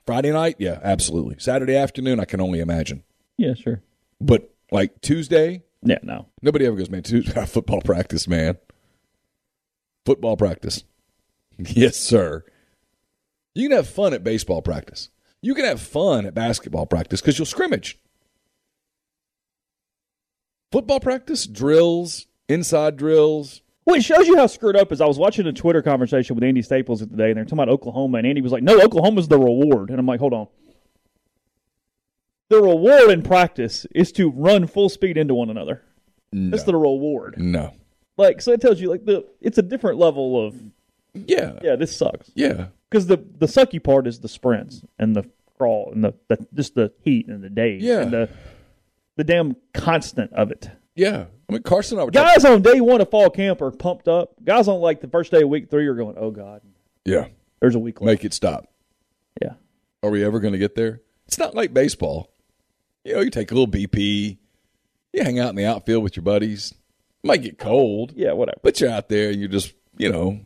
Friday 0.05 0.31
night, 0.31 0.55
yeah, 0.57 0.79
absolutely. 0.81 1.35
Saturday 1.37 1.75
afternoon, 1.75 2.19
I 2.19 2.25
can 2.25 2.41
only 2.41 2.59
imagine. 2.59 3.03
Yeah, 3.37 3.53
sure. 3.53 3.81
But 4.19 4.51
like 4.71 5.01
Tuesday, 5.01 5.63
Yeah, 5.83 5.99
no. 6.01 6.27
nobody 6.41 6.65
ever 6.65 6.75
goes, 6.75 6.89
man, 6.89 7.03
Tuesday 7.03 7.45
football 7.45 7.81
practice, 7.81 8.27
man. 8.27 8.57
Football 10.05 10.37
practice. 10.37 10.83
yes, 11.59 11.97
sir. 11.97 12.43
You 13.53 13.67
can 13.69 13.75
have 13.75 13.87
fun 13.89 14.13
at 14.13 14.23
baseball 14.23 14.61
practice. 14.61 15.09
You 15.41 15.53
can 15.53 15.65
have 15.65 15.81
fun 15.81 16.25
at 16.25 16.33
basketball 16.33 16.85
practice 16.85 17.21
because 17.21 17.37
you'll 17.37 17.45
scrimmage. 17.45 17.99
Football 20.71 20.99
practice, 20.99 21.45
drills, 21.45 22.27
inside 22.47 22.97
drills. 22.97 23.61
Well, 23.85 23.95
it 23.95 24.03
shows 24.03 24.27
you 24.27 24.37
how 24.37 24.47
screwed 24.47 24.75
up 24.75 24.91
is 24.91 25.01
I 25.01 25.05
was 25.05 25.17
watching 25.17 25.45
a 25.47 25.51
Twitter 25.53 25.81
conversation 25.81 26.35
with 26.35 26.43
Andy 26.43 26.61
Staples 26.61 26.99
today, 26.99 27.29
and 27.29 27.37
they're 27.37 27.43
talking 27.45 27.57
about 27.59 27.69
Oklahoma, 27.69 28.19
and 28.19 28.27
Andy 28.27 28.41
was 28.41 28.51
like, 28.51 28.63
"No, 28.63 28.79
Oklahoma's 28.79 29.27
the 29.27 29.37
reward," 29.39 29.89
and 29.89 29.99
I'm 29.99 30.05
like, 30.05 30.19
"Hold 30.19 30.33
on." 30.33 30.47
The 32.49 32.61
reward 32.61 33.09
in 33.11 33.21
practice 33.23 33.85
is 33.95 34.11
to 34.13 34.29
run 34.29 34.67
full 34.67 34.89
speed 34.89 35.17
into 35.17 35.33
one 35.33 35.49
another. 35.49 35.81
That's 36.33 36.63
the 36.63 36.75
reward. 36.75 37.35
No. 37.37 37.73
Like, 38.17 38.41
so 38.41 38.51
it 38.53 38.61
tells 38.61 38.79
you 38.79 38.89
like 38.89 39.03
the 39.05 39.25
it's 39.41 39.57
a 39.57 39.61
different 39.61 39.97
level 39.97 40.45
of 40.45 40.55
Yeah. 41.13 41.53
yeah, 41.63 41.75
this 41.75 41.95
sucks 41.95 42.31
Yeah. 42.35 42.67
because 42.89 43.07
the 43.07 43.17
the 43.17 43.47
sucky 43.47 43.81
part 43.83 44.05
is 44.07 44.19
the 44.19 44.29
sprints 44.29 44.83
and 44.99 45.15
the 45.15 45.29
crawl 45.57 45.91
and 45.93 46.03
the, 46.03 46.13
the 46.27 46.45
just 46.53 46.75
the 46.75 46.91
heat 47.03 47.27
and 47.27 47.41
the 47.43 47.49
days 47.49 47.81
Yeah. 47.83 48.01
and 48.01 48.11
the 48.11 48.29
the 49.17 49.23
damn 49.23 49.55
constant 49.73 50.31
of 50.33 50.51
it. 50.51 50.69
Yeah. 50.95 51.25
I 51.49 51.53
mean, 51.53 51.63
Carson 51.63 51.97
and 51.97 52.01
I 52.01 52.05
were 52.05 52.11
talking. 52.11 52.33
Guys 52.33 52.45
on 52.45 52.61
day 52.61 52.79
one 52.81 53.01
of 53.01 53.09
fall 53.09 53.29
camp 53.29 53.61
are 53.61 53.71
pumped 53.71 54.07
up. 54.07 54.33
Guys 54.43 54.67
on 54.67 54.79
like 54.79 55.01
the 55.01 55.07
first 55.07 55.31
day 55.31 55.41
of 55.41 55.49
week 55.49 55.69
three 55.69 55.85
are 55.87 55.95
going, 55.95 56.15
"Oh 56.17 56.31
God, 56.31 56.61
Yeah. 57.05 57.27
there's 57.59 57.75
a 57.75 57.79
week 57.79 57.99
left." 58.01 58.05
Make 58.05 58.25
it 58.25 58.33
stop. 58.33 58.67
Yeah, 59.41 59.53
Are 60.03 60.09
we 60.09 60.23
ever 60.23 60.39
going 60.39 60.53
to 60.53 60.59
get 60.59 60.75
there? 60.75 61.01
It's 61.27 61.37
not 61.37 61.55
like 61.55 61.73
baseball. 61.73 62.31
You 63.03 63.15
know, 63.15 63.19
you 63.21 63.29
take 63.29 63.51
a 63.51 63.53
little 63.55 63.67
BP, 63.71 64.37
you 65.13 65.23
hang 65.23 65.39
out 65.39 65.49
in 65.49 65.55
the 65.55 65.65
outfield 65.65 66.03
with 66.03 66.15
your 66.15 66.23
buddies. 66.23 66.71
It 67.23 67.27
might 67.27 67.41
get 67.41 67.57
cold, 67.57 68.13
yeah, 68.15 68.33
whatever. 68.33 68.59
but 68.63 68.79
you're 68.81 68.89
out 68.91 69.09
there 69.09 69.29
and 69.29 69.39
you're 69.39 69.49
just, 69.49 69.73
you 69.97 70.11
know, 70.11 70.39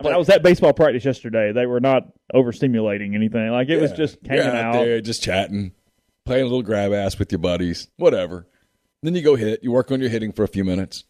I, 0.00 0.04
mean, 0.04 0.12
I 0.12 0.16
was 0.16 0.28
at 0.28 0.42
baseball 0.42 0.72
practice 0.72 1.04
yesterday. 1.04 1.52
They 1.52 1.66
were 1.66 1.80
not 1.80 2.04
overstimulating 2.34 3.14
anything. 3.14 3.48
Like 3.50 3.68
it 3.68 3.80
was 3.80 3.92
just 3.92 4.18
You're 4.22 4.42
hanging 4.42 4.56
out 4.56 4.76
out. 4.76 4.84
there, 4.84 5.00
just 5.00 5.22
chatting, 5.22 5.72
playing 6.26 6.42
a 6.42 6.46
little 6.46 6.62
grab 6.62 6.92
ass 6.92 7.18
with 7.18 7.32
your 7.32 7.38
buddies, 7.38 7.88
whatever. 7.96 8.46
Then 9.02 9.14
you 9.14 9.22
go 9.22 9.36
hit. 9.36 9.62
You 9.62 9.72
work 9.72 9.90
on 9.90 10.00
your 10.00 10.10
hitting 10.10 10.32
for 10.32 10.42
a 10.42 10.48
few 10.48 10.64
minutes. 10.64 11.04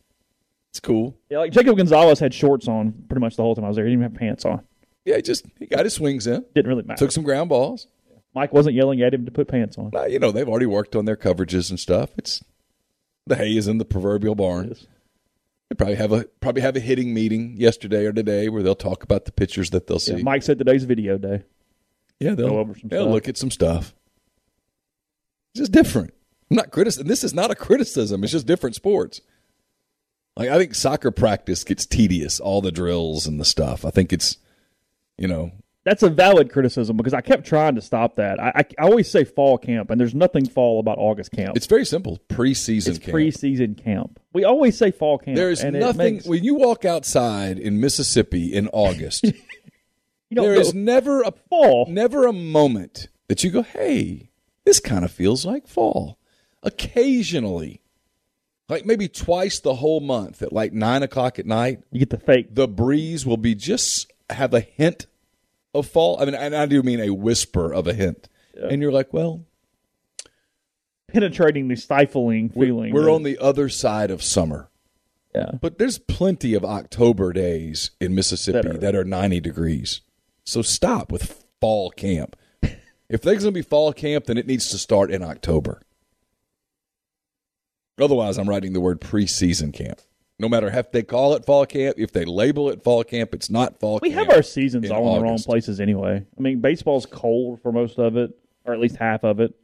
It's 0.71 0.81
cool. 0.81 1.17
Yeah, 1.31 1.39
like 1.39 1.53
Jacob 1.53 1.77
Gonzalez 1.77 2.19
had 2.21 2.35
shorts 2.35 2.69
on 2.69 2.93
pretty 3.09 3.21
much 3.21 3.37
the 3.37 3.43
whole 3.43 3.55
time 3.55 3.65
I 3.65 3.69
was 3.69 3.77
there. 3.77 3.87
He 3.87 3.91
didn't 3.93 4.03
even 4.05 4.13
have 4.13 4.21
pants 4.21 4.45
on. 4.45 4.63
Yeah, 5.05 5.17
he 5.17 5.23
just 5.23 5.47
he 5.59 5.67
got 5.67 5.85
his 5.85 5.95
swings 5.95 6.27
in. 6.27 6.45
Didn't 6.55 6.69
really 6.69 6.83
matter. 6.83 6.99
Took 6.99 7.13
some 7.13 7.25
ground 7.25 7.49
balls. 7.49 7.87
Mike 8.35 8.53
wasn't 8.53 8.75
yelling 8.75 9.01
at 9.01 9.15
him 9.15 9.25
to 9.25 9.31
put 9.31 9.49
pants 9.49 9.79
on. 9.79 9.93
Uh, 9.95 10.05
you 10.05 10.19
know, 10.19 10.31
they've 10.31 10.49
already 10.49 10.67
worked 10.67 10.95
on 10.95 11.07
their 11.07 11.17
coverages 11.17 11.71
and 11.71 11.81
stuff. 11.81 12.11
It's 12.19 12.45
the 13.27 13.37
hay 13.37 13.57
is 13.57 13.67
in 13.67 13.79
the 13.79 13.85
proverbial 13.87 14.35
barn. 14.35 14.75
They 15.71 15.75
probably 15.77 15.95
have 15.95 16.13
a 16.13 16.25
probably 16.41 16.61
have 16.63 16.77
a 16.77 16.81
hitting 16.81 17.15
meeting 17.15 17.57
yesterday 17.57 18.05
or 18.05 18.13
today 18.13 18.49
where 18.51 18.63
they'll 18.63 18.75
talk 18.75 19.03
about 19.03 19.25
the 19.25 19.33
pitchers 19.33 19.71
that 19.71 19.87
they'll 19.87 19.99
see. 19.99 20.17
Yeah, 20.17 20.23
Mike 20.23 20.43
said 20.43 20.59
today's 20.59 20.85
video 20.85 21.17
day. 21.17 21.45
Yeah, 22.21 22.35
they'll 22.35 22.51
Go 22.51 22.59
over 22.59 22.75
some 22.79 22.89
they'll 22.91 23.05
stuff. 23.05 23.13
look 23.15 23.29
at 23.29 23.37
some 23.39 23.51
stuff. 23.51 23.95
It's 25.57 25.71
just 25.71 25.73
different. 25.73 26.13
I'm 26.51 26.59
not 26.59 26.71
criticism. 26.71 27.07
This 27.09 27.25
is 27.25 27.33
not 27.33 27.51
a 27.51 27.55
criticism. 27.55 28.23
It's 28.23 28.33
just 28.33 28.47
different 28.47 28.77
sports. 28.77 29.23
Like 30.37 30.51
I 30.51 30.59
think 30.59 30.75
soccer 30.75 31.11
practice 31.11 31.65
gets 31.65 31.87
tedious, 31.87 32.41
all 32.41 32.61
the 32.61 32.71
drills 32.71 33.27
and 33.27 33.41
the 33.41 33.45
stuff. 33.47 33.87
I 33.87 33.91
think 33.91 34.13
it's, 34.13 34.37
you 35.17 35.27
know, 35.27 35.53
That's 35.85 36.03
a 36.03 36.11
valid 36.11 36.53
criticism 36.53 36.99
because 36.99 37.15
I 37.15 37.23
kept 37.23 37.47
trying 37.47 37.75
to 37.77 37.81
stop 37.81 38.17
that. 38.17 38.39
I, 38.39 38.53
I, 38.55 38.65
I 38.79 38.83
always 38.83 39.11
say 39.11 39.25
fall 39.25 39.57
camp, 39.57 39.89
and 39.89 39.99
there's 39.99 40.15
nothing 40.15 40.47
fall 40.47 40.79
about 40.79 40.99
August 40.99 41.33
camp. 41.33 41.57
it's 41.57 41.65
very 41.67 41.87
simple. 41.87 42.19
Preseason 42.29 42.89
It's 42.89 42.99
camp. 42.99 43.17
preseason 43.17 43.83
camp. 43.83 44.21
We 44.35 44.45
always 44.45 44.77
say 44.77 44.91
fall 44.91 45.17
camp. 45.17 45.37
There's 45.37 45.65
nothing 45.65 46.17
makes- 46.17 46.27
when 46.27 46.45
you 46.45 46.57
walk 46.57 46.85
outside 46.85 47.59
in 47.59 47.81
Mississippi 47.81 48.53
in 48.53 48.69
August. 48.75 49.25
there 50.31 50.55
is 50.55 50.75
never 50.75 51.23
a 51.23 51.33
fall. 51.49 51.87
never 51.89 52.27
a 52.27 52.33
moment 52.35 53.09
that 53.29 53.43
you 53.43 53.51
go, 53.51 53.63
"Hey, 53.63 54.29
this 54.67 54.79
kind 54.81 55.03
of 55.07 55.11
feels 55.11 55.47
like 55.47 55.67
fall." 55.67 56.19
Occasionally, 56.63 57.81
like 58.69 58.85
maybe 58.85 59.09
twice 59.09 59.61
the 59.61 59.77
whole 59.77 60.01
month 60.01 60.43
at 60.43 60.53
like 60.53 60.73
nine 60.75 61.03
o'clock 61.03 61.39
at 61.39 61.47
night, 61.47 61.81
You 61.91 62.01
get 62.01 62.11
the 62.11 62.19
fake. 62.19 62.55
the 62.55 62.69
breeze 62.69 63.25
will 63.25 63.37
be 63.39 63.55
just 63.55 64.13
have 64.29 64.53
a 64.53 64.61
hint 64.61 65.07
of 65.73 65.87
fall. 65.87 66.21
I 66.21 66.25
mean, 66.27 66.35
and 66.35 66.55
I 66.55 66.67
do 66.67 66.83
mean 66.83 67.01
a 67.01 67.11
whisper 67.11 67.73
of 67.73 67.87
a 67.87 67.95
hint, 67.95 68.29
and 68.55 68.83
you're 68.83 68.93
like, 68.93 69.13
"Well, 69.13 69.45
penetrating 71.09 71.69
the 71.69 71.77
stifling 71.77 72.49
feeling. 72.51 72.93
we're 72.93 73.11
on 73.11 73.23
the 73.23 73.39
other 73.39 73.69
side 73.69 74.11
of 74.11 74.23
summer." 74.23 74.69
yeah. 75.35 75.53
But 75.61 75.79
there's 75.79 75.99
plenty 75.99 76.55
of 76.55 76.65
October 76.65 77.33
days 77.33 77.91
in 78.01 78.15
Mississippi 78.15 78.69
That 78.69 78.81
that 78.81 78.95
are- 78.97 79.01
are, 79.03 79.05
90 79.05 79.39
degrees. 79.41 80.01
So 80.45 80.63
stop 80.63 81.13
with 81.13 81.45
fall 81.61 81.91
camp. 81.91 82.37
If 83.09 83.23
there's 83.23 83.43
going 83.43 83.55
to 83.55 83.59
be 83.59 83.63
fall 83.63 83.93
camp, 83.93 84.27
then 84.27 84.37
it 84.37 84.47
needs 84.47 84.69
to 84.71 84.79
start 84.79 85.11
in 85.11 85.23
October. 85.23 85.81
Otherwise, 87.99 88.39
I'm 88.39 88.49
writing 88.49 88.73
the 88.73 88.81
word 88.81 89.01
preseason 89.01 89.73
camp. 89.73 90.01
No 90.39 90.51
matter 90.51 90.69
if 90.69 90.93
they 90.93 91.03
call 91.03 91.35
it 91.35 91.47
fall 91.47 91.65
camp, 91.65 91.97
if 91.99 92.13
they 92.13 92.27
label 92.27 92.69
it 92.69 92.85
fall 92.85 93.03
camp, 93.05 93.33
it's 93.33 93.49
not 93.49 93.81
fall 93.81 94.01
We 94.03 94.11
camp. 94.11 94.21
We 94.21 94.27
have 94.27 94.37
our 94.37 94.43
seasons 94.43 94.85
in 94.85 94.93
all 94.93 95.15
in 95.15 95.23
the 95.23 95.29
wrong 95.29 95.39
places 95.39 95.81
anyway. 95.81 96.27
I 96.37 96.41
mean, 96.41 96.61
baseball's 96.61 97.07
cold 97.07 97.63
for 97.63 97.73
most 97.73 97.99
of 97.99 98.19
it, 98.19 98.37
or 98.67 98.75
at 98.75 98.81
least 98.81 98.97
half 98.97 99.25
of 99.25 99.41
it. 99.41 99.55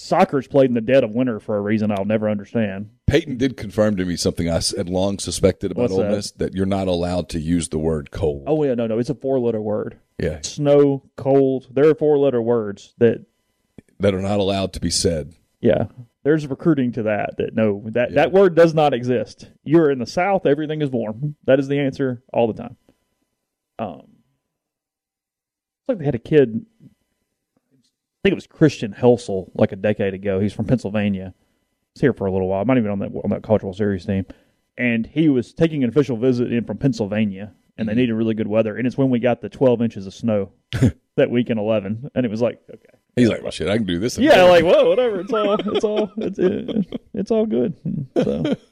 Soccer's 0.00 0.46
played 0.46 0.70
in 0.70 0.74
the 0.74 0.80
dead 0.80 1.02
of 1.02 1.10
winter 1.10 1.40
for 1.40 1.56
a 1.56 1.60
reason 1.60 1.90
I'll 1.90 2.04
never 2.04 2.30
understand. 2.30 2.90
Peyton 3.08 3.36
did 3.36 3.56
confirm 3.56 3.96
to 3.96 4.04
me 4.04 4.14
something 4.14 4.48
I 4.48 4.60
had 4.76 4.88
long 4.88 5.18
suspected 5.18 5.72
about 5.72 5.82
What's 5.90 5.92
Ole 5.94 6.02
that? 6.02 6.10
Miss 6.12 6.30
that 6.32 6.54
you're 6.54 6.66
not 6.66 6.86
allowed 6.86 7.28
to 7.30 7.40
use 7.40 7.68
the 7.68 7.80
word 7.80 8.12
cold. 8.12 8.44
Oh 8.46 8.62
yeah, 8.62 8.74
no, 8.74 8.86
no, 8.86 8.98
it's 9.00 9.10
a 9.10 9.14
four-letter 9.16 9.60
word. 9.60 9.98
yeah, 10.18 10.38
Snow, 10.42 11.02
cold. 11.16 11.66
There 11.72 11.88
are 11.88 11.96
four-letter 11.96 12.40
words 12.40 12.94
that 12.98 13.24
that 13.98 14.14
are 14.14 14.22
not 14.22 14.38
allowed 14.38 14.72
to 14.74 14.80
be 14.80 14.90
said. 14.90 15.34
Yeah. 15.60 15.86
There's 16.22 16.46
recruiting 16.46 16.92
to 16.92 17.02
that. 17.04 17.36
That 17.38 17.56
no, 17.56 17.82
that 17.86 18.10
Yeah. 18.10 18.14
that 18.16 18.32
word 18.32 18.54
does 18.54 18.74
not 18.74 18.94
exist. 18.94 19.50
You're 19.64 19.90
in 19.90 19.98
the 19.98 20.06
South, 20.06 20.46
everything 20.46 20.80
is 20.80 20.90
warm. 20.90 21.34
That 21.44 21.58
is 21.58 21.66
the 21.66 21.80
answer 21.80 22.22
all 22.32 22.46
the 22.46 22.62
time. 22.62 22.76
Um, 23.80 24.02
it's 25.80 25.88
like 25.88 25.98
they 25.98 26.04
had 26.04 26.14
a 26.14 26.18
kid. 26.20 26.66
I 28.18 28.20
think 28.22 28.32
it 28.32 28.34
was 28.34 28.46
Christian 28.46 28.92
Helsel, 28.92 29.50
like 29.54 29.72
a 29.72 29.76
decade 29.76 30.14
ago. 30.14 30.40
He's 30.40 30.52
from 30.52 30.66
Pennsylvania. 30.66 31.34
He's 31.94 32.00
here 32.00 32.12
for 32.12 32.26
a 32.26 32.32
little 32.32 32.48
while. 32.48 32.64
Might 32.64 32.78
even 32.78 32.90
on 32.90 32.98
that 32.98 33.12
on 33.24 33.30
that 33.30 33.42
cultural 33.42 33.72
Series 33.72 34.04
team, 34.06 34.26
and 34.76 35.06
he 35.06 35.28
was 35.28 35.52
taking 35.52 35.84
an 35.84 35.90
official 35.90 36.16
visit 36.16 36.52
in 36.52 36.64
from 36.64 36.78
Pennsylvania, 36.78 37.52
and 37.76 37.88
they 37.88 37.92
mm-hmm. 37.92 38.00
needed 38.00 38.14
really 38.14 38.34
good 38.34 38.48
weather. 38.48 38.76
And 38.76 38.86
it's 38.86 38.98
when 38.98 39.10
we 39.10 39.20
got 39.20 39.40
the 39.40 39.48
12 39.48 39.82
inches 39.82 40.06
of 40.06 40.14
snow 40.14 40.52
that 41.16 41.30
week 41.30 41.50
in 41.50 41.58
11, 41.58 42.10
and 42.14 42.26
it 42.26 42.30
was 42.30 42.42
like 42.42 42.60
okay. 42.68 42.98
He's 43.14 43.28
like, 43.28 43.42
well, 43.42 43.50
shit, 43.50 43.68
I 43.68 43.76
can 43.76 43.86
do 43.86 43.98
this. 43.98 44.16
Yeah, 44.18 44.42
August." 44.42 44.64
like 44.64 44.64
whoa, 44.64 44.88
whatever. 44.88 45.20
It's 45.20 45.32
all, 45.32 45.54
it's 45.54 45.84
all, 45.84 46.12
it's 46.18 46.38
it, 46.38 47.00
it's 47.14 47.30
all 47.30 47.46
good. 47.46 47.74
So 48.16 48.56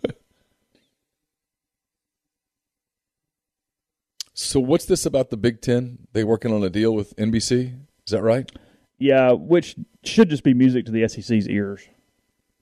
So 4.38 4.60
what's 4.60 4.84
this 4.84 5.06
about 5.06 5.30
the 5.30 5.38
Big 5.38 5.62
Ten? 5.62 5.96
They 6.12 6.22
working 6.22 6.52
on 6.52 6.62
a 6.62 6.68
deal 6.68 6.94
with 6.94 7.16
NBC? 7.16 7.74
Is 8.06 8.10
that 8.10 8.20
right? 8.20 8.50
Yeah, 8.98 9.32
which 9.32 9.76
should 10.04 10.30
just 10.30 10.42
be 10.42 10.54
music 10.54 10.86
to 10.86 10.92
the 10.92 11.06
SEC's 11.08 11.48
ears. 11.48 11.86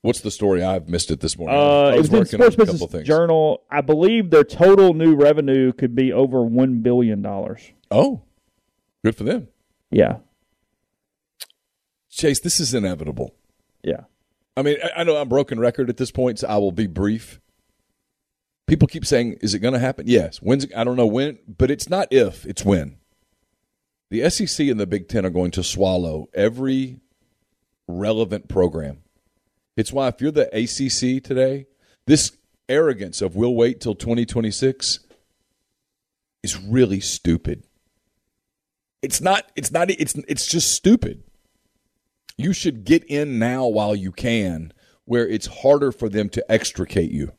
What's 0.03 0.21
the 0.21 0.31
story? 0.31 0.63
I've 0.63 0.89
missed 0.89 1.11
it 1.11 1.21
this 1.21 1.39
morning. 1.39 1.57
Uh, 1.57 1.61
I 1.61 1.93
it 1.95 1.97
was 1.97 1.99
was 1.99 2.09
in 2.11 2.19
working 2.19 2.41
on 2.43 2.47
a 2.47 2.51
couple 2.51 2.65
Business 2.67 2.91
things. 2.93 3.07
Journal. 3.07 3.63
I 3.71 3.81
believe 3.81 4.31
their 4.31 4.45
total 4.45 4.93
new 4.93 5.15
revenue 5.15 5.73
could 5.73 5.95
be 5.95 6.13
over 6.13 6.43
one 6.43 6.81
billion 6.81 7.23
dollars. 7.23 7.73
Oh, 7.91 8.23
good 9.03 9.17
for 9.17 9.25
them. 9.25 9.49
Yeah, 9.91 10.19
Chase, 12.11 12.41
this 12.41 12.61
is 12.61 12.75
inevitable. 12.75 13.35
yeah. 13.83 14.03
I 14.57 14.63
mean, 14.63 14.77
I, 14.85 15.01
I 15.01 15.05
know 15.05 15.17
I'm 15.17 15.29
broken 15.29 15.59
record 15.59 15.89
at 15.91 15.97
this 15.97 16.13
point, 16.13 16.39
so 16.39 16.49
I 16.49 16.59
will 16.59 16.71
be 16.71 16.87
brief. 16.87 17.41
People 18.67 18.87
keep 18.87 19.05
saying, 19.05 19.39
"Is 19.41 19.53
it 19.53 19.59
going 19.59 19.75
to 19.75 19.81
happen?" 19.81 20.07
Yes. 20.07 20.39
When's? 20.39 20.67
I 20.77 20.85
don't 20.85 20.97
know 20.97 21.07
when, 21.07 21.39
but 21.49 21.71
it's 21.71 21.89
not 21.89 22.09
if; 22.13 22.45
it's 22.47 22.65
when. 22.65 22.97
The 24.15 24.31
SEC 24.31 24.69
and 24.69 24.79
the 24.79 24.87
Big 24.87 25.09
Ten 25.09 25.27
are 25.27 25.31
going 25.31 25.51
to 25.51 25.65
swallow 25.65 26.29
every 26.33 27.01
relevant 27.89 28.47
program. 28.47 29.03
It's 29.77 29.93
why 29.93 30.07
if 30.07 30.21
you're 30.21 30.31
the 30.31 30.47
ACC 30.55 31.21
today, 31.21 31.67
this 32.07 32.31
arrogance 32.69 33.21
of 33.21 33.35
we'll 33.35 33.57
wait 33.57 33.81
till 33.81 33.97
2026 33.97 35.01
is 36.45 36.57
really 36.57 37.01
stupid. 37.01 37.65
It's 39.03 39.21
not. 39.21 39.51
It's 39.57 39.73
not. 39.73 39.91
It's 39.91 40.15
it's 40.29 40.47
just 40.47 40.73
stupid. 40.73 41.25
You 42.39 42.53
should 42.53 42.85
get 42.85 43.03
in 43.07 43.41
now 43.41 43.67
while 43.67 43.97
you 43.97 44.13
can, 44.13 44.73
where 45.07 45.27
it's 45.27 45.49
harder 45.49 45.91
for 45.91 46.09
them 46.09 46.29
to 46.29 46.53
extricate 46.53 47.11
you. 47.11 47.33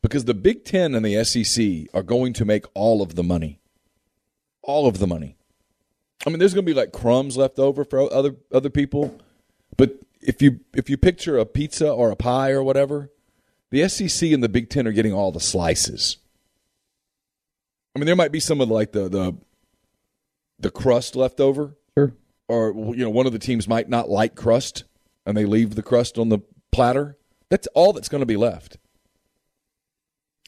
Because 0.00 0.24
the 0.24 0.32
Big 0.32 0.64
Ten 0.64 0.94
and 0.94 1.04
the 1.04 1.22
SEC 1.24 1.88
are 1.92 2.02
going 2.02 2.32
to 2.32 2.46
make 2.46 2.64
all 2.72 3.02
of 3.02 3.16
the 3.16 3.22
money. 3.22 3.57
All 4.68 4.86
of 4.86 4.98
the 4.98 5.06
money. 5.06 5.34
I 6.26 6.28
mean, 6.30 6.38
there's 6.40 6.52
going 6.52 6.66
to 6.66 6.70
be 6.70 6.78
like 6.78 6.92
crumbs 6.92 7.38
left 7.38 7.58
over 7.58 7.84
for 7.84 8.12
other 8.12 8.36
other 8.52 8.68
people, 8.68 9.18
but 9.78 9.94
if 10.20 10.42
you 10.42 10.60
if 10.74 10.90
you 10.90 10.98
picture 10.98 11.38
a 11.38 11.46
pizza 11.46 11.90
or 11.90 12.10
a 12.10 12.16
pie 12.16 12.50
or 12.50 12.62
whatever, 12.62 13.10
the 13.70 13.88
SEC 13.88 14.30
and 14.30 14.42
the 14.42 14.48
Big 14.48 14.68
Ten 14.68 14.86
are 14.86 14.92
getting 14.92 15.14
all 15.14 15.32
the 15.32 15.40
slices. 15.40 16.18
I 17.96 17.98
mean, 17.98 18.04
there 18.04 18.14
might 18.16 18.30
be 18.30 18.40
some 18.40 18.60
of 18.60 18.68
like 18.68 18.92
the 18.92 19.08
the 19.08 19.36
the 20.58 20.70
crust 20.70 21.16
left 21.16 21.40
over, 21.40 21.74
Sure. 21.96 22.12
or 22.46 22.72
you 22.94 23.04
know, 23.04 23.10
one 23.10 23.26
of 23.26 23.32
the 23.32 23.38
teams 23.38 23.66
might 23.66 23.88
not 23.88 24.10
like 24.10 24.34
crust, 24.34 24.84
and 25.24 25.34
they 25.34 25.46
leave 25.46 25.76
the 25.76 25.82
crust 25.82 26.18
on 26.18 26.28
the 26.28 26.40
platter. 26.72 27.16
That's 27.48 27.68
all 27.68 27.94
that's 27.94 28.10
going 28.10 28.20
to 28.20 28.26
be 28.26 28.36
left, 28.36 28.76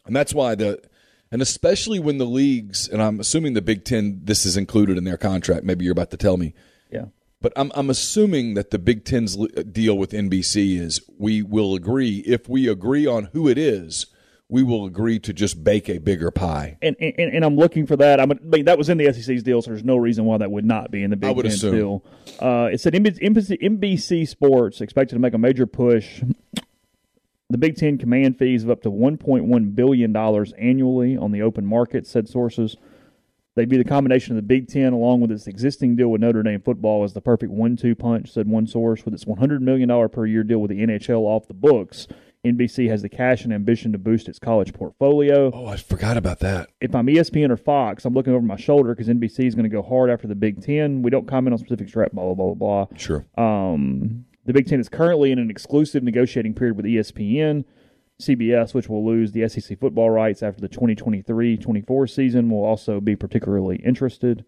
and 0.05 0.15
that's 0.15 0.35
why 0.35 0.57
the 0.57 0.83
and 1.31 1.41
especially 1.43 1.99
when 1.99 2.19
the 2.19 2.27
leagues 2.27 2.89
and 2.89 3.03
I'm 3.03 3.21
assuming 3.21 3.55
the 3.55 3.63
Big 3.63 3.85
Ten 3.85 4.21
this 4.25 4.45
is 4.45 4.57
included 4.57 4.99
in 4.99 5.05
their 5.05 5.17
contract. 5.17 5.65
Maybe 5.65 5.85
you're 5.85 5.93
about 5.93 6.11
to 6.11 6.17
tell 6.17 6.37
me. 6.37 6.55
Yeah. 6.91 7.07
But 7.41 7.53
I'm 7.57 7.73
I'm 7.75 7.91
assuming 7.91 8.55
that 8.55 8.71
the 8.71 8.79
Big 8.79 9.05
Ten's 9.05 9.37
li- 9.37 9.49
deal 9.71 9.97
with 9.97 10.11
NBC 10.11 10.79
is 10.79 11.01
we 11.19 11.43
will 11.43 11.75
agree 11.75 12.19
if 12.27 12.49
we 12.49 12.69
agree 12.69 13.07
on 13.07 13.31
who 13.33 13.49
it 13.49 13.57
is, 13.57 14.07
we 14.49 14.63
will 14.63 14.85
agree 14.85 15.19
to 15.21 15.33
just 15.33 15.63
bake 15.63 15.89
a 15.89 15.99
bigger 15.99 16.31
pie. 16.31 16.77
And, 16.83 16.97
and 17.01 17.15
and 17.19 17.45
I'm 17.45 17.57
looking 17.57 17.87
for 17.87 17.97
that. 17.97 18.21
I'm, 18.21 18.33
I 18.33 18.35
mean, 18.43 18.65
that 18.67 18.77
was 18.77 18.89
in 18.89 18.99
the 18.99 19.11
SEC's 19.13 19.43
deal, 19.43 19.63
so 19.63 19.71
there's 19.71 19.85
no 19.85 19.97
reason 19.97 20.25
why 20.25 20.39
that 20.39 20.51
would 20.51 20.67
not 20.67 20.91
be 20.91 21.03
in 21.03 21.11
the 21.11 21.17
Big 21.17 21.31
I 21.31 21.33
would 21.33 21.47
Ten 21.49 21.73
deal. 21.73 22.05
Uh, 22.41 22.69
it 22.73 22.81
said 22.81 22.93
NBC, 22.93 23.63
NBC 23.63 24.29
Sports 24.29 24.81
expected 24.81 25.15
to 25.15 25.21
make 25.21 25.33
a 25.33 25.39
major 25.39 25.67
push. 25.67 26.23
The 27.51 27.59
Big 27.59 27.77
Ten 27.77 27.99
command 27.99 28.39
fees 28.39 28.63
of 28.63 28.71
up 28.71 28.83
to 28.83 28.91
1.1 28.91 29.75
billion 29.75 30.13
dollars 30.13 30.53
annually 30.53 31.17
on 31.17 31.33
the 31.33 31.43
open 31.43 31.67
market, 31.67 32.07
said 32.07 32.29
sources. 32.29 32.77
They'd 33.57 33.69
be 33.69 33.77
the 33.77 33.85
combination 33.85 34.33
of 34.33 34.37
the 34.37 34.47
Big 34.47 34.69
Ten 34.69 34.93
along 34.93 35.21
with 35.21 35.33
its 35.33 35.49
existing 35.49 35.97
deal 35.97 36.09
with 36.09 36.21
Notre 36.21 36.45
Dame 36.45 36.61
football 36.61 37.03
as 37.03 37.13
the 37.13 37.21
perfect 37.21 37.51
one-two 37.51 37.97
punch, 37.97 38.31
said 38.31 38.47
one 38.47 38.69
source. 38.69 39.05
With 39.05 39.15
its 39.15 39.27
100 39.27 39.61
million 39.61 39.89
dollar 39.89 40.09
per 40.09 40.27
year 40.27 40.45
deal 40.45 40.61
with 40.61 40.71
the 40.71 40.79
NHL 40.81 41.23
off 41.23 41.49
the 41.49 41.55
books, 41.55 42.07
NBC 42.47 42.89
has 42.89 43.03
the 43.03 43.09
cash 43.09 43.45
and 43.45 43.53
ambition 43.53 43.91
to 43.93 43.99
boost 43.99 44.29
its 44.29 44.39
college 44.39 44.73
portfolio. 44.73 45.51
Oh, 45.53 45.67
I 45.67 45.77
forgot 45.77 46.17
about 46.17 46.39
that. 46.41 46.71
If 46.81 46.95
I'm 46.95 47.07
ESPN 47.09 47.51
or 47.51 47.57
Fox, 47.57 48.05
I'm 48.05 48.15
looking 48.15 48.33
over 48.33 48.47
my 48.47 48.57
shoulder 48.57 48.95
because 48.95 49.09
NBC 49.09 49.47
is 49.47 49.57
going 49.57 49.69
to 49.69 49.69
go 49.69 49.83
hard 49.83 50.09
after 50.09 50.29
the 50.29 50.37
Big 50.37 50.63
Ten. 50.63 51.03
We 51.03 51.11
don't 51.11 51.27
comment 51.27 51.53
on 51.53 51.59
specific 51.59 51.89
strap, 51.89 52.13
blah, 52.13 52.33
blah, 52.33 52.35
blah, 52.35 52.55
blah, 52.55 52.87
blah. 52.87 52.97
Sure. 52.97 53.27
Um, 53.37 54.25
the 54.51 54.55
Big 54.55 54.67
Ten 54.67 54.81
is 54.81 54.89
currently 54.89 55.31
in 55.31 55.39
an 55.39 55.49
exclusive 55.49 56.03
negotiating 56.03 56.55
period 56.55 56.77
with 56.77 56.85
ESPN. 56.85 57.65
CBS, 58.21 58.75
which 58.75 58.89
will 58.89 59.07
lose 59.07 59.31
the 59.31 59.49
SEC 59.49 59.79
football 59.79 60.11
rights 60.11 60.43
after 60.43 60.61
the 60.61 60.67
2023 60.67 61.57
24 61.57 62.07
season, 62.09 62.51
will 62.51 62.65
also 62.65 63.01
be 63.01 63.15
particularly 63.15 63.77
interested. 63.77 64.45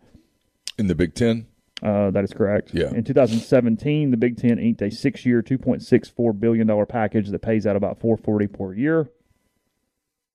In 0.76 0.88
the 0.88 0.96
Big 0.96 1.14
Ten? 1.14 1.46
Uh, 1.80 2.10
that 2.10 2.24
is 2.24 2.32
correct. 2.32 2.74
Yeah. 2.74 2.90
In 2.90 3.04
2017, 3.04 4.10
the 4.10 4.16
Big 4.16 4.36
Ten 4.36 4.58
inked 4.58 4.82
a 4.82 4.90
six-year, 4.90 5.40
2.64 5.40 6.40
billion 6.40 6.66
dollar 6.66 6.84
package 6.84 7.28
that 7.28 7.38
pays 7.38 7.64
out 7.64 7.76
about 7.76 8.00
440 8.00 8.48
per 8.48 8.74
year. 8.74 9.08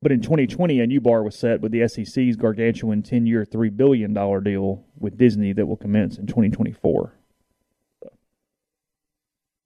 But 0.01 0.13
in 0.13 0.21
2020, 0.21 0.79
a 0.79 0.87
new 0.87 1.01
bar 1.01 1.23
was 1.23 1.37
set 1.37 1.59
with 1.59 1.73
the 1.73 1.85
SEC's 1.89 2.37
gargantuan 2.37 3.03
10-year, 3.03 3.43
three 3.43 3.69
billion 3.69 4.13
dollar 4.13 4.39
deal 4.39 4.85
with 4.97 5.17
Disney 5.17 5.51
that 5.51 5.65
will 5.65 5.75
commence 5.75 6.17
in 6.17 6.25
2024. 6.25 7.16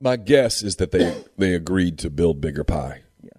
My 0.01 0.15
guess 0.17 0.63
is 0.63 0.77
that 0.77 0.91
they 0.91 1.23
they 1.37 1.53
agreed 1.53 1.99
to 1.99 2.09
build 2.09 2.41
bigger 2.41 2.63
pie. 2.63 3.03
Yeah. 3.21 3.29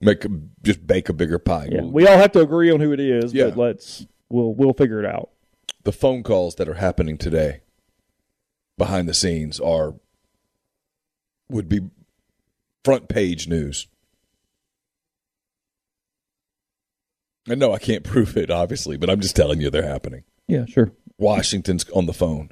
Make 0.00 0.24
a, 0.24 0.28
just 0.62 0.84
bake 0.86 1.08
a 1.08 1.12
bigger 1.12 1.38
pie. 1.38 1.68
Yeah, 1.70 1.82
we 1.82 2.06
all 2.08 2.18
have 2.18 2.32
to 2.32 2.40
agree 2.40 2.70
on 2.72 2.80
who 2.80 2.92
it 2.92 2.98
is, 3.00 3.32
Yeah. 3.32 3.50
but 3.50 3.56
let's 3.56 4.06
we'll 4.28 4.52
we'll 4.54 4.72
figure 4.74 4.98
it 4.98 5.06
out. 5.06 5.30
the 5.84 5.92
phone 5.92 6.22
calls 6.22 6.56
that 6.56 6.68
are 6.68 6.74
happening 6.74 7.16
today 7.18 7.60
behind 8.78 9.08
the 9.08 9.14
scenes 9.14 9.60
are 9.60 9.94
would 11.48 11.68
be 11.68 11.80
front 12.84 13.08
page 13.08 13.46
news. 13.46 13.86
And 17.48 17.60
no, 17.60 17.72
I 17.72 17.78
can't 17.78 18.04
prove 18.12 18.36
it, 18.36 18.50
obviously, 18.50 18.96
but 18.96 19.10
I'm 19.10 19.20
just 19.20 19.36
telling 19.36 19.60
you 19.60 19.70
they're 19.70 19.82
happening. 19.88 20.24
Yeah, 20.48 20.66
sure. 20.66 20.92
Washington's 21.18 21.88
on 21.90 22.06
the 22.06 22.12
phone. 22.12 22.50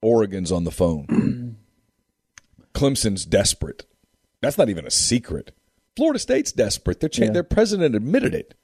Oregon's 0.00 0.52
on 0.52 0.64
the 0.64 0.70
phone. 0.70 1.06
Clemson's 2.74 3.24
desperate. 3.24 3.86
That's 4.40 4.58
not 4.58 4.68
even 4.68 4.86
a 4.86 4.90
secret. 4.90 5.52
Florida 5.96 6.18
State's 6.18 6.52
desperate. 6.52 7.00
Their 7.00 7.08
cha- 7.08 7.24
Yeah. 7.24 7.30
their 7.32 7.42
president 7.44 7.94
admitted 7.94 8.34
it. 8.34 8.54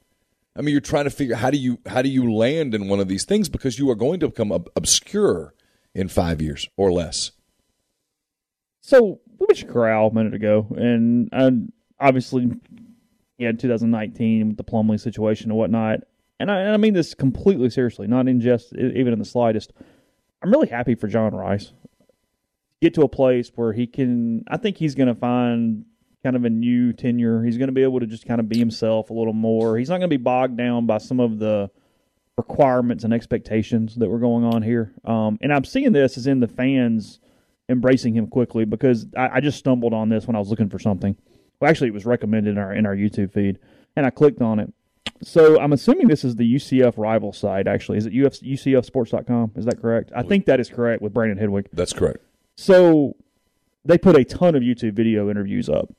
I 0.55 0.61
mean, 0.61 0.71
you're 0.73 0.81
trying 0.81 1.03
to 1.05 1.09
figure 1.11 1.35
how 1.35 1.51
do 1.51 1.57
you 1.57 1.79
how 1.85 2.01
do 2.01 2.09
you 2.09 2.33
land 2.33 2.73
in 2.73 2.87
one 2.89 2.99
of 2.99 3.07
these 3.07 3.23
things 3.23 3.47
because 3.49 3.77
you 3.79 3.89
are 3.89 3.95
going 3.95 4.19
to 4.19 4.27
become 4.27 4.51
ob- 4.51 4.69
obscure 4.75 5.53
in 5.93 6.07
five 6.07 6.41
years 6.41 6.67
or 6.75 6.91
less. 6.91 7.31
So 8.81 9.19
we 9.39 9.45
mentioned 9.47 9.71
Corral 9.71 10.07
a 10.07 10.13
minute 10.13 10.33
ago, 10.33 10.67
and 10.75 11.29
and 11.31 11.71
obviously, 11.99 12.49
yeah, 13.37 13.51
2019 13.51 14.49
with 14.49 14.57
the 14.57 14.63
Plumlee 14.63 14.99
situation 14.99 15.49
and 15.51 15.57
whatnot. 15.57 15.99
And 16.39 16.49
I, 16.49 16.59
and 16.61 16.71
I 16.73 16.77
mean 16.77 16.93
this 16.93 17.13
completely 17.13 17.69
seriously, 17.69 18.07
not 18.07 18.27
in 18.27 18.39
just 18.41 18.73
even 18.73 19.13
in 19.13 19.19
the 19.19 19.25
slightest. 19.25 19.71
I'm 20.41 20.51
really 20.51 20.69
happy 20.69 20.95
for 20.95 21.07
John 21.07 21.33
Rhys. 21.35 21.73
Get 22.81 22.93
to 22.95 23.01
a 23.01 23.09
place 23.09 23.51
where 23.55 23.73
he 23.73 23.87
can. 23.87 24.43
I 24.47 24.57
think 24.57 24.77
he's 24.77 24.95
going 24.95 25.07
to 25.07 25.15
find 25.15 25.85
kind 26.23 26.35
of 26.35 26.45
a 26.45 26.49
new 26.49 26.93
tenure. 26.93 27.43
He's 27.43 27.57
going 27.57 27.67
to 27.67 27.73
be 27.73 27.83
able 27.83 27.99
to 27.99 28.05
just 28.05 28.25
kind 28.25 28.39
of 28.39 28.49
be 28.49 28.57
himself 28.57 29.09
a 29.09 29.13
little 29.13 29.33
more. 29.33 29.77
He's 29.77 29.89
not 29.89 29.95
going 29.97 30.09
to 30.09 30.17
be 30.17 30.17
bogged 30.17 30.57
down 30.57 30.85
by 30.85 30.97
some 30.97 31.19
of 31.19 31.39
the 31.39 31.69
requirements 32.37 33.03
and 33.03 33.13
expectations 33.13 33.95
that 33.95 34.09
were 34.09 34.19
going 34.19 34.45
on 34.45 34.61
here. 34.61 34.93
Um, 35.03 35.37
and 35.41 35.53
I'm 35.53 35.65
seeing 35.65 35.91
this 35.91 36.17
as 36.17 36.25
in 36.25 36.39
the 36.39 36.47
fans 36.47 37.19
embracing 37.67 38.15
him 38.15 38.27
quickly 38.27 38.65
because 38.65 39.07
I, 39.15 39.29
I 39.35 39.39
just 39.41 39.59
stumbled 39.59 39.93
on 39.93 40.09
this 40.09 40.25
when 40.25 40.35
I 40.35 40.39
was 40.39 40.49
looking 40.49 40.69
for 40.69 40.79
something. 40.79 41.15
Well, 41.59 41.69
actually, 41.69 41.89
it 41.89 41.93
was 41.93 42.05
recommended 42.05 42.51
in 42.51 42.57
our 42.57 42.73
in 42.73 42.85
our 42.85 42.95
YouTube 42.95 43.33
feed, 43.33 43.59
and 43.95 44.05
I 44.05 44.09
clicked 44.09 44.41
on 44.41 44.59
it. 44.59 44.73
So 45.21 45.59
I'm 45.59 45.73
assuming 45.73 46.07
this 46.07 46.23
is 46.23 46.37
the 46.37 46.55
UCF 46.55 46.93
rival 46.97 47.33
site. 47.33 47.67
Actually, 47.67 47.97
is 47.97 48.05
it 48.05 48.13
UF, 48.13 48.39
UCFSports.com? 48.39 49.51
Is 49.57 49.65
that 49.65 49.81
correct? 49.81 50.11
I 50.15 50.23
think 50.23 50.45
that 50.45 50.61
is 50.61 50.69
correct 50.69 51.01
with 51.01 51.13
Brandon 51.13 51.37
Helwig. 51.37 51.67
That's 51.73 51.91
correct. 51.91 52.23
So 52.59 53.15
they 53.85 53.97
put 53.97 54.17
a 54.17 54.25
ton 54.25 54.53
of 54.53 54.61
YouTube 54.61 54.91
video 54.91 55.29
interviews 55.29 55.69
up. 55.69 55.93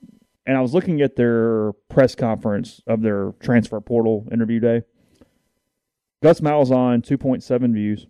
And 0.45 0.59
I 0.59 0.61
was 0.61 0.75
looking 0.75 1.01
at 1.01 1.17
their 1.17 1.73
press 1.89 2.15
conference 2.15 2.83
of 2.87 3.01
their 3.01 3.33
transfer 3.41 3.81
portal 3.81 4.29
interview 4.31 4.61
day. 4.61 4.83
Gus 6.23 6.41
Malzahn, 6.41 7.03
2.7 7.03 7.73
views. 7.73 8.07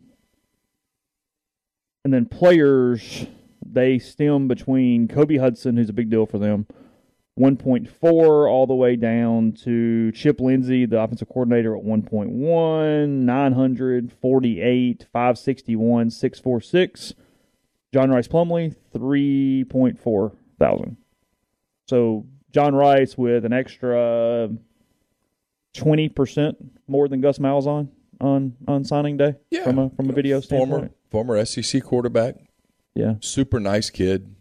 And 2.05 2.12
then 2.12 2.26
players, 2.26 3.28
they 3.64 4.01
stem 4.01 4.48
between 4.48 5.07
Kobe 5.07 5.36
Hudson, 5.36 5.76
who's 5.76 5.88
a 5.88 5.92
big 5.92 6.11
deal 6.11 6.26
for 6.26 6.38
them, 6.40 6.66
1.4 7.38 8.51
all 8.51 8.66
the 8.66 8.74
way 8.74 8.96
down 8.96 9.53
to 9.62 10.11
Chip 10.11 10.40
Lindsey, 10.40 10.86
the 10.86 11.01
offensive 11.01 11.28
coordinator, 11.28 11.76
at 11.76 11.84
1.1, 11.84 13.09
948, 13.09 15.07
561, 15.12 16.11
646. 16.11 17.14
John 17.93 18.11
Rhys 18.11 18.28
Plumlee, 18.28 18.74
3.4 18.95 20.32
thousand. 20.59 20.97
So 21.88 22.26
John 22.53 22.74
Rhys 22.74 23.16
with 23.18 23.45
an 23.45 23.53
extra 23.53 24.51
20% 25.76 26.57
more 26.86 27.09
than 27.09 27.20
Gus 27.20 27.38
Malzahn 27.38 27.88
on, 28.20 28.57
on 28.68 28.84
signing 28.84 29.16
day 29.16 29.34
Yeah. 29.51 29.64
from 29.64 29.78
a, 29.78 29.91
from 29.91 30.11
a 30.11 30.12
video 30.12 30.41
Former 30.41 30.66
standpoint. 30.76 30.93
former 31.11 31.45
SEC 31.45 31.82
quarterback, 31.82 32.36
Yeah, 32.95 33.14
super 33.20 33.59
nice 33.61 33.88
kid, 33.91 34.34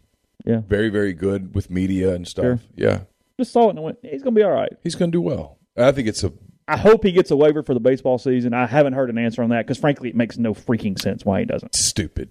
yeah. 0.44 0.60
very 0.68 0.88
very 0.90 1.12
good 1.12 1.54
with 1.54 1.70
media 1.70 2.14
and 2.14 2.26
stuff. 2.26 2.42
Sure. 2.44 2.60
Yeah, 2.76 3.00
Just 3.38 3.52
saw 3.52 3.66
it 3.68 3.70
and 3.70 3.82
went, 3.82 3.98
he's 4.02 4.22
going 4.22 4.34
to 4.34 4.38
be 4.38 4.44
all 4.44 4.50
right. 4.52 4.72
he's 4.82 4.94
going 4.96 5.10
to 5.10 5.16
do 5.16 5.22
well. 5.22 5.58
I 5.76 5.92
think 5.92 6.08
it's 6.08 6.22
a 6.24 6.32
I 6.68 6.76
hope 6.76 7.02
he 7.04 7.10
gets 7.10 7.30
a 7.32 7.36
waiver 7.36 7.62
for 7.64 7.74
the 7.74 7.80
baseball 7.80 8.16
season. 8.18 8.54
I 8.54 8.66
haven't 8.66 8.92
heard 8.92 9.10
an 9.10 9.18
answer 9.18 9.42
on 9.42 9.50
that 9.50 9.66
because, 9.66 9.78
frankly, 9.78 10.08
it 10.10 10.14
makes 10.14 10.38
no 10.38 10.54
freaking 10.54 10.96
sense 11.00 11.24
why 11.24 11.40
he 11.40 11.44
doesn't. 11.46 11.74
stupid 11.74 12.30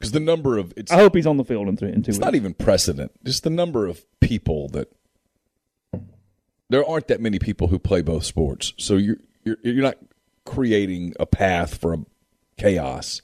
because 0.00 0.12
the 0.12 0.18
number 0.20 0.56
of 0.58 0.72
it's 0.76 0.90
I 0.90 0.96
hope 0.96 1.14
he's 1.14 1.26
on 1.26 1.36
the 1.36 1.44
field 1.44 1.68
in, 1.68 1.76
th- 1.76 1.94
in 1.94 2.02
two 2.02 2.08
it's 2.08 2.16
weeks. 2.18 2.24
not 2.24 2.34
even 2.34 2.54
precedent. 2.54 3.12
Just 3.22 3.44
the 3.44 3.50
number 3.50 3.86
of 3.86 4.04
people 4.20 4.68
that 4.70 4.90
there 6.70 6.84
aren't 6.88 7.08
that 7.08 7.20
many 7.20 7.38
people 7.38 7.68
who 7.68 7.78
play 7.78 8.00
both 8.02 8.24
sports. 8.24 8.72
So 8.78 8.96
you're 8.96 9.18
you're, 9.44 9.58
you're 9.62 9.82
not 9.82 9.98
creating 10.46 11.14
a 11.20 11.26
path 11.26 11.76
for 11.76 11.92
a 11.92 11.98
chaos. 12.56 13.20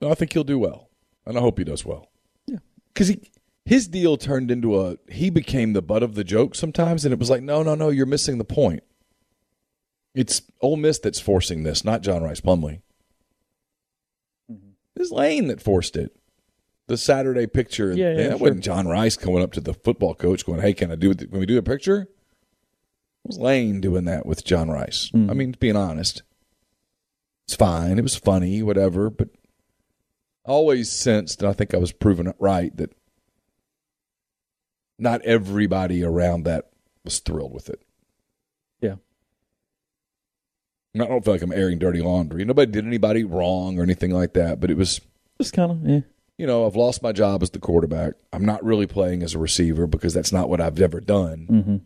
No, 0.00 0.10
I 0.10 0.14
think 0.14 0.32
he'll 0.32 0.44
do 0.44 0.58
well, 0.58 0.88
and 1.26 1.36
I 1.36 1.40
hope 1.40 1.58
he 1.58 1.64
does 1.64 1.84
well. 1.84 2.10
Yeah. 2.46 2.58
because 2.94 3.08
he 3.08 3.30
his 3.66 3.86
deal 3.88 4.16
turned 4.16 4.50
into 4.50 4.80
a 4.80 4.96
he 5.10 5.28
became 5.30 5.74
the 5.74 5.82
butt 5.82 6.02
of 6.02 6.14
the 6.14 6.24
joke 6.24 6.54
sometimes, 6.54 7.04
and 7.04 7.12
it 7.12 7.18
was 7.18 7.28
like, 7.30 7.42
no, 7.42 7.62
no, 7.62 7.74
no, 7.74 7.90
you're 7.90 8.06
missing 8.06 8.38
the 8.38 8.44
point. 8.44 8.82
It's 10.14 10.42
Ole 10.60 10.76
Miss 10.76 10.98
that's 10.98 11.20
forcing 11.20 11.62
this, 11.62 11.84
not 11.84 12.00
John 12.00 12.22
Rhys 12.24 12.40
Plumlee. 12.40 12.80
It's 15.00 15.10
Lane 15.10 15.48
that 15.48 15.62
forced 15.62 15.96
it. 15.96 16.14
The 16.86 16.96
Saturday 16.96 17.46
picture. 17.46 17.92
Yeah, 17.92 18.10
yeah, 18.10 18.16
that 18.16 18.28
sure. 18.30 18.38
wasn't 18.38 18.64
John 18.64 18.86
Rhys 18.86 19.16
coming 19.16 19.42
up 19.42 19.52
to 19.52 19.60
the 19.60 19.74
football 19.74 20.14
coach 20.14 20.44
going, 20.44 20.60
"Hey, 20.60 20.74
can 20.74 20.90
I 20.90 20.96
do 20.96 21.12
it? 21.12 21.18
Can 21.18 21.38
we 21.38 21.46
do 21.46 21.58
a 21.58 21.62
picture?" 21.62 22.02
It 22.02 22.08
was 23.28 23.38
Lane 23.38 23.80
doing 23.80 24.04
that 24.06 24.26
with 24.26 24.44
John 24.44 24.70
Rhys. 24.70 25.10
Hmm. 25.12 25.30
I 25.30 25.34
mean, 25.34 25.54
being 25.58 25.76
honest, 25.76 26.22
it's 27.46 27.54
fine. 27.54 27.98
It 27.98 28.02
was 28.02 28.16
funny, 28.16 28.62
whatever. 28.62 29.08
But 29.08 29.28
I 30.46 30.50
always 30.50 30.90
sensed, 30.90 31.42
and 31.42 31.48
I 31.48 31.52
think 31.52 31.74
I 31.74 31.78
was 31.78 31.92
proven 31.92 32.26
it 32.26 32.36
right, 32.38 32.76
that 32.76 32.94
not 34.98 35.22
everybody 35.22 36.02
around 36.02 36.44
that 36.44 36.70
was 37.04 37.20
thrilled 37.20 37.54
with 37.54 37.70
it. 37.70 37.82
Yeah. 38.80 38.90
And 38.90 39.00
I 40.94 40.98
don't 40.98 41.24
feel 41.24 41.34
like 41.34 41.42
I'm 41.42 41.52
airing 41.52 41.78
dirty 41.78 42.00
laundry. 42.00 42.44
Nobody 42.44 42.70
did 42.72 42.86
anybody 42.86 43.24
wrong 43.24 43.78
or 43.78 43.82
anything 43.82 44.10
like 44.10 44.32
that, 44.34 44.60
but 44.60 44.70
it 44.70 44.76
was 44.76 45.00
Just 45.40 45.52
kind 45.52 45.70
of, 45.70 45.88
yeah. 45.88 46.00
you 46.36 46.46
know, 46.46 46.66
I've 46.66 46.76
lost 46.76 47.02
my 47.02 47.12
job 47.12 47.42
as 47.42 47.50
the 47.50 47.60
quarterback. 47.60 48.14
I'm 48.32 48.44
not 48.44 48.64
really 48.64 48.86
playing 48.86 49.22
as 49.22 49.34
a 49.34 49.38
receiver 49.38 49.86
because 49.86 50.14
that's 50.14 50.32
not 50.32 50.48
what 50.48 50.60
I've 50.60 50.80
ever 50.80 51.00
done. 51.00 51.46
Mm-hmm. 51.50 51.76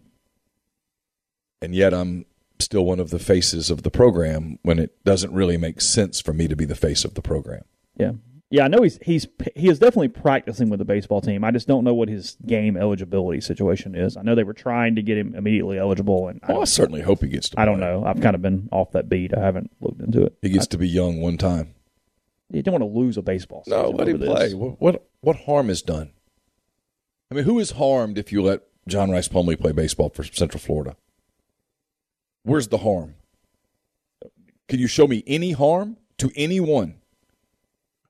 And 1.61 1.75
yet 1.75 1.93
I'm 1.93 2.25
still 2.61 2.85
one 2.85 3.01
of 3.01 3.11
the 3.11 3.19
faces 3.19 3.71
of 3.71 3.83
the 3.83 3.91
program 3.91 4.59
when 4.63 4.79
it 4.79 5.05
doesn't 5.05 5.33
really 5.33 5.57
make 5.57 5.81
sense 5.81 6.21
for 6.21 6.33
me 6.33 6.49
to 6.49 6.57
be 6.57 6.65
the 6.65 6.75
face 6.75 7.05
of 7.05 7.15
the 7.15 7.23
program. 7.23 7.65
Yeah. 7.97 8.13
Yeah, 8.55 8.67
I 8.67 8.69
know 8.69 8.83
he's 8.83 9.01
he's 9.03 9.27
he 9.57 9.69
is 9.69 9.81
definitely 9.81 10.11
practicing 10.11 10.69
with 10.69 10.79
the 10.79 10.85
baseball 10.85 11.21
team. 11.21 11.43
I 11.43 11.51
just 11.51 11.67
don't 11.67 11.83
know 11.83 11.93
what 11.93 12.09
his 12.09 12.37
game 12.47 12.77
eligibility 12.77 13.41
situation 13.41 13.97
is. 13.97 14.17
I 14.17 14.23
know 14.23 14.37
they 14.37 14.45
were 14.45 14.53
trying 14.53 14.95
to 14.95 15.03
get 15.03 15.19
him 15.19 15.35
immediately 15.35 15.77
eligible, 15.77 16.29
and 16.29 16.39
I, 16.45 16.47
Well, 16.53 16.57
I 16.59 16.61
don't, 16.61 16.67
certainly 16.67 17.03
hope 17.03 17.23
he 17.23 17.27
gets 17.29 17.49
to 17.49 17.61
I 17.61 17.65
don't 17.65 17.79
play. 17.79 17.87
know. 17.89 18.05
I've 18.05 18.21
kind 18.21 18.37
of 18.37 18.43
been 18.43 18.69
off 18.71 18.93
that 18.93 19.09
beat. 19.09 19.37
I 19.37 19.41
haven't 19.41 19.73
looked 19.81 20.01
into 20.01 20.23
it. 20.27 20.37
He 20.41 20.51
gets 20.51 20.69
to 20.69 20.79
be 20.79 20.89
young 20.89 21.21
one 21.21 21.37
time. 21.37 21.75
You 22.53 22.63
don't 22.63 22.81
want 22.81 22.83
to 22.83 22.97
lose 22.97 23.17
a 23.17 23.23
baseball. 23.23 23.65
No, 23.67 23.91
let 23.91 24.07
him 24.07 24.21
play. 24.21 24.55
What, 24.55 24.81
what 24.81 25.09
what 25.21 25.37
harm 25.47 25.69
is 25.69 25.83
done? 25.83 26.13
I 27.33 27.35
mean, 27.35 27.43
who 27.47 27.59
is 27.59 27.73
harmed 27.73 28.19
if 28.19 28.31
you 28.31 28.41
let 28.41 28.61
John 28.87 29.11
Rhys 29.11 29.29
Plumlee 29.29 29.59
play 29.59 29.73
baseball 29.73 30.11
for 30.11 30.23
Central 30.23 30.61
Florida? 30.61 30.95
Where's 32.45 32.69
the 32.69 32.79
harm? 32.79 33.17
Can 34.69 34.79
you 34.79 34.87
show 34.87 35.09
me 35.09 35.25
any 35.27 35.51
harm 35.51 35.97
to 36.19 36.31
anyone? 36.37 37.01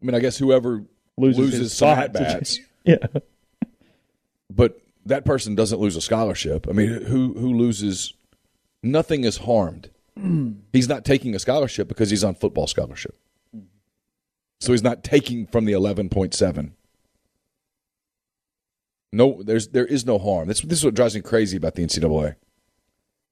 I 0.04 0.06
mean, 0.06 0.14
I 0.14 0.20
guess 0.20 0.36
whoever 0.36 0.84
Loses 1.16 1.38
loses, 1.38 1.74
some 1.74 1.98
at 1.98 2.12
bats, 2.12 2.60
Yeah, 2.84 2.98
but 4.50 4.78
that 5.06 5.24
person 5.24 5.54
doesn't 5.54 5.80
lose 5.80 5.96
a 5.96 6.02
scholarship. 6.02 6.66
I 6.68 6.72
mean, 6.72 7.04
who 7.04 7.32
who 7.32 7.54
loses? 7.54 8.12
Nothing 8.82 9.24
is 9.24 9.38
harmed. 9.38 9.88
he's 10.74 10.88
not 10.88 11.06
taking 11.06 11.34
a 11.34 11.38
scholarship 11.38 11.88
because 11.88 12.10
he's 12.10 12.22
on 12.22 12.34
football 12.34 12.66
scholarship. 12.66 13.16
So 14.60 14.72
he's 14.72 14.82
not 14.82 15.02
taking 15.02 15.46
from 15.46 15.64
the 15.64 15.72
eleven 15.72 16.10
point 16.10 16.34
seven. 16.34 16.74
No, 19.10 19.42
there's 19.42 19.68
there 19.68 19.86
is 19.86 20.04
no 20.04 20.18
harm. 20.18 20.48
This 20.48 20.60
this 20.60 20.80
is 20.80 20.84
what 20.84 20.94
drives 20.94 21.14
me 21.14 21.22
crazy 21.22 21.56
about 21.56 21.76
the 21.76 21.82
NCAA. 21.86 22.34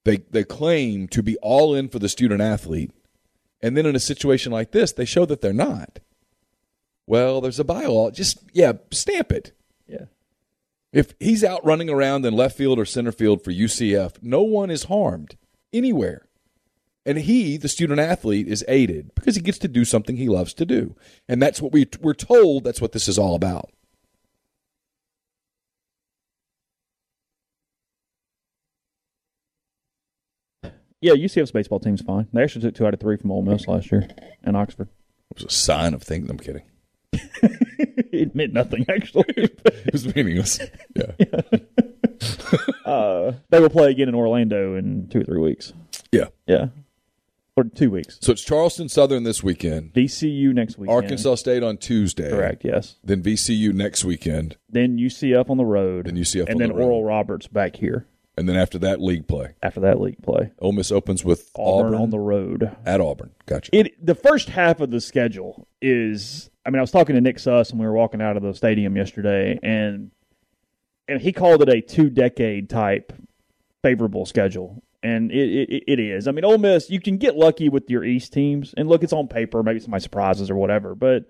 They 0.04 0.18
they 0.30 0.44
claim 0.44 1.06
to 1.08 1.22
be 1.22 1.36
all 1.42 1.74
in 1.74 1.90
for 1.90 1.98
the 1.98 2.08
student 2.08 2.40
athlete, 2.40 2.92
and 3.60 3.76
then 3.76 3.84
in 3.84 3.94
a 3.94 4.00
situation 4.00 4.52
like 4.52 4.70
this, 4.70 4.92
they 4.92 5.04
show 5.04 5.26
that 5.26 5.42
they're 5.42 5.52
not. 5.52 5.98
Well, 7.06 7.40
there's 7.40 7.60
a 7.60 7.64
bylaw. 7.64 8.14
Just 8.14 8.38
yeah, 8.52 8.72
stamp 8.90 9.32
it. 9.32 9.52
Yeah. 9.86 10.06
If 10.92 11.14
he's 11.18 11.42
out 11.42 11.64
running 11.64 11.88
around 11.88 12.24
in 12.24 12.34
left 12.34 12.56
field 12.56 12.78
or 12.78 12.84
center 12.84 13.12
field 13.12 13.42
for 13.42 13.50
UCF, 13.50 14.22
no 14.22 14.42
one 14.42 14.70
is 14.70 14.84
harmed 14.84 15.36
anywhere. 15.72 16.28
And 17.04 17.18
he, 17.18 17.56
the 17.56 17.68
student 17.68 17.98
athlete, 17.98 18.46
is 18.46 18.64
aided 18.68 19.14
because 19.14 19.34
he 19.34 19.42
gets 19.42 19.58
to 19.58 19.68
do 19.68 19.84
something 19.84 20.16
he 20.16 20.28
loves 20.28 20.54
to 20.54 20.66
do. 20.66 20.94
And 21.28 21.42
that's 21.42 21.60
what 21.60 21.72
we, 21.72 21.88
we're 22.00 22.14
told 22.14 22.62
that's 22.62 22.80
what 22.80 22.92
this 22.92 23.08
is 23.08 23.18
all 23.18 23.34
about. 23.34 23.70
Yeah, 31.00 31.14
UCF's 31.14 31.50
baseball 31.50 31.80
team's 31.80 32.00
fine. 32.00 32.28
They 32.32 32.44
actually 32.44 32.62
took 32.62 32.76
two 32.76 32.86
out 32.86 32.94
of 32.94 33.00
three 33.00 33.16
from 33.16 33.32
Ole 33.32 33.42
Miss 33.42 33.66
last 33.66 33.90
year 33.90 34.06
in 34.44 34.54
Oxford. 34.54 34.88
It 35.32 35.38
was 35.38 35.44
a 35.46 35.50
sign 35.50 35.94
of 35.94 36.02
things. 36.04 36.30
I'm 36.30 36.38
kidding. 36.38 36.62
it 37.12 38.34
meant 38.34 38.52
nothing, 38.52 38.86
actually. 38.88 39.24
It 39.84 39.92
was 39.92 40.14
meaningless. 40.14 40.60
Yeah. 40.94 41.12
uh, 42.86 43.32
they 43.50 43.60
will 43.60 43.68
play 43.68 43.90
again 43.90 44.08
in 44.08 44.14
Orlando 44.14 44.76
in 44.76 45.08
two 45.08 45.20
or 45.20 45.24
three 45.24 45.40
weeks. 45.40 45.72
Yeah. 46.12 46.26
Yeah. 46.46 46.68
Or 47.56 47.64
two 47.64 47.90
weeks. 47.90 48.18
So 48.22 48.32
it's 48.32 48.42
Charleston 48.42 48.88
Southern 48.88 49.24
this 49.24 49.42
weekend, 49.42 49.92
VCU 49.92 50.54
next 50.54 50.78
week. 50.78 50.88
Arkansas 50.88 51.34
State 51.34 51.62
on 51.62 51.76
Tuesday. 51.76 52.30
Correct, 52.30 52.64
yes. 52.64 52.96
Then 53.04 53.22
VCU 53.22 53.74
next 53.74 54.04
weekend, 54.04 54.56
Then 54.70 54.96
UCF 54.98 55.50
on 55.50 55.58
the 55.58 55.64
road. 55.64 56.06
Then 56.06 56.16
UCF 56.16 56.46
And 56.46 56.54
on 56.54 56.58
then 56.58 56.68
the 56.68 56.74
road. 56.76 56.84
Oral 56.84 57.04
Roberts 57.04 57.48
back 57.48 57.76
here 57.76 58.06
and 58.36 58.48
then 58.48 58.56
after 58.56 58.78
that, 58.78 59.00
league 59.00 59.28
play. 59.28 59.54
after 59.62 59.80
that 59.80 60.00
league 60.00 60.22
play. 60.22 60.52
Ole 60.60 60.72
Miss 60.72 60.90
opens 60.90 61.24
with 61.24 61.50
Auburn, 61.54 61.88
Auburn, 61.88 62.02
on 62.02 62.10
the 62.10 62.18
road. 62.18 62.76
at 62.86 63.00
Auburn. 63.00 63.32
Gotcha. 63.46 63.76
It 63.76 64.04
the 64.04 64.14
first 64.14 64.48
half 64.50 64.80
of 64.80 64.90
the 64.90 65.00
schedule 65.00 65.68
is 65.82 66.48
I 66.64 66.70
mean, 66.70 66.78
I 66.78 66.80
was 66.82 66.90
talking 66.92 67.14
to 67.16 67.20
Nick 67.20 67.38
Suss 67.38 67.70
and 67.70 67.80
we 67.80 67.86
were 67.86 67.92
walking 67.92 68.22
out 68.22 68.36
of 68.36 68.42
the 68.42 68.54
stadium 68.54 68.96
yesterday 68.96 69.58
and 69.62 70.10
and 71.08 71.20
he 71.20 71.32
called 71.32 71.62
it 71.62 71.68
a 71.68 71.80
two 71.80 72.08
decade 72.08 72.70
type 72.70 73.12
favorable 73.82 74.24
schedule. 74.24 74.82
And 75.02 75.32
it, 75.32 75.68
it 75.68 75.84
it 75.88 75.98
is. 75.98 76.28
I 76.28 76.30
mean, 76.30 76.44
Ole 76.44 76.58
Miss, 76.58 76.88
you 76.88 77.00
can 77.00 77.16
get 77.16 77.34
lucky 77.36 77.68
with 77.68 77.90
your 77.90 78.04
East 78.04 78.32
teams, 78.32 78.72
and 78.76 78.88
look, 78.88 79.02
it's 79.02 79.12
on 79.12 79.26
paper. 79.26 79.60
Maybe 79.64 79.80
somebody 79.80 80.00
surprises 80.00 80.48
or 80.48 80.54
whatever. 80.54 80.94
But 80.94 81.24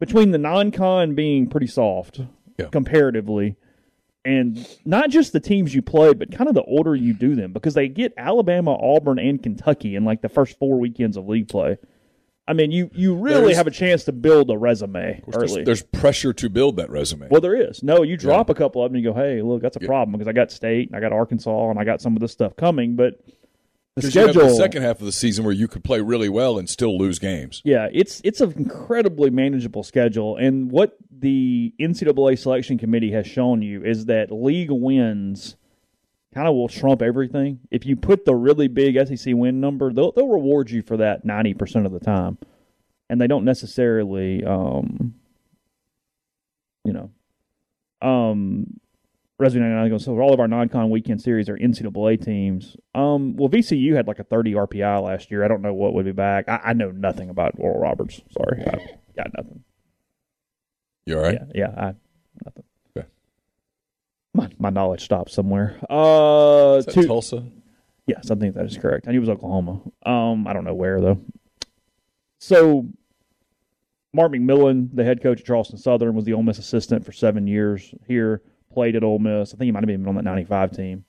between 0.00 0.32
the 0.32 0.38
non-con 0.38 1.14
being 1.14 1.48
pretty 1.48 1.68
soft 1.68 2.20
Yeah. 2.58 2.66
comparatively, 2.66 3.54
and 4.24 4.66
not 4.84 5.10
just 5.10 5.32
the 5.32 5.38
teams 5.38 5.72
you 5.72 5.82
play, 5.82 6.12
but 6.14 6.32
kind 6.32 6.48
of 6.48 6.54
the 6.56 6.62
order 6.62 6.96
you 6.96 7.14
do 7.14 7.36
them, 7.36 7.52
because 7.52 7.74
they 7.74 7.86
get 7.86 8.12
Alabama, 8.16 8.74
Auburn, 8.74 9.20
and 9.20 9.40
Kentucky 9.40 9.94
in 9.94 10.04
like 10.04 10.20
the 10.20 10.28
first 10.28 10.58
four 10.58 10.80
weekends 10.80 11.16
of 11.16 11.28
league 11.28 11.46
play. 11.48 11.78
I 12.48 12.54
mean, 12.54 12.72
you 12.72 12.90
you 12.92 13.14
really 13.14 13.40
There's- 13.42 13.56
have 13.56 13.66
a 13.66 13.70
chance 13.70 14.04
to 14.04 14.12
build 14.12 14.50
a 14.50 14.58
resume 14.58 15.22
There's, 15.28 15.52
early. 15.52 15.64
there's 15.64 15.82
pressure 15.82 16.32
to 16.32 16.48
build 16.48 16.76
that 16.76 16.90
resume. 16.90 17.28
Well, 17.30 17.40
there 17.40 17.54
is. 17.54 17.82
No, 17.82 18.02
you 18.02 18.16
drop 18.16 18.50
a 18.50 18.54
couple 18.54 18.84
of 18.84 18.90
them 18.90 18.96
and 18.96 19.04
you 19.04 19.12
go, 19.12 19.16
hey, 19.18 19.42
look, 19.42 19.62
that's 19.62 19.76
a 19.76 19.80
Yeah. 19.80 19.86
problem 19.86 20.12
because 20.12 20.26
I 20.28 20.32
got 20.32 20.50
State 20.50 20.88
and 20.88 20.96
I 20.96 21.00
got 21.00 21.12
Arkansas 21.12 21.70
and 21.70 21.78
I 21.78 21.84
got 21.84 22.00
some 22.02 22.16
of 22.16 22.20
this 22.20 22.32
stuff 22.32 22.56
coming. 22.56 22.96
But 22.96 23.20
the 23.94 24.02
'Cause 24.02 24.14
you 24.14 24.20
have 24.22 24.30
schedule, 24.30 24.48
the 24.48 24.54
second 24.56 24.82
half 24.82 24.98
of 25.00 25.06
the 25.06 25.12
season 25.12 25.44
where 25.44 25.54
you 25.54 25.68
could 25.68 25.84
play 25.84 26.00
really 26.00 26.28
well 26.28 26.58
and 26.58 26.68
still 26.68 26.98
lose 26.98 27.18
games. 27.20 27.60
yeah, 27.64 27.88
it's 27.92 28.20
it's 28.24 28.40
an 28.40 28.52
incredibly 28.56 29.30
manageable 29.30 29.82
schedule. 29.84 30.36
And 30.36 30.70
what 30.72 30.96
the 31.16 31.72
NCAA 31.78 32.34
selection 32.36 32.76
committee 32.76 33.12
has 33.12 33.26
shown 33.26 33.62
you 33.62 33.84
is 33.84 34.06
that 34.06 34.32
league 34.32 34.70
wins 34.72 35.54
kind 36.34 36.48
of 36.48 36.54
will 36.54 36.68
trump 36.68 37.02
everything. 37.02 37.60
If 37.70 37.86
you 37.86 37.96
put 37.96 38.24
the 38.24 38.34
really 38.34 38.68
big 38.68 38.96
SEC 39.06 39.34
win 39.34 39.60
number, 39.60 39.92
they'll 39.92 40.12
they'll 40.12 40.28
reward 40.28 40.70
you 40.70 40.82
for 40.82 40.96
that 40.98 41.24
ninety 41.24 41.54
percent 41.54 41.86
of 41.86 41.92
the 41.92 42.00
time, 42.00 42.38
and 43.10 43.20
they 43.20 43.26
don't 43.26 43.44
necessarily, 43.44 44.44
um, 44.44 45.14
you 46.84 46.92
know, 46.92 47.10
um, 48.00 48.80
Resume 49.38 49.62
99 49.62 49.90
goes, 49.90 50.04
so 50.04 50.18
all 50.20 50.32
of 50.32 50.40
our 50.40 50.46
non-con 50.46 50.90
weekend 50.90 51.20
series 51.20 51.48
are 51.48 51.56
NCAA 51.56 52.24
teams. 52.24 52.76
Um, 52.94 53.36
well, 53.36 53.48
VCU 53.48 53.94
had 53.94 54.06
like 54.06 54.20
a 54.20 54.24
30 54.24 54.52
RPI 54.52 55.02
last 55.02 55.30
year. 55.30 55.44
I 55.44 55.48
don't 55.48 55.62
know 55.62 55.74
what 55.74 55.94
would 55.94 56.04
be 56.04 56.12
back. 56.12 56.48
I, 56.48 56.60
I 56.66 56.72
know 56.74 56.92
nothing 56.92 57.28
about 57.28 57.54
Oral 57.58 57.80
Roberts. 57.80 58.20
Sorry, 58.30 58.62
I 58.64 58.78
got 59.16 59.32
nothing. 59.36 59.64
You 61.06 61.18
all 61.18 61.24
right? 61.24 61.38
Yeah, 61.54 61.66
yeah, 61.66 61.74
I 61.76 61.94
nothing. 62.44 62.64
My 64.34 64.48
my 64.58 64.70
knowledge 64.70 65.04
stops 65.04 65.34
somewhere. 65.34 65.78
Uh, 65.90 66.76
Is 66.78 66.86
that 66.86 66.94
two, 66.94 67.06
Tulsa? 67.06 67.44
Yes, 68.06 68.30
I 68.30 68.34
think 68.34 68.54
that 68.54 68.64
is 68.64 68.78
correct. 68.78 69.06
I 69.06 69.12
knew 69.12 69.18
it 69.18 69.20
was 69.20 69.28
Oklahoma. 69.28 69.80
Um, 70.04 70.46
I 70.46 70.52
don't 70.52 70.64
know 70.64 70.74
where 70.74 71.00
though. 71.00 71.20
So, 72.38 72.88
Mark 74.12 74.32
McMillan, 74.32 74.88
the 74.92 75.04
head 75.04 75.22
coach 75.22 75.40
at 75.40 75.46
Charleston 75.46 75.78
Southern, 75.78 76.14
was 76.14 76.24
the 76.24 76.32
Ole 76.32 76.42
Miss 76.42 76.58
assistant 76.58 77.04
for 77.04 77.12
seven 77.12 77.46
years 77.46 77.94
here. 78.08 78.42
Played 78.72 78.96
at 78.96 79.04
Ole 79.04 79.18
Miss. 79.18 79.50
I 79.54 79.56
think 79.58 79.66
he 79.66 79.70
might 79.72 79.82
have 79.82 79.86
been 79.86 80.06
on 80.08 80.14
that 80.16 80.24
'95 80.24 80.72
team. 80.72 81.04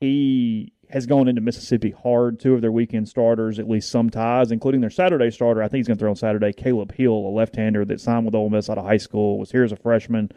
He 0.00 0.72
has 0.90 1.06
gone 1.06 1.28
into 1.28 1.40
Mississippi 1.40 1.90
hard. 1.90 2.38
Two 2.38 2.54
of 2.54 2.60
their 2.60 2.70
weekend 2.70 3.08
starters, 3.08 3.58
at 3.58 3.68
least 3.68 3.90
some 3.90 4.10
ties, 4.10 4.52
including 4.52 4.80
their 4.80 4.90
Saturday 4.90 5.30
starter. 5.30 5.62
I 5.62 5.66
think 5.68 5.78
he's 5.78 5.86
going 5.88 5.96
to 5.96 6.00
throw 6.00 6.10
on 6.10 6.16
Saturday. 6.16 6.52
Caleb 6.52 6.92
Hill, 6.92 7.12
a 7.12 7.30
left-hander 7.30 7.84
that 7.86 8.00
signed 8.00 8.24
with 8.26 8.34
Ole 8.34 8.50
Miss 8.50 8.70
out 8.70 8.78
of 8.78 8.84
high 8.84 8.98
school, 8.98 9.38
was 9.38 9.50
here 9.50 9.64
as 9.64 9.72
a 9.72 9.76
freshman. 9.76 10.30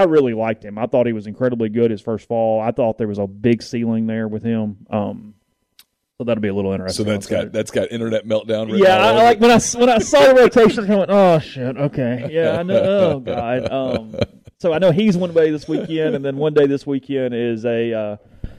I 0.00 0.04
really 0.04 0.34
liked 0.34 0.64
him. 0.64 0.78
I 0.78 0.86
thought 0.86 1.06
he 1.06 1.12
was 1.12 1.26
incredibly 1.26 1.68
good 1.68 1.90
his 1.90 2.00
first 2.00 2.26
fall. 2.28 2.60
I 2.60 2.70
thought 2.72 2.98
there 2.98 3.08
was 3.08 3.18
a 3.18 3.26
big 3.26 3.62
ceiling 3.62 4.06
there 4.06 4.28
with 4.28 4.42
him. 4.42 4.86
Um, 4.90 5.34
so 6.18 6.24
that'll 6.24 6.40
be 6.42 6.48
a 6.48 6.54
little 6.54 6.72
interesting. 6.72 7.04
So 7.04 7.10
that's 7.10 7.26
got 7.26 7.52
that's 7.52 7.70
got 7.70 7.90
internet 7.90 8.24
meltdown. 8.26 8.78
yeah. 8.78 8.96
I, 8.98 9.10
like 9.12 9.40
when 9.40 9.50
I 9.50 9.58
when 9.76 9.88
I 9.88 9.98
saw 9.98 10.32
the 10.32 10.34
rotation, 10.34 10.90
I 10.90 10.96
went, 10.96 11.10
oh 11.10 11.38
shit, 11.40 11.76
okay, 11.76 12.28
yeah, 12.30 12.58
I 12.58 12.62
know. 12.62 12.76
Oh 12.82 13.20
god. 13.20 13.68
Um, 13.72 14.14
so 14.58 14.72
I 14.72 14.78
know 14.78 14.92
he's 14.92 15.16
one 15.16 15.34
day 15.34 15.50
this 15.50 15.66
weekend, 15.68 16.14
and 16.14 16.24
then 16.24 16.36
one 16.36 16.54
day 16.54 16.66
this 16.66 16.86
weekend 16.86 17.34
is 17.34 17.64
a 17.66 17.92
uh, 17.92 18.16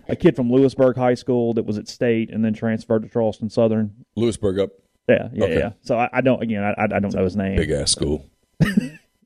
a 0.10 0.16
kid 0.16 0.36
from 0.36 0.52
Lewisburg 0.52 0.98
High 0.98 1.14
School 1.16 1.54
that 1.56 1.66
was 1.66 1.78
at 1.78 1.88
State 1.88 2.30
and 2.30 2.44
then 2.44 2.54
transferred 2.54 3.04
to 3.04 3.10
Charleston 3.10 3.50
Southern. 3.50 4.06
Lewisburg 4.16 4.60
up, 4.60 4.70
Yeah, 5.08 5.30
yeah, 5.34 5.44
Okay. 5.46 5.58
yeah. 5.58 5.72
So 5.82 5.98
I, 5.98 6.10
I 6.12 6.22
don't 6.22 6.44
again, 6.44 6.62
I, 6.64 6.76
I 6.96 7.00
don't 7.00 7.14
know 7.14 7.24
his 7.24 7.36
name. 7.38 7.56
big 7.56 7.72
ass 7.72 7.92
school. 7.92 8.26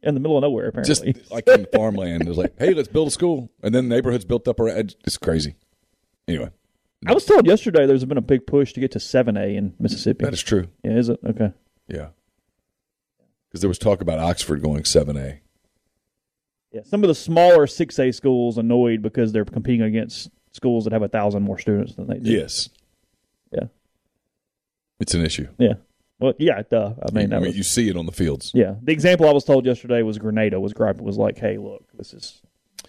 In 0.02 0.14
the 0.14 0.20
middle 0.20 0.38
of 0.38 0.41
nowhere, 0.43 0.68
apparently. 0.70 1.12
Just 1.14 1.32
like 1.32 1.47
in 1.47 1.68
farmland, 1.74 2.28
it's 2.28 2.38
like, 2.38 2.54
hey, 2.58 2.74
let's 2.74 2.88
build 2.88 3.10
a 3.10 3.12
school, 3.12 3.50
and 3.62 3.76
then 3.76 3.89
neighborhoods 3.89 4.24
built 4.26 4.47
up 4.47 4.60
around. 4.60 4.95
It's 5.06 5.18
crazy. 5.18 5.56
Anyway, 6.28 6.50
I 7.06 7.14
was 7.14 7.26
told 7.26 7.45
yesterday 7.47 7.86
there's 7.86 8.06
been 8.06 8.18
a 8.18 8.22
big 8.22 8.47
push 8.47 8.72
to 8.74 8.80
get 8.80 8.91
to 8.91 9.00
seven 9.00 9.36
A 9.36 9.56
in 9.56 9.74
Mississippi. 9.80 10.24
that 10.26 10.34
is 10.34 10.41
true. 10.41 10.68
yeah, 10.84 10.91
is 10.91 11.10
it 11.10 11.20
okay? 11.26 11.52
Yeah, 11.88 12.10
because 13.50 13.60
there 13.62 13.68
was 13.68 13.78
talk 13.80 14.00
about 14.02 14.20
Oxford 14.20 14.62
going 14.62 14.86
seven 14.86 15.18
A. 15.18 15.41
Yeah, 16.72 16.82
some 16.86 17.04
of 17.04 17.08
the 17.08 17.16
smaller 17.16 17.66
six 17.68 17.97
A 18.00 18.12
schools 18.12 18.58
annoyed 18.58 19.02
because 19.02 19.32
they're 19.34 19.43
competing 19.43 19.82
against 19.82 20.30
schools 20.52 20.84
that 20.86 20.93
have 20.93 21.02
a 21.02 21.08
thousand 21.10 21.43
more 21.43 21.58
students 21.60 21.95
than 21.95 22.08
they 22.08 22.20
do. 22.20 22.30
Yes, 22.32 22.70
Yeah. 23.52 23.66
it's 25.00 25.14
an 25.14 25.26
issue. 25.26 25.47
Yeah. 25.58 25.74
Well, 26.20 26.34
yeah, 26.38 26.61
duh. 26.70 26.93
I 27.07 27.11
mean, 27.11 27.32
I 27.34 27.38
mean, 27.38 27.47
was, 27.47 27.57
you 27.57 27.63
see 27.63 27.89
it 27.89 27.95
on 27.97 28.05
the 28.05 28.11
fields. 28.11 28.51
yeah. 28.53 28.76
The 28.82 28.91
example 28.91 29.28
I 29.28 29.32
was 29.32 29.43
told 29.45 29.65
yesterday 29.65 30.01
was 30.01 30.17
Grenada 30.17 30.59
was 30.59 30.74
griping 30.74 31.03
was 31.05 31.17
like, 31.17 31.38
"Hey, 31.38 31.57
look, 31.57 31.86
this 31.97 32.13
is 32.13 32.41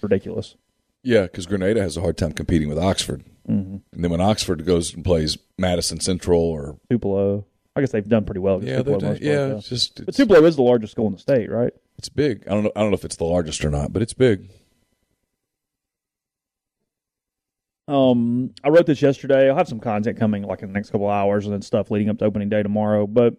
ridiculous." 0.02 0.56
Yeah, 1.02 1.22
because 1.22 1.46
Grenada 1.46 1.80
has 1.80 1.96
a 1.96 2.00
hard 2.00 2.18
time 2.18 2.32
competing 2.32 2.68
with 2.68 2.78
Oxford, 2.78 3.24
Mm-hmm. 3.48 3.76
and 3.92 4.04
then 4.04 4.10
when 4.10 4.20
Oxford 4.20 4.64
goes 4.66 4.92
and 4.94 5.04
plays 5.04 5.38
Madison 5.58 6.00
Central 6.00 6.40
or 6.40 6.78
Tupelo. 6.90 7.46
I 7.76 7.80
guess 7.80 7.92
they've 7.92 8.06
done 8.06 8.24
pretty 8.24 8.40
well. 8.40 8.62
yeah, 8.62 8.78
Tupelo 8.78 8.98
they're, 8.98 9.16
yeah, 9.16 9.56
it's 9.56 9.68
just 9.68 9.94
But 9.96 10.08
it's, 10.08 10.16
Tupelo 10.16 10.44
is 10.44 10.56
the 10.56 10.62
largest 10.62 10.92
school 10.92 11.06
in 11.06 11.12
the 11.12 11.18
state, 11.20 11.48
right? 11.50 11.72
it's 11.98 12.08
big. 12.08 12.42
I 12.48 12.50
don't 12.50 12.64
know. 12.64 12.72
I 12.74 12.80
don't 12.80 12.90
know 12.90 12.96
if 12.96 13.04
it's 13.04 13.16
the 13.16 13.24
largest 13.24 13.64
or 13.64 13.70
not, 13.70 13.92
but 13.92 14.02
it's 14.02 14.12
big. 14.12 14.50
Um, 17.90 18.54
I 18.62 18.68
wrote 18.68 18.86
this 18.86 19.02
yesterday. 19.02 19.50
I'll 19.50 19.56
have 19.56 19.68
some 19.68 19.80
content 19.80 20.16
coming 20.16 20.44
like 20.44 20.62
in 20.62 20.68
the 20.68 20.72
next 20.74 20.90
couple 20.90 21.08
hours 21.08 21.44
and 21.44 21.52
then 21.52 21.60
stuff 21.60 21.90
leading 21.90 22.08
up 22.08 22.18
to 22.18 22.24
opening 22.24 22.48
day 22.48 22.62
tomorrow. 22.62 23.06
But 23.06 23.34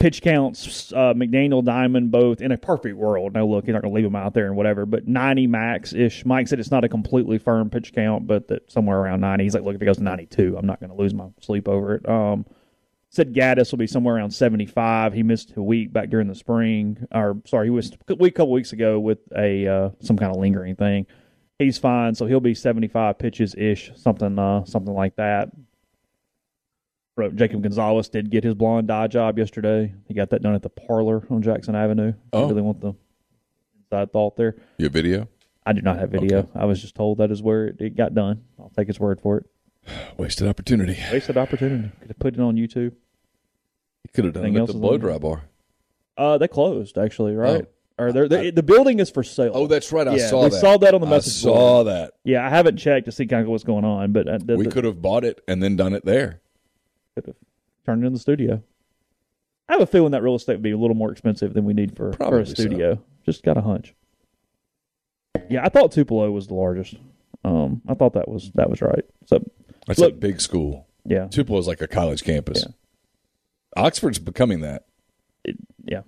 pitch 0.00 0.22
counts, 0.22 0.92
uh, 0.92 1.14
McDaniel, 1.14 1.64
Diamond, 1.64 2.10
both 2.10 2.40
in 2.40 2.50
a 2.50 2.58
perfect 2.58 2.96
world. 2.96 3.34
No, 3.34 3.46
look, 3.46 3.66
you're 3.66 3.74
not 3.74 3.82
going 3.82 3.92
to 3.92 3.96
leave 3.96 4.04
them 4.04 4.16
out 4.16 4.34
there 4.34 4.46
and 4.46 4.56
whatever, 4.56 4.86
but 4.86 5.06
90 5.06 5.46
max 5.46 5.92
ish. 5.92 6.24
Mike 6.24 6.48
said 6.48 6.58
it's 6.58 6.72
not 6.72 6.82
a 6.82 6.88
completely 6.88 7.38
firm 7.38 7.70
pitch 7.70 7.92
count, 7.92 8.26
but 8.26 8.48
that 8.48 8.70
somewhere 8.70 8.98
around 8.98 9.20
90. 9.20 9.44
He's 9.44 9.54
like, 9.54 9.62
look, 9.62 9.76
if 9.76 9.82
it 9.82 9.84
goes 9.84 9.98
to 9.98 10.02
92, 10.02 10.56
I'm 10.58 10.66
not 10.66 10.80
going 10.80 10.90
to 10.90 10.96
lose 10.96 11.14
my 11.14 11.28
sleep 11.40 11.68
over 11.68 11.94
it. 11.94 12.08
Um, 12.08 12.44
said 13.10 13.32
Gaddis 13.32 13.70
will 13.70 13.78
be 13.78 13.86
somewhere 13.86 14.16
around 14.16 14.32
75. 14.32 15.12
He 15.12 15.22
missed 15.22 15.56
a 15.56 15.62
week 15.62 15.92
back 15.92 16.10
during 16.10 16.26
the 16.26 16.34
spring, 16.34 17.06
or 17.12 17.40
sorry, 17.46 17.66
he 17.66 17.70
was 17.70 17.92
a 18.08 18.14
week, 18.16 18.34
couple 18.34 18.52
weeks 18.52 18.72
ago 18.72 18.98
with 18.98 19.18
a 19.36 19.66
uh, 19.66 19.90
some 20.00 20.18
kind 20.18 20.30
of 20.30 20.40
lingering 20.40 20.74
thing. 20.76 21.06
He's 21.58 21.78
fine. 21.78 22.14
So 22.14 22.26
he'll 22.26 22.40
be 22.40 22.54
75 22.54 23.18
pitches 23.18 23.54
ish, 23.56 23.90
something 23.96 24.38
uh, 24.38 24.64
something 24.64 24.94
like 24.94 25.16
that. 25.16 25.50
Bro, 27.16 27.30
Jacob 27.30 27.62
Gonzalez 27.62 28.08
did 28.08 28.30
get 28.30 28.44
his 28.44 28.54
blonde 28.54 28.88
dye 28.88 29.08
job 29.08 29.38
yesterday. 29.38 29.92
He 30.06 30.14
got 30.14 30.30
that 30.30 30.40
done 30.40 30.54
at 30.54 30.62
the 30.62 30.68
parlor 30.68 31.26
on 31.30 31.42
Jackson 31.42 31.74
Avenue. 31.74 32.12
Oh. 32.32 32.44
I 32.44 32.48
really 32.48 32.62
want 32.62 32.80
the 32.80 32.94
inside 33.76 34.12
thought 34.12 34.36
there. 34.36 34.56
Your 34.78 34.90
video? 34.90 35.28
I 35.66 35.72
do 35.72 35.82
not 35.82 35.98
have 35.98 36.10
video. 36.10 36.38
Okay. 36.38 36.48
I 36.54 36.64
was 36.64 36.80
just 36.80 36.94
told 36.94 37.18
that 37.18 37.30
is 37.30 37.42
where 37.42 37.66
it, 37.66 37.80
it 37.80 37.96
got 37.96 38.14
done. 38.14 38.44
I'll 38.58 38.70
take 38.76 38.86
his 38.86 39.00
word 39.00 39.20
for 39.20 39.38
it. 39.38 39.46
Wasted 40.16 40.46
opportunity. 40.46 40.96
Wasted 41.12 41.36
opportunity. 41.36 41.90
Could 42.00 42.08
have 42.08 42.18
put 42.18 42.34
it 42.34 42.40
on 42.40 42.54
YouTube. 42.54 42.92
You 42.94 44.12
could 44.14 44.24
have 44.24 44.34
done 44.34 44.44
Anything 44.44 44.62
it 44.62 44.68
at 44.68 44.72
the 44.74 44.78
blow 44.78 44.96
dry 44.96 45.18
bar. 45.18 45.44
Uh, 46.16 46.38
they 46.38 46.48
closed 46.48 46.96
actually, 46.98 47.34
right? 47.34 47.66
Oh. 47.66 47.68
Or 47.98 48.12
they're, 48.12 48.28
they 48.28 48.50
the 48.52 48.62
building 48.62 49.00
is 49.00 49.10
for 49.10 49.24
sale. 49.24 49.50
Oh, 49.54 49.66
that's 49.66 49.90
right. 49.92 50.06
I 50.06 50.14
yeah, 50.16 50.28
saw 50.28 50.44
we 50.44 50.50
that. 50.50 50.60
saw 50.60 50.76
that 50.78 50.94
on 50.94 51.00
the 51.00 51.06
message. 51.06 51.32
I 51.32 51.36
saw 51.50 51.82
board. 51.82 51.86
that. 51.88 52.12
Yeah, 52.22 52.46
I 52.46 52.48
haven't 52.48 52.76
checked 52.76 53.06
to 53.06 53.12
see 53.12 53.26
kind 53.26 53.42
of 53.42 53.48
what's 53.48 53.64
going 53.64 53.84
on, 53.84 54.12
but 54.12 54.28
uh, 54.28 54.38
the, 54.38 54.56
We 54.56 54.66
could 54.66 54.84
have 54.84 55.02
bought 55.02 55.24
it 55.24 55.42
and 55.48 55.60
then 55.62 55.74
done 55.74 55.92
it 55.94 56.04
there. 56.04 56.40
could 57.16 57.26
have 57.26 57.36
turned 57.84 58.04
it 58.04 58.06
in 58.06 58.12
the 58.12 58.18
studio. 58.20 58.62
I 59.68 59.72
have 59.72 59.80
a 59.82 59.86
feeling 59.86 60.12
that 60.12 60.22
real 60.22 60.36
estate 60.36 60.54
would 60.54 60.62
be 60.62 60.70
a 60.70 60.78
little 60.78 60.94
more 60.94 61.10
expensive 61.10 61.54
than 61.54 61.64
we 61.64 61.74
need 61.74 61.96
for, 61.96 62.12
for 62.12 62.38
a 62.38 62.46
so. 62.46 62.54
studio. 62.54 63.02
Just 63.26 63.42
got 63.42 63.56
a 63.56 63.62
hunch. 63.62 63.94
Yeah, 65.50 65.64
I 65.64 65.68
thought 65.68 65.92
Tupelo 65.92 66.30
was 66.30 66.46
the 66.46 66.54
largest. 66.54 66.94
Um, 67.44 67.82
I 67.88 67.94
thought 67.94 68.14
that 68.14 68.28
was 68.28 68.50
that 68.54 68.70
was 68.70 68.80
right. 68.80 69.04
So 69.26 69.42
That's 69.86 69.98
Look- 69.98 70.12
a 70.14 70.16
big 70.16 70.40
school. 70.40 70.86
yeah, 71.04 71.26
Tupelo 71.26 71.58
is 71.58 71.66
like 71.66 71.80
a 71.80 71.88
college 71.88 72.22
campus. 72.24 72.64
Yeah. 72.64 72.72
Oxford's 73.82 74.18
becoming 74.18 74.60
that. 74.60 74.86
yeah. 75.84 76.02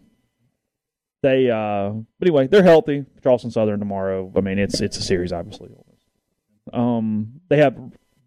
They 1.22 1.50
uh 1.50 1.90
but 2.18 2.28
anyway, 2.28 2.46
they're 2.46 2.62
healthy. 2.62 3.04
Charleston 3.22 3.50
Southern 3.50 3.78
tomorrow. 3.78 4.32
I 4.34 4.40
mean, 4.40 4.58
it's 4.58 4.80
it's 4.80 4.96
a 4.96 5.02
series 5.02 5.32
obviously. 5.32 5.70
Um 6.72 7.40
they 7.48 7.58
have 7.58 7.76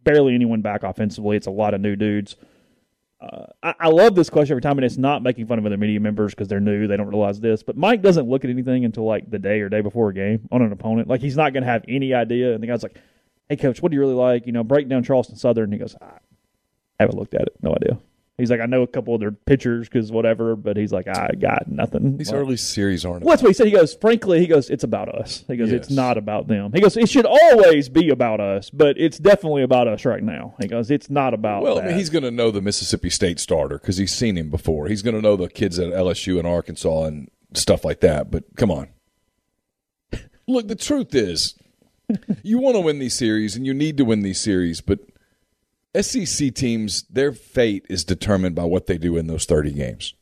barely 0.03 0.35
anyone 0.35 0.61
back 0.61 0.83
offensively. 0.83 1.37
It's 1.37 1.47
a 1.47 1.51
lot 1.51 1.73
of 1.73 1.81
new 1.81 1.95
dudes. 1.95 2.35
Uh, 3.21 3.45
I, 3.61 3.73
I 3.79 3.87
love 3.87 4.15
this 4.15 4.29
question 4.29 4.53
every 4.53 4.61
time, 4.61 4.77
and 4.77 4.83
it's 4.83 4.97
not 4.97 5.23
making 5.23 5.47
fun 5.47 5.57
of 5.57 5.65
other 5.65 5.77
media 5.77 5.99
members 5.99 6.33
because 6.33 6.49
they're 6.49 6.59
new. 6.59 6.87
They 6.87 6.97
don't 6.97 7.07
realize 7.07 7.39
this. 7.39 7.63
But 7.63 7.77
Mike 7.77 8.01
doesn't 8.01 8.27
look 8.27 8.43
at 8.43 8.49
anything 8.49 8.83
until 8.83 9.05
like 9.05 9.29
the 9.31 9.39
day 9.39 9.61
or 9.61 9.69
day 9.69 9.79
before 9.79 10.09
a 10.09 10.13
game 10.13 10.47
on 10.51 10.61
an 10.61 10.73
opponent. 10.73 11.07
Like 11.07 11.21
he's 11.21 11.37
not 11.37 11.53
going 11.53 11.63
to 11.63 11.69
have 11.69 11.85
any 11.87 12.13
idea. 12.13 12.53
And 12.53 12.61
the 12.61 12.67
guy's 12.67 12.83
like, 12.83 12.97
"Hey, 13.47 13.55
coach, 13.55 13.81
what 13.81 13.91
do 13.91 13.95
you 13.95 14.01
really 14.01 14.13
like? 14.13 14.45
You 14.45 14.51
know, 14.51 14.63
break 14.63 14.89
down 14.89 15.03
Charleston 15.03 15.37
Southern." 15.37 15.65
And 15.65 15.73
he 15.73 15.79
goes, 15.79 15.95
"I 16.01 16.19
haven't 16.99 17.17
looked 17.17 17.33
at 17.33 17.43
it. 17.43 17.55
No 17.61 17.73
idea." 17.73 17.97
He's 18.43 18.51
like, 18.51 18.59
"I 18.59 18.65
know 18.65 18.81
a 18.83 18.87
couple 18.87 19.15
of 19.15 19.21
their 19.21 19.31
pitchers 19.31 19.87
because 19.87 20.11
whatever," 20.11 20.55
but 20.55 20.75
he's 20.77 20.91
like, 20.91 21.07
"I 21.07 21.29
got 21.39 21.67
nothing." 21.67 22.17
These 22.17 22.31
Like- 22.31 22.39
early 22.41 22.57
series 22.57 23.05
aren't. 23.05 23.23
well, 23.23 23.31
that's 23.31 23.41
what 23.41 23.49
he 23.49 23.53
said. 23.53 23.65
He 23.67 23.71
goes, 23.73 23.93
frankly, 23.93 24.39
he 24.39 24.47
goes, 24.47 24.69
it's 24.69 24.83
about 24.83 25.09
us. 25.09 25.43
He 25.47 25.55
goes, 25.55 25.71
it's 25.71 25.89
not 25.89 26.17
about 26.17 26.47
them. 26.47 26.71
He 26.73 26.81
goes, 26.81 26.97
it 26.97 27.07
should 27.09 27.25
always 27.25 27.87
be 27.89 28.09
about 28.09 28.39
us, 28.39 28.69
but 28.69 28.97
it's 28.99 29.17
definitely 29.17 29.63
about 29.63 29.87
us 29.87 30.03
right 30.05 30.21
now. 30.23 30.55
He 30.61 30.67
goes, 30.67 30.91
it's 30.91 31.09
not 31.09 31.33
about 31.33 31.63
well, 31.63 31.79
I 31.79 31.85
mean, 31.87 31.95
he's 31.97 32.09
going 32.09 32.23
to 32.23 32.31
know 32.31 32.51
the 32.51 32.61
Mississippi 32.61 33.09
State 33.09 33.39
starter 33.39 33.77
because 33.79 33.97
he's 33.97 34.13
seen 34.13 34.37
him 34.37 34.49
before. 34.49 34.87
He's 34.87 35.01
going 35.01 35.15
to 35.15 35.21
know 35.21 35.35
the 35.35 35.47
kids 35.49 35.79
at 35.79 35.87
LSU 35.93 36.37
and 36.39 36.47
Arkansas 36.47 37.03
and 37.05 37.29
stuff 37.53 37.85
like 37.85 37.99
that. 38.01 38.29
But 38.31 38.43
come 38.55 38.69
on. 38.71 38.89
Look, 40.47 40.67
the 40.67 40.75
truth 40.75 41.15
is, 41.15 41.55
you 42.43 42.59
want 42.59 42.75
to 42.75 42.81
win 42.81 42.99
these 42.99 43.17
series 43.17 43.55
and 43.55 43.65
you 43.65 43.73
need 43.73 43.95
to 43.97 44.05
win 44.05 44.21
these 44.21 44.39
series, 44.41 44.81
but 44.81 44.99
SEC 45.99 46.53
teams, 46.53 47.03
their 47.03 47.31
fate 47.31 47.85
is 47.89 48.03
determined 48.03 48.55
by 48.55 48.63
what 48.65 48.87
they 48.87 48.97
do 48.97 49.15
in 49.17 49.27
those 49.27 49.45
30 49.45 49.71
games. 49.73 50.13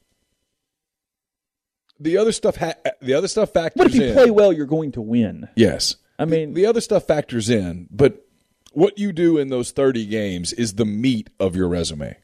The 1.99 2.17
other 2.17 2.31
stuff, 2.31 2.57
ha- 2.57 2.73
the 3.01 3.13
other 3.13 3.27
stuff 3.27 3.51
factors 3.53 3.77
but 3.77 3.87
if 3.87 3.95
you 3.95 4.03
in. 4.03 4.13
play 4.13 4.31
well, 4.31 4.51
you're 4.51 4.65
going 4.65 4.91
to 4.93 5.01
win. 5.01 5.47
Yes. 5.55 5.95
I 6.17 6.25
mean- 6.25 6.53
the, 6.53 6.61
the 6.63 6.67
other 6.67 6.81
stuff 6.81 7.05
factors 7.05 7.49
in, 7.49 7.87
but 7.91 8.25
what 8.73 8.97
you 8.97 9.11
do 9.13 9.37
in 9.37 9.49
those 9.49 9.71
30 9.71 10.05
games 10.07 10.51
is 10.53 10.75
the 10.75 10.85
meat 10.85 11.29
of 11.39 11.55
your 11.55 11.67
resume. 11.67 12.17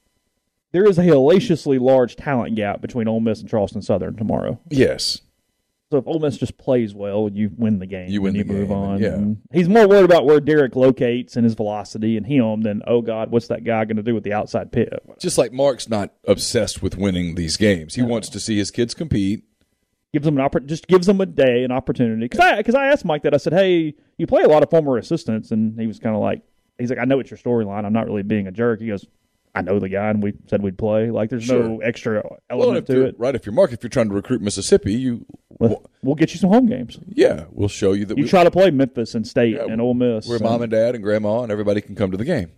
There 0.72 0.86
is 0.86 0.98
a 0.98 1.04
hellaciously 1.04 1.80
large 1.80 2.16
talent 2.16 2.56
gap 2.56 2.82
between 2.82 3.08
Ole 3.08 3.20
Miss 3.20 3.40
and 3.40 3.50
Charleston 3.50 3.82
Southern 3.82 4.16
tomorrow. 4.16 4.60
Yes. 4.70 5.22
So 5.90 5.98
if 6.00 6.06
Ole 6.08 6.20
Miss 6.20 6.38
just 6.38 6.58
plays 6.58 6.94
well, 6.94 7.30
you 7.34 7.50
win 7.56 7.80
the 7.80 7.86
game. 7.86 8.10
You 8.10 8.22
win 8.22 8.36
and 8.36 8.50
the 8.50 8.54
you 8.54 8.60
move 8.60 8.68
game, 8.68 8.78
on. 8.78 9.00
yeah. 9.00 9.14
And 9.14 9.38
he's 9.54 9.70
more 9.70 9.88
worried 9.88 10.04
about 10.04 10.26
where 10.26 10.42
Derek 10.42 10.76
locates 10.76 11.38
and 11.38 11.46
his 11.46 11.54
velocity 11.54 12.18
and 12.18 12.26
him 12.26 12.62
than 12.62 12.82
oh 12.88 13.02
God, 13.02 13.32
what's 13.32 13.48
that 13.48 13.64
guy 13.64 13.86
going 13.86 13.96
to 13.96 14.04
do 14.04 14.14
with 14.14 14.24
the 14.26 14.34
outside 14.34 14.72
pit? 14.74 14.92
Just 15.20 15.38
like 15.38 15.54
Mark's 15.54 15.88
not 15.88 16.14
obsessed 16.26 16.84
with 16.84 16.98
winning 16.98 17.36
these 17.36 17.56
games. 17.56 17.96
He 17.96 18.02
wants 18.02 18.28
to 18.30 18.40
see 18.40 18.58
his 18.58 18.70
kids 18.70 18.94
compete. 18.94 19.46
gives 20.12 20.26
them 20.26 20.38
an 20.38 20.50
oppor- 20.50 20.66
just 20.66 20.88
gives 20.88 21.08
them 21.08 21.22
a 21.22 21.26
day, 21.26 21.64
an 21.64 21.72
opportunity. 21.72 22.26
Because 22.26 22.42
I 22.42 22.58
because 22.58 22.76
I 22.76 22.88
asked 22.88 23.06
Mike 23.06 23.24
that 23.24 23.34
I 23.34 23.38
said, 23.38 23.54
"Hey, 23.54 23.94
you 24.18 24.28
play 24.28 24.44
a 24.44 24.50
lot 24.50 24.64
of 24.64 24.70
former 24.70 24.98
assistants," 24.98 25.52
and 25.52 25.80
he 25.80 25.88
was 25.88 26.00
kind 26.00 26.16
of 26.16 26.22
like, 26.22 26.42
he's 26.78 26.90
like, 26.90 27.00
"I 27.00 27.06
know 27.06 27.20
it's 27.22 27.32
your 27.32 27.38
storyline. 27.38 27.86
I'm 27.86 27.94
not 27.94 28.08
really 28.08 28.24
being 28.24 28.48
a 28.48 28.52
jerk." 28.52 28.82
He 28.82 28.88
goes, 28.88 29.06
"I 29.58 29.62
know 29.62 29.80
the 29.80 29.90
guy, 29.90 30.10
and 30.10 30.22
we 30.24 30.34
said 30.48 30.62
we'd 30.62 30.78
play. 30.78 31.10
Like, 31.12 31.30
there's 31.30 31.50
no 31.50 31.80
extra 31.82 32.24
element 32.50 32.78
if 32.80 32.86
to 32.96 33.06
it. 33.06 33.16
right? 33.18 33.34
If 33.36 33.46
you're 33.46 33.54
Mark, 33.54 33.74
if 33.74 33.84
you're 33.84 33.90
trying 33.90 34.10
to 34.10 34.16
recruit 34.16 34.42
Mississippi, 34.42 34.94
you, 34.94 35.26
We'll, 35.60 35.84
we'll 36.04 36.16
get 36.16 36.34
you 36.34 36.40
some 36.40 36.52
home 36.52 36.68
games. 36.68 37.00
yeah, 37.08 37.46
we'll 37.50 37.68
show 37.68 37.94
you 37.94 38.06
that 38.06 38.18
You 38.18 38.24
we, 38.26 38.30
try 38.30 38.44
to 38.44 38.52
play 38.52 38.70
Memphis 38.70 39.16
and 39.16 39.26
State 39.28 39.56
Yeah, 39.56 39.66
and 39.68 39.82
Ole 39.82 39.96
Miss. 39.96 40.28
where 40.28 40.38
and 40.38 40.44
mom 40.46 40.62
and 40.62 40.70
dad 40.72 40.94
and 40.94 41.04
grandma 41.04 41.42
and 41.42 41.52
everybody 41.52 41.82
can 41.82 41.96
come 41.96 42.12
to 42.12 42.18
the 42.18 42.26
game. 42.26 42.52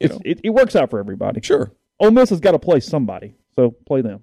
You 0.00 0.08
know, 0.08 0.20
it, 0.24 0.40
it 0.44 0.50
works 0.50 0.76
out 0.76 0.90
for 0.90 0.98
everybody. 0.98 1.40
sure. 1.42 1.72
Ole 2.00 2.10
Miss 2.12 2.30
has 2.30 2.40
got 2.40 2.52
to 2.52 2.58
play 2.58 2.78
somebody, 2.80 3.34
so 3.56 3.72
play 3.72 4.00
them. 4.00 4.20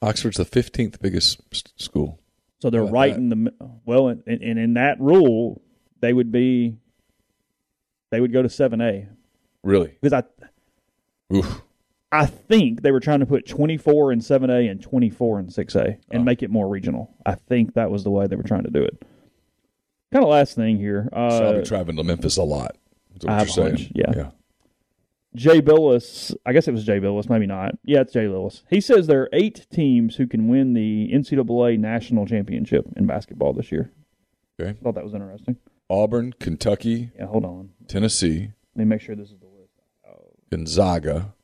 Oxford's 0.00 0.36
the 0.38 0.44
15th 0.44 1.00
biggest 1.00 1.40
s- 1.52 1.62
school. 1.76 2.18
So 2.60 2.70
they're 2.70 2.84
right 2.84 3.12
that? 3.12 3.18
in 3.20 3.28
the 3.28 3.52
well, 3.84 4.08
and, 4.08 4.22
and 4.26 4.58
in 4.58 4.74
that 4.74 5.00
rule, 5.00 5.60
they 6.00 6.12
would 6.12 6.32
be 6.32 6.76
they 8.10 8.20
would 8.20 8.32
go 8.32 8.42
to 8.42 8.48
seven 8.48 8.80
A 8.80 9.06
Really? 9.68 9.96
because 10.00 10.12
I 10.12 11.34
Oof. 11.34 11.62
I 12.10 12.24
think 12.24 12.80
they 12.82 12.90
were 12.90 13.00
trying 13.00 13.20
to 13.20 13.26
put 13.26 13.46
24 13.46 14.12
in 14.12 14.20
7A 14.20 14.70
and 14.70 14.80
24 14.82 15.40
in 15.40 15.46
6A 15.48 15.98
and 16.10 16.24
make 16.24 16.42
it 16.42 16.50
more 16.50 16.66
regional. 16.66 17.14
I 17.26 17.34
think 17.34 17.74
that 17.74 17.90
was 17.90 18.02
the 18.02 18.10
way 18.10 18.26
they 18.26 18.36
were 18.36 18.42
trying 18.42 18.62
to 18.64 18.70
do 18.70 18.82
it. 18.82 19.02
Kind 20.10 20.24
of 20.24 20.30
last 20.30 20.54
thing 20.56 20.78
here. 20.78 21.08
So 21.12 21.16
I'll 21.18 21.42
Uh, 21.56 21.58
be 21.60 21.66
traveling 21.66 21.98
to 21.98 22.04
Memphis 22.04 22.38
a 22.38 22.42
lot. 22.44 22.76
I 23.26 23.38
you're 23.38 23.46
saying. 23.48 23.92
yeah. 23.94 24.12
yeah. 24.16 24.30
Jay 25.34 25.60
Bilas, 25.60 26.34
I 26.46 26.54
guess 26.54 26.66
it 26.66 26.72
was 26.72 26.84
Jay 26.84 26.98
Bilas, 26.98 27.28
maybe 27.28 27.46
not. 27.46 27.74
Yeah, 27.84 28.00
it's 28.00 28.14
Jay 28.14 28.24
Bilas. 28.24 28.62
He 28.70 28.80
says 28.80 29.06
there 29.06 29.20
are 29.22 29.28
eight 29.34 29.66
teams 29.70 30.16
who 30.16 30.26
can 30.26 30.48
win 30.48 30.72
the 30.72 31.10
NCAA 31.12 31.78
national 31.78 32.24
championship 32.26 32.86
in 32.96 33.06
basketball 33.06 33.52
this 33.52 33.70
year. 33.70 33.92
Okay. 34.58 34.70
I 34.70 34.82
thought 34.82 34.94
that 34.94 35.04
was 35.04 35.12
interesting. 35.12 35.56
Auburn, 35.90 36.32
Kentucky, 36.40 37.10
Yeah, 37.18 37.26
hold 37.26 37.44
on. 37.44 37.70
Tennessee, 37.86 38.52
Let 38.74 38.78
me 38.78 38.84
make 38.86 39.02
sure 39.02 39.14
this 39.14 39.28
is. 39.30 39.37
Gonzaga, 40.50 41.34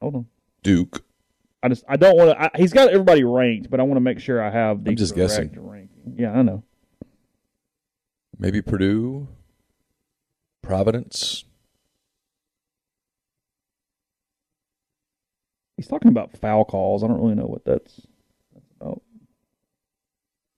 Hold 0.00 0.16
on. 0.16 0.26
Duke. 0.62 1.04
I 1.62 1.68
just 1.68 1.84
I 1.88 1.96
don't 1.96 2.16
want 2.16 2.36
to. 2.38 2.50
He's 2.60 2.72
got 2.72 2.88
everybody 2.88 3.22
ranked, 3.22 3.70
but 3.70 3.78
I 3.78 3.84
want 3.84 3.96
to 3.96 4.00
make 4.00 4.18
sure 4.18 4.42
I 4.42 4.50
have 4.50 4.82
the 4.82 4.90
I'm 4.90 4.96
just 4.96 5.14
guessing. 5.14 5.50
ranking. 5.56 6.14
Yeah, 6.16 6.32
I 6.32 6.42
know. 6.42 6.64
Maybe 8.36 8.60
Purdue, 8.62 9.28
Providence. 10.62 11.44
He's 15.76 15.86
talking 15.86 16.08
about 16.08 16.36
foul 16.36 16.64
calls. 16.64 17.02
I 17.02 17.08
don't 17.08 17.20
really 17.20 17.34
know 17.34 17.46
what 17.46 17.64
that's, 17.64 18.00
that's 18.52 18.66
about. 18.80 19.02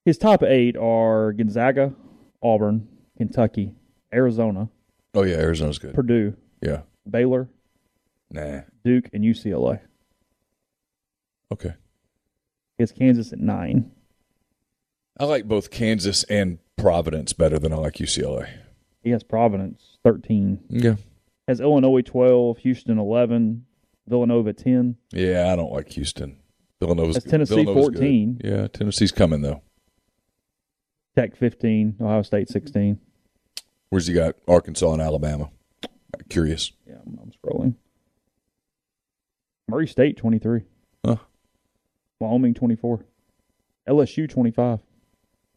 His 0.05 0.19
top 0.19 0.43
eight 0.43 0.77
are 0.77 1.33
Gonzaga, 1.33 1.95
Auburn, 2.43 2.89
Kentucky, 3.17 3.75
Arizona, 4.13 4.69
Oh 5.17 5.23
yeah, 5.23 5.37
Arizona's 5.37 5.79
good. 5.79 5.95
Purdue, 5.95 6.35
Yeah. 6.61 6.81
Baylor, 7.09 7.49
Nah. 8.31 8.63
Duke, 8.85 9.09
and 9.13 9.23
UCLA. 9.25 9.81
Okay. 11.53 11.75
It's 12.79 12.93
Kansas 12.93 13.33
at 13.33 13.39
nine. 13.39 13.91
I 15.19 15.25
like 15.27 15.47
both 15.47 15.71
Kansas 15.71 16.25
and 16.25 16.59
Providence 16.77 17.33
better 17.33 17.59
than 17.59 17.73
I 17.73 17.77
like 17.77 17.95
UCLA. 17.95 18.49
He 19.03 19.11
has 19.11 19.23
Providence 19.23 19.99
thirteen. 20.03 20.61
Yeah. 20.69 20.97
Has 21.47 21.61
Illinois 21.61 22.01
twelve, 22.03 22.59
Houston 22.59 22.99
eleven, 22.99 23.67
Villanova 24.09 24.53
ten. 24.53 24.97
Yeah, 25.13 25.53
I 25.53 25.57
don't 25.57 25.73
like 25.73 25.91
Houston. 25.91 26.39
Villanova's 26.81 27.15
That's 27.15 27.27
Tennessee 27.31 27.55
Villanova's 27.63 27.91
good. 27.91 27.99
14. 27.99 28.41
Yeah, 28.43 28.67
Tennessee's 28.67 29.13
coming 29.13 29.43
though. 29.43 29.63
Tech 31.17 31.37
15, 31.37 31.97
Ohio 32.01 32.23
State 32.23 32.49
16. 32.49 32.99
Where's 33.91 34.09
he 34.09 34.15
got 34.15 34.35
Arkansas 34.49 34.93
and 34.93 35.01
Alabama? 35.01 35.49
Curious. 36.29 36.73
Yeah, 36.87 36.97
I'm, 37.07 37.33
scrolling. 37.45 37.75
Murray 39.69 39.87
State 39.87 40.17
23. 40.17 40.62
Huh. 41.05 41.17
Wyoming 42.21 42.55
24. 42.55 43.05
LSU 43.89 44.29
25. 44.29 44.81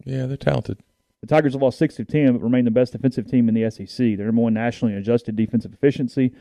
Yeah, 0.05 0.25
they're 0.25 0.37
talented. 0.37 0.79
The 1.21 1.27
Tigers 1.27 1.53
have 1.53 1.61
lost 1.61 1.79
6 1.79 1.99
of 1.99 2.07
10, 2.07 2.33
but 2.33 2.43
remain 2.43 2.65
the 2.65 2.71
best 2.71 2.93
defensive 2.93 3.29
team 3.29 3.49
in 3.49 3.55
the 3.55 3.69
SEC. 3.71 3.97
They're 3.97 4.27
number 4.27 4.41
one 4.41 4.53
nationally 4.53 4.93
in 4.93 4.99
adjusted 4.99 5.35
defensive 5.35 5.73
efficiency. 5.73 6.33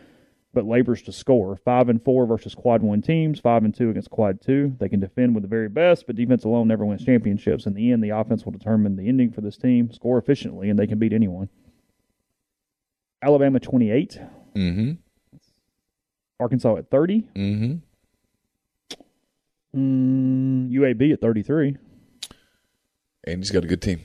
but 0.53 0.65
labors 0.65 1.03
to 1.03 1.13
score. 1.13 1.57
Five 1.57 1.89
and 1.89 2.03
four 2.03 2.25
versus 2.27 2.55
quad 2.55 2.83
one 2.83 3.03
teams, 3.03 3.39
five 3.41 3.63
and 3.65 3.75
two 3.75 3.91
against 3.91 4.11
quad 4.11 4.41
two. 4.41 4.75
They 4.79 4.89
can 4.89 5.01
defend 5.01 5.35
with 5.35 5.43
the 5.43 5.49
very 5.49 5.69
best, 5.69 6.07
but 6.07 6.17
defense 6.17 6.45
alone 6.45 6.69
never 6.69 6.85
wins 6.85 7.05
championships. 7.05 7.67
In 7.67 7.75
the 7.75 7.93
end, 7.93 8.03
the 8.03 8.11
offense 8.11 8.45
will 8.45 8.53
determine 8.53 8.97
the 8.97 9.07
ending 9.09 9.33
for 9.33 9.43
this 9.43 9.59
team. 9.59 9.93
Score 9.93 10.17
efficiently, 10.19 10.71
and 10.71 10.79
they 10.79 10.87
can 10.87 10.99
beat 10.99 11.13
anyone. 11.13 11.49
Alabama 13.23 13.61
28, 13.61 14.19
Mm-hmm. 14.55 14.93
Arkansas 16.41 16.77
at 16.77 16.91
30, 16.91 17.29
Mm-hmm. 17.35 17.75
mm, 19.79 20.71
UAB 20.73 21.13
at 21.13 21.21
33. 21.21 21.77
And 23.27 23.39
he's 23.39 23.51
got 23.51 23.65
a 23.65 23.67
good 23.67 23.83
team. 23.83 24.01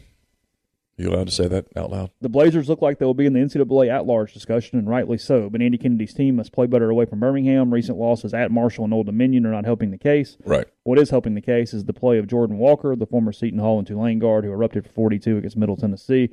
You 0.98 1.10
allowed 1.10 1.28
to 1.28 1.34
say 1.34 1.48
that 1.48 1.66
out 1.76 1.90
loud? 1.90 2.12
The 2.22 2.30
Blazers 2.30 2.70
look 2.70 2.82
like 2.82 3.00
they 3.00 3.06
will 3.06 3.14
be 3.16 3.26
in 3.26 3.34
the 3.34 3.40
NCAA 3.40 3.90
at 3.92 4.06
large 4.06 4.34
discussion, 4.34 4.78
and 4.78 4.88
rightly 4.90 5.18
so. 5.18 5.50
But 5.50 5.62
Andy 5.62 5.78
Kennedy's 5.78 6.14
team 6.14 6.36
must 6.36 6.52
play 6.52 6.68
better 6.68 6.90
away 6.92 7.06
from 7.06 7.20
Birmingham. 7.20 7.74
Recent 7.74 7.98
losses 7.98 8.34
at 8.36 8.52
Marshall 8.52 8.84
and 8.86 8.94
Old 8.94 9.08
Dominion 9.08 9.46
are 9.48 9.52
not 9.52 9.66
helping 9.66 9.90
the 9.90 9.98
case. 9.98 10.38
Right. 10.46 10.68
What 10.84 11.00
is 11.00 11.10
helping 11.10 11.34
the 11.34 11.42
case 11.42 11.74
is 11.74 11.86
the 11.86 11.94
play 11.94 12.18
of 12.20 12.28
Jordan 12.28 12.58
Walker, 12.58 12.96
the 12.96 13.06
former 13.08 13.32
Seton 13.32 13.60
Hall 13.60 13.80
and 13.80 13.88
Tulane 13.88 14.20
guard 14.20 14.44
who 14.46 14.52
erupted 14.52 14.86
for 14.86 14.92
42 14.94 15.38
against 15.38 15.58
Middle 15.58 15.78
Tennessee. 15.78 16.30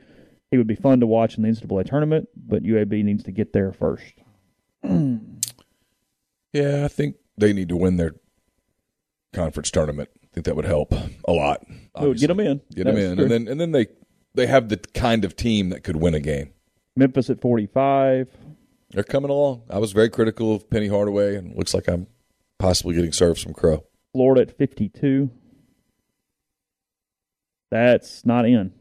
He 0.50 0.56
would 0.56 0.66
be 0.66 0.74
fun 0.74 1.00
to 1.00 1.06
watch 1.06 1.36
in 1.36 1.42
the 1.42 1.48
NCAA 1.50 1.86
tournament, 1.86 2.28
but 2.36 2.62
UAB 2.62 3.04
needs 3.04 3.22
to 3.24 3.32
get 3.32 3.52
there 3.52 3.72
first. 3.72 4.14
Yeah, 6.52 6.84
I 6.84 6.88
think 6.88 7.16
they 7.36 7.52
need 7.52 7.68
to 7.68 7.76
win 7.76 7.98
their 7.98 8.14
conference 9.34 9.70
tournament. 9.70 10.08
I 10.24 10.26
think 10.32 10.46
that 10.46 10.56
would 10.56 10.64
help 10.64 10.94
a 11.26 11.32
lot. 11.32 11.64
Get 11.94 12.28
them 12.28 12.40
in. 12.40 12.60
Get 12.74 12.84
them 12.84 12.96
in, 12.96 13.16
true. 13.16 13.24
and 13.24 13.30
then 13.30 13.48
and 13.48 13.60
then 13.60 13.72
they 13.72 13.86
they 14.34 14.46
have 14.46 14.68
the 14.68 14.78
kind 14.78 15.24
of 15.24 15.36
team 15.36 15.68
that 15.68 15.84
could 15.84 15.96
win 15.96 16.14
a 16.14 16.20
game. 16.20 16.50
Memphis 16.96 17.28
at 17.28 17.40
45. 17.40 18.28
They're 18.90 19.04
coming 19.04 19.30
along. 19.30 19.64
I 19.68 19.78
was 19.78 19.92
very 19.92 20.08
critical 20.08 20.54
of 20.54 20.70
Penny 20.70 20.88
Hardaway, 20.88 21.36
and 21.36 21.54
looks 21.54 21.74
like 21.74 21.86
I'm 21.86 22.06
possibly 22.58 22.94
getting 22.94 23.12
served 23.12 23.40
some 23.40 23.52
crow. 23.52 23.84
Florida 24.12 24.42
at 24.42 24.56
52. 24.56 25.30
That's 27.70 28.24
not 28.24 28.46
in. 28.46 28.72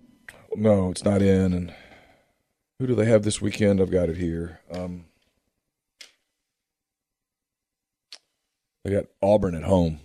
No, 0.55 0.89
it's 0.91 1.03
not 1.03 1.21
in. 1.21 1.53
And 1.53 1.73
who 2.79 2.87
do 2.87 2.95
they 2.95 3.05
have 3.05 3.23
this 3.23 3.41
weekend? 3.41 3.81
I've 3.81 3.91
got 3.91 4.09
it 4.09 4.17
here. 4.17 4.59
Um, 4.71 5.05
they 8.83 8.91
got 8.91 9.05
Auburn 9.21 9.55
at 9.55 9.63
home. 9.63 9.99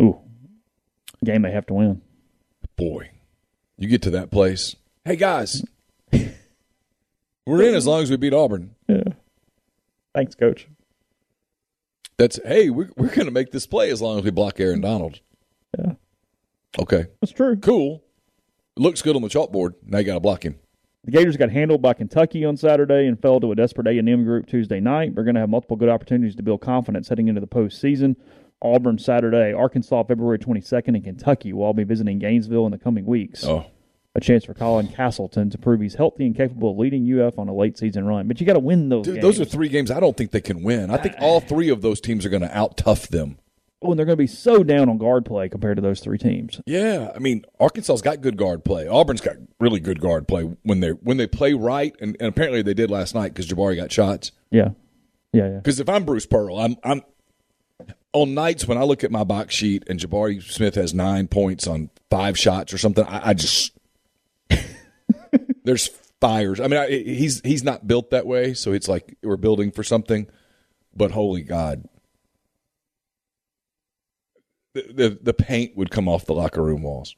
Ooh. 0.00 0.18
Game 1.24 1.42
they 1.42 1.52
have 1.52 1.66
to 1.66 1.74
win. 1.74 2.02
Boy, 2.76 3.10
you 3.78 3.88
get 3.88 4.02
to 4.02 4.10
that 4.10 4.30
place. 4.30 4.74
Hey 5.04 5.14
guys, 5.16 5.64
we're 7.46 7.62
in 7.62 7.74
as 7.74 7.86
long 7.86 8.02
as 8.02 8.10
we 8.10 8.16
beat 8.16 8.32
Auburn. 8.32 8.74
Yeah. 8.88 9.04
Thanks, 10.14 10.34
coach. 10.34 10.66
That's 12.16 12.40
hey, 12.44 12.70
we're 12.70 12.90
we're 12.96 13.14
going 13.14 13.26
to 13.26 13.30
make 13.32 13.52
this 13.52 13.66
play 13.66 13.90
as 13.90 14.02
long 14.02 14.18
as 14.18 14.24
we 14.24 14.30
block 14.30 14.58
Aaron 14.58 14.80
Donald. 14.80 15.20
Yeah. 15.78 15.92
Okay, 16.78 17.06
That's 17.20 17.32
true. 17.32 17.56
cool. 17.56 18.02
Looks 18.76 19.02
good 19.02 19.16
on 19.16 19.22
the 19.22 19.28
chalkboard. 19.28 19.74
Now 19.84 19.98
you 19.98 20.04
got 20.04 20.14
to 20.14 20.20
block 20.20 20.44
him. 20.44 20.58
The 21.04 21.10
Gators 21.10 21.36
got 21.36 21.50
handled 21.50 21.82
by 21.82 21.94
Kentucky 21.94 22.44
on 22.44 22.56
Saturday 22.56 23.06
and 23.06 23.20
fell 23.20 23.40
to 23.40 23.50
a 23.52 23.56
desperate 23.56 23.88
A&M 23.88 24.24
group 24.24 24.46
Tuesday 24.46 24.80
night. 24.80 25.14
They're 25.14 25.24
going 25.24 25.34
to 25.34 25.40
have 25.40 25.50
multiple 25.50 25.76
good 25.76 25.88
opportunities 25.88 26.36
to 26.36 26.42
build 26.42 26.60
confidence 26.60 27.08
heading 27.08 27.28
into 27.28 27.40
the 27.40 27.46
postseason. 27.46 28.16
Auburn 28.62 28.98
Saturday, 28.98 29.52
Arkansas 29.52 30.04
February 30.04 30.38
22nd, 30.38 30.88
and 30.94 31.02
Kentucky 31.04 31.52
will 31.52 31.64
all 31.64 31.74
be 31.74 31.82
visiting 31.82 32.20
Gainesville 32.20 32.64
in 32.66 32.70
the 32.72 32.78
coming 32.78 33.04
weeks. 33.04 33.44
Oh, 33.44 33.66
A 34.14 34.20
chance 34.20 34.44
for 34.44 34.54
Colin 34.54 34.86
Castleton 34.86 35.50
to 35.50 35.58
prove 35.58 35.80
he's 35.80 35.96
healthy 35.96 36.24
and 36.24 36.36
capable 36.36 36.70
of 36.70 36.78
leading 36.78 37.20
UF 37.20 37.40
on 37.40 37.48
a 37.48 37.54
late 37.54 37.76
season 37.76 38.06
run. 38.06 38.28
But 38.28 38.40
you 38.40 38.46
got 38.46 38.52
to 38.52 38.60
win 38.60 38.88
those 38.88 39.04
dude, 39.04 39.16
games. 39.16 39.22
those 39.22 39.40
are 39.40 39.44
three 39.44 39.68
games 39.68 39.90
I 39.90 39.98
don't 39.98 40.16
think 40.16 40.30
they 40.30 40.40
can 40.40 40.62
win. 40.62 40.90
I 40.92 40.98
think 40.98 41.16
uh, 41.20 41.24
all 41.24 41.40
three 41.40 41.68
of 41.68 41.82
those 41.82 42.00
teams 42.00 42.24
are 42.24 42.28
going 42.30 42.42
to 42.42 42.56
out 42.56 42.76
tough 42.76 43.08
them. 43.08 43.38
Oh, 43.82 43.90
and 43.90 43.98
they're 43.98 44.06
going 44.06 44.16
to 44.16 44.22
be 44.22 44.26
so 44.26 44.62
down 44.62 44.88
on 44.88 44.98
guard 44.98 45.24
play 45.24 45.48
compared 45.48 45.76
to 45.76 45.82
those 45.82 46.00
three 46.00 46.18
teams. 46.18 46.60
Yeah, 46.66 47.12
I 47.14 47.18
mean 47.18 47.44
Arkansas's 47.60 48.02
got 48.02 48.20
good 48.20 48.36
guard 48.36 48.64
play. 48.64 48.86
Auburn's 48.88 49.20
got 49.20 49.36
really 49.58 49.80
good 49.80 50.00
guard 50.00 50.28
play 50.28 50.42
when 50.62 50.80
they 50.80 50.90
when 50.90 51.16
they 51.16 51.26
play 51.26 51.54
right, 51.54 51.94
and, 52.00 52.16
and 52.20 52.28
apparently 52.28 52.62
they 52.62 52.74
did 52.74 52.90
last 52.90 53.14
night 53.14 53.34
because 53.34 53.46
Jabari 53.48 53.76
got 53.76 53.92
shots. 53.92 54.32
Yeah, 54.50 54.70
yeah, 55.32 55.48
yeah. 55.48 55.56
Because 55.56 55.80
if 55.80 55.88
I'm 55.88 56.04
Bruce 56.04 56.26
Pearl, 56.26 56.58
I'm 56.58 56.76
I'm 56.84 57.02
on 58.12 58.34
nights 58.34 58.66
when 58.66 58.78
I 58.78 58.82
look 58.82 59.04
at 59.04 59.10
my 59.10 59.24
box 59.24 59.54
sheet 59.54 59.84
and 59.88 59.98
Jabari 59.98 60.42
Smith 60.42 60.74
has 60.74 60.92
nine 60.92 61.28
points 61.28 61.66
on 61.66 61.90
five 62.10 62.38
shots 62.38 62.72
or 62.72 62.78
something. 62.78 63.04
I, 63.06 63.30
I 63.30 63.34
just 63.34 63.72
there's 65.64 65.88
fires. 66.20 66.60
I 66.60 66.68
mean, 66.68 66.80
I, 66.80 66.88
he's 66.88 67.40
he's 67.44 67.64
not 67.64 67.86
built 67.86 68.10
that 68.10 68.26
way, 68.26 68.54
so 68.54 68.72
it's 68.72 68.88
like 68.88 69.16
we're 69.22 69.36
building 69.36 69.72
for 69.72 69.82
something. 69.82 70.28
But 70.94 71.10
holy 71.10 71.42
God, 71.42 71.88
the 74.74 74.82
the, 74.92 75.18
the 75.22 75.34
paint 75.34 75.76
would 75.76 75.90
come 75.90 76.08
off 76.08 76.26
the 76.26 76.34
locker 76.34 76.62
room 76.62 76.82
walls. 76.82 77.16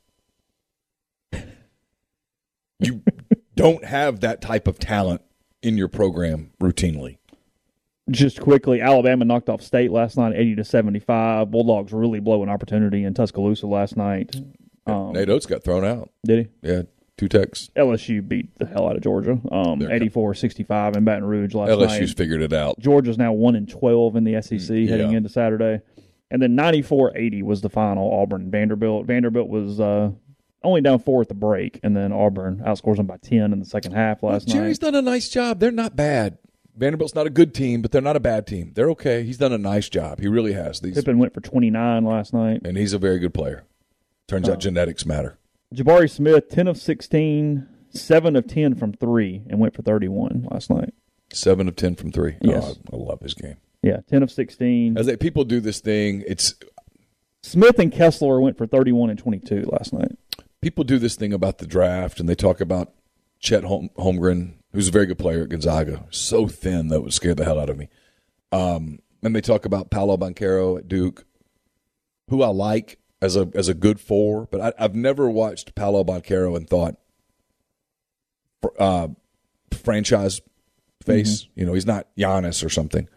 You 2.80 3.02
don't 3.56 3.84
have 3.84 4.20
that 4.20 4.40
type 4.40 4.66
of 4.66 4.78
talent 4.78 5.22
in 5.62 5.76
your 5.76 5.88
program 5.88 6.52
routinely. 6.60 7.18
Just 8.10 8.40
quickly, 8.40 8.82
Alabama 8.82 9.24
knocked 9.24 9.48
off 9.48 9.62
State 9.62 9.90
last 9.90 10.18
night, 10.18 10.34
eighty 10.36 10.54
to 10.56 10.64
seventy-five. 10.64 11.50
Bulldogs 11.50 11.92
really 11.92 12.20
blew 12.20 12.42
an 12.42 12.50
opportunity 12.50 13.04
in 13.04 13.14
Tuscaloosa 13.14 13.66
last 13.66 13.96
night. 13.96 14.36
Um, 14.86 15.12
Nate 15.12 15.30
Oats 15.30 15.46
got 15.46 15.64
thrown 15.64 15.84
out. 15.84 16.10
did 16.26 16.46
he? 16.46 16.68
Yeah, 16.68 16.82
two 17.16 17.28
techs. 17.28 17.70
LSU 17.74 18.26
beat 18.26 18.58
the 18.58 18.66
hell 18.66 18.86
out 18.86 18.96
of 18.96 19.02
Georgia, 19.02 19.32
um, 19.50 19.80
84-65 19.80 20.96
in 20.96 21.04
Baton 21.04 21.24
Rouge 21.24 21.54
last 21.54 21.70
LSU's 21.70 21.88
night. 21.88 22.02
LSU's 22.02 22.12
figured 22.12 22.42
it 22.42 22.52
out. 22.52 22.78
Georgia's 22.78 23.16
now 23.16 23.32
one 23.32 23.54
and 23.56 23.66
twelve 23.66 24.16
in 24.16 24.24
the 24.24 24.42
SEC 24.42 24.68
heading 24.68 25.12
yeah. 25.12 25.16
into 25.16 25.30
Saturday, 25.30 25.80
and 26.34 26.42
then 26.42 26.56
94-80 26.56 27.44
was 27.44 27.60
the 27.60 27.70
final. 27.70 28.12
Auburn 28.12 28.50
Vanderbilt. 28.50 29.06
Vanderbilt 29.06 29.48
was 29.48 29.78
uh, 29.78 30.10
only 30.64 30.80
down 30.80 30.98
four 30.98 31.20
at 31.22 31.28
the 31.28 31.34
break, 31.34 31.78
and 31.84 31.96
then 31.96 32.12
Auburn 32.12 32.56
outscores 32.66 32.96
them 32.96 33.06
by 33.06 33.18
ten 33.18 33.52
in 33.52 33.60
the 33.60 33.64
second 33.64 33.92
half 33.92 34.24
last 34.24 34.48
Jerry's 34.48 34.54
night. 34.54 34.60
Jerry's 34.60 34.78
done 34.80 34.94
a 34.96 35.02
nice 35.02 35.28
job. 35.28 35.60
They're 35.60 35.70
not 35.70 35.94
bad. 35.94 36.38
Vanderbilt's 36.76 37.14
not 37.14 37.28
a 37.28 37.30
good 37.30 37.54
team, 37.54 37.82
but 37.82 37.92
they're 37.92 38.02
not 38.02 38.16
a 38.16 38.20
bad 38.20 38.48
team. 38.48 38.72
They're 38.74 38.90
okay. 38.90 39.22
He's 39.22 39.38
done 39.38 39.52
a 39.52 39.58
nice 39.58 39.88
job. 39.88 40.18
He 40.18 40.26
really 40.26 40.54
has. 40.54 40.80
These, 40.80 40.96
Pippen 40.96 41.18
went 41.18 41.32
for 41.32 41.40
twenty-nine 41.40 42.04
last 42.04 42.34
night. 42.34 42.62
and 42.64 42.76
he's 42.76 42.92
a 42.92 42.98
very 42.98 43.20
good 43.20 43.32
player. 43.32 43.64
Turns 44.26 44.48
out 44.48 44.58
genetics 44.58 45.06
matter. 45.06 45.38
Jabari 45.72 46.10
Smith, 46.10 46.48
10 46.48 46.66
of 46.66 46.76
16, 46.78 47.66
7 47.90 48.36
of 48.36 48.46
10 48.46 48.74
from 48.74 48.92
3, 48.92 49.42
and 49.50 49.58
went 49.60 49.74
for 49.74 49.82
31 49.82 50.48
last 50.50 50.70
night. 50.70 50.94
Seven 51.32 51.68
of 51.68 51.76
ten 51.76 51.94
from 51.96 52.10
three. 52.12 52.36
Yes. 52.40 52.64
Oh, 52.64 52.76
I, 52.92 52.96
I 52.96 52.98
love 53.10 53.20
his 53.20 53.34
game. 53.34 53.56
Yeah, 53.84 53.98
10 54.08 54.22
of 54.22 54.30
16. 54.30 54.96
As 54.96 55.04
they, 55.04 55.16
people 55.18 55.44
do 55.44 55.60
this 55.60 55.78
thing, 55.80 56.24
it's 56.26 56.54
Smith 57.42 57.78
and 57.78 57.92
Kessler 57.92 58.40
went 58.40 58.56
for 58.56 58.66
31 58.66 59.10
and 59.10 59.18
22 59.18 59.68
last 59.70 59.92
night. 59.92 60.16
people 60.62 60.84
do 60.84 60.98
this 60.98 61.16
thing 61.16 61.34
about 61.34 61.58
the 61.58 61.66
draft, 61.66 62.18
and 62.18 62.26
they 62.26 62.34
talk 62.34 62.62
about 62.62 62.94
Chet 63.40 63.64
Holm, 63.64 63.90
Holmgren, 63.98 64.54
who's 64.72 64.88
a 64.88 64.90
very 64.90 65.04
good 65.04 65.18
player 65.18 65.42
at 65.42 65.50
Gonzaga. 65.50 66.06
So 66.08 66.48
thin 66.48 66.88
that 66.88 67.02
would 67.02 67.12
scare 67.12 67.34
the 67.34 67.44
hell 67.44 67.60
out 67.60 67.68
of 67.68 67.76
me. 67.76 67.90
Um, 68.52 69.00
and 69.22 69.36
they 69.36 69.42
talk 69.42 69.66
about 69.66 69.90
Paolo 69.90 70.16
Banchero 70.16 70.78
at 70.78 70.88
Duke, 70.88 71.26
who 72.30 72.42
I 72.42 72.48
like 72.48 72.98
as 73.20 73.36
a 73.36 73.50
as 73.54 73.68
a 73.68 73.74
good 73.74 74.00
four, 74.00 74.48
but 74.50 74.60
I, 74.62 74.72
I've 74.82 74.94
never 74.94 75.28
watched 75.28 75.74
Paolo 75.74 76.04
Banchero 76.04 76.56
and 76.56 76.66
thought 76.66 76.96
uh, 78.78 79.08
franchise 79.72 80.40
face. 81.04 81.48
You 81.54 81.66
know, 81.66 81.74
he's 81.74 81.86
not 81.86 82.08
Giannis 82.16 82.64
or 82.64 82.70
something. 82.70 83.08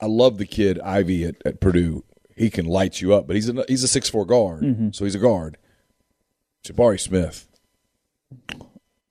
I 0.00 0.06
love 0.06 0.38
the 0.38 0.46
kid 0.46 0.80
Ivey 0.80 1.24
at, 1.24 1.36
at 1.44 1.60
Purdue. 1.60 2.04
He 2.36 2.50
can 2.50 2.66
light 2.66 3.00
you 3.00 3.14
up, 3.14 3.26
but 3.26 3.36
he's 3.36 3.48
a 3.48 3.64
he's 3.68 3.84
a 3.84 3.88
six 3.88 4.08
four 4.08 4.26
guard, 4.26 4.94
so 4.94 5.04
he's 5.04 5.14
a 5.14 5.20
guard. 5.20 5.56
Jabari 6.64 7.00
Smith. 7.00 7.46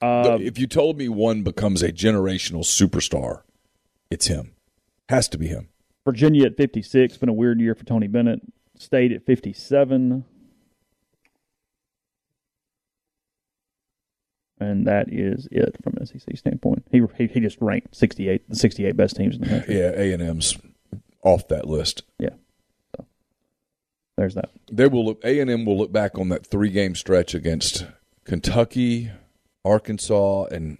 Uh, 0.01 0.37
if 0.41 0.59
you 0.59 0.67
told 0.67 0.97
me 0.97 1.07
one 1.07 1.43
becomes 1.43 1.81
a 1.81 1.91
generational 1.93 2.63
superstar, 2.63 3.43
it's 4.11 4.27
him. 4.27 4.51
Has 5.07 5.29
to 5.29 5.37
be 5.37 5.47
him. 5.47 5.69
Virginia 6.03 6.47
at 6.47 6.57
56, 6.57 7.17
been 7.17 7.29
a 7.29 7.33
weird 7.33 7.61
year 7.61 7.73
for 7.73 7.85
Tony 7.85 8.07
Bennett. 8.07 8.41
State 8.77 9.13
at 9.13 9.25
57. 9.25 10.25
And 14.59 14.87
that 14.87 15.11
is 15.11 15.47
it 15.51 15.77
from 15.81 15.93
an 15.97 16.05
SEC 16.05 16.37
standpoint. 16.37 16.85
He, 16.91 17.01
he 17.17 17.27
he 17.27 17.39
just 17.39 17.57
ranked 17.61 17.95
68, 17.95 18.49
the 18.49 18.55
68 18.55 18.97
best 18.97 19.15
teams 19.15 19.35
in 19.35 19.41
the 19.41 19.47
country. 19.47 19.77
Yeah, 19.77 19.91
A 19.95 20.11
and 20.13 20.21
M's 20.21 20.57
off 21.23 21.47
that 21.47 21.67
list. 21.67 22.03
Yeah. 22.19 22.35
So 22.95 23.05
there's 24.17 24.35
that. 24.35 24.49
They 24.71 24.87
will 24.87 25.05
look. 25.05 25.23
A 25.23 25.39
and 25.39 25.49
M 25.49 25.65
will 25.65 25.77
look 25.77 25.91
back 25.91 26.17
on 26.17 26.29
that 26.29 26.45
three 26.45 26.69
game 26.69 26.95
stretch 26.95 27.33
against 27.33 27.85
Kentucky, 28.25 29.11
Arkansas, 29.65 30.45
and 30.45 30.77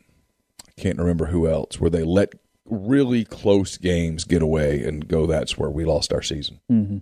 I 0.68 0.82
can't 0.82 1.00
remember 1.00 1.28
who 1.28 1.48
else, 1.48 1.80
where 1.80 1.90
they 1.90 2.04
let 2.04 2.34
really 2.66 3.26
close 3.26 3.78
games 3.78 4.24
get 4.24 4.42
away 4.42 4.84
and 4.84 5.08
go. 5.08 5.26
That's 5.26 5.58
where 5.58 5.70
we 5.70 5.86
lost 5.86 6.14
our 6.14 6.22
season. 6.22 6.60
Mm-hmm. 6.72 6.98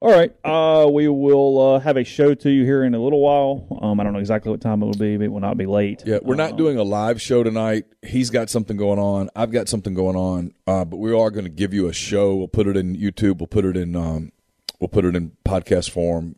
All 0.00 0.10
right. 0.12 0.30
Uh, 0.44 0.88
we 0.92 1.08
will 1.08 1.74
uh, 1.76 1.80
have 1.80 1.96
a 1.96 2.04
show 2.04 2.34
to 2.34 2.50
you 2.50 2.64
here 2.64 2.84
in 2.84 2.94
a 2.94 2.98
little 3.02 3.20
while. 3.20 3.78
Um, 3.80 3.98
I 3.98 4.04
don't 4.04 4.12
know 4.12 4.18
exactly 4.18 4.50
what 4.50 4.60
time 4.60 4.82
it 4.82 4.86
will 4.86 4.92
be, 4.92 5.16
but 5.16 5.24
it 5.24 5.32
will 5.32 5.40
not 5.40 5.56
be 5.56 5.64
late. 5.64 6.02
Yeah, 6.04 6.18
we're 6.22 6.34
not 6.34 6.52
Um, 6.52 6.56
doing 6.58 6.76
a 6.76 6.82
live 6.82 7.20
show 7.20 7.42
tonight. 7.42 7.86
He's 8.02 8.28
got 8.28 8.50
something 8.50 8.76
going 8.76 8.98
on. 8.98 9.30
I've 9.34 9.50
got 9.52 9.68
something 9.70 9.94
going 9.94 10.16
on. 10.16 10.52
Uh, 10.66 10.84
but 10.84 10.98
we 10.98 11.12
are 11.18 11.30
going 11.30 11.44
to 11.46 11.50
give 11.50 11.72
you 11.72 11.88
a 11.88 11.94
show. 11.94 12.36
We'll 12.36 12.46
put 12.48 12.66
it 12.66 12.76
in 12.76 12.94
YouTube. 12.94 13.38
We'll 13.38 13.46
put 13.46 13.64
it 13.64 13.74
in. 13.74 13.96
Um, 13.96 14.32
we'll 14.80 14.88
put 14.88 15.06
it 15.06 15.16
in 15.16 15.32
podcast 15.46 15.88
form. 15.90 16.36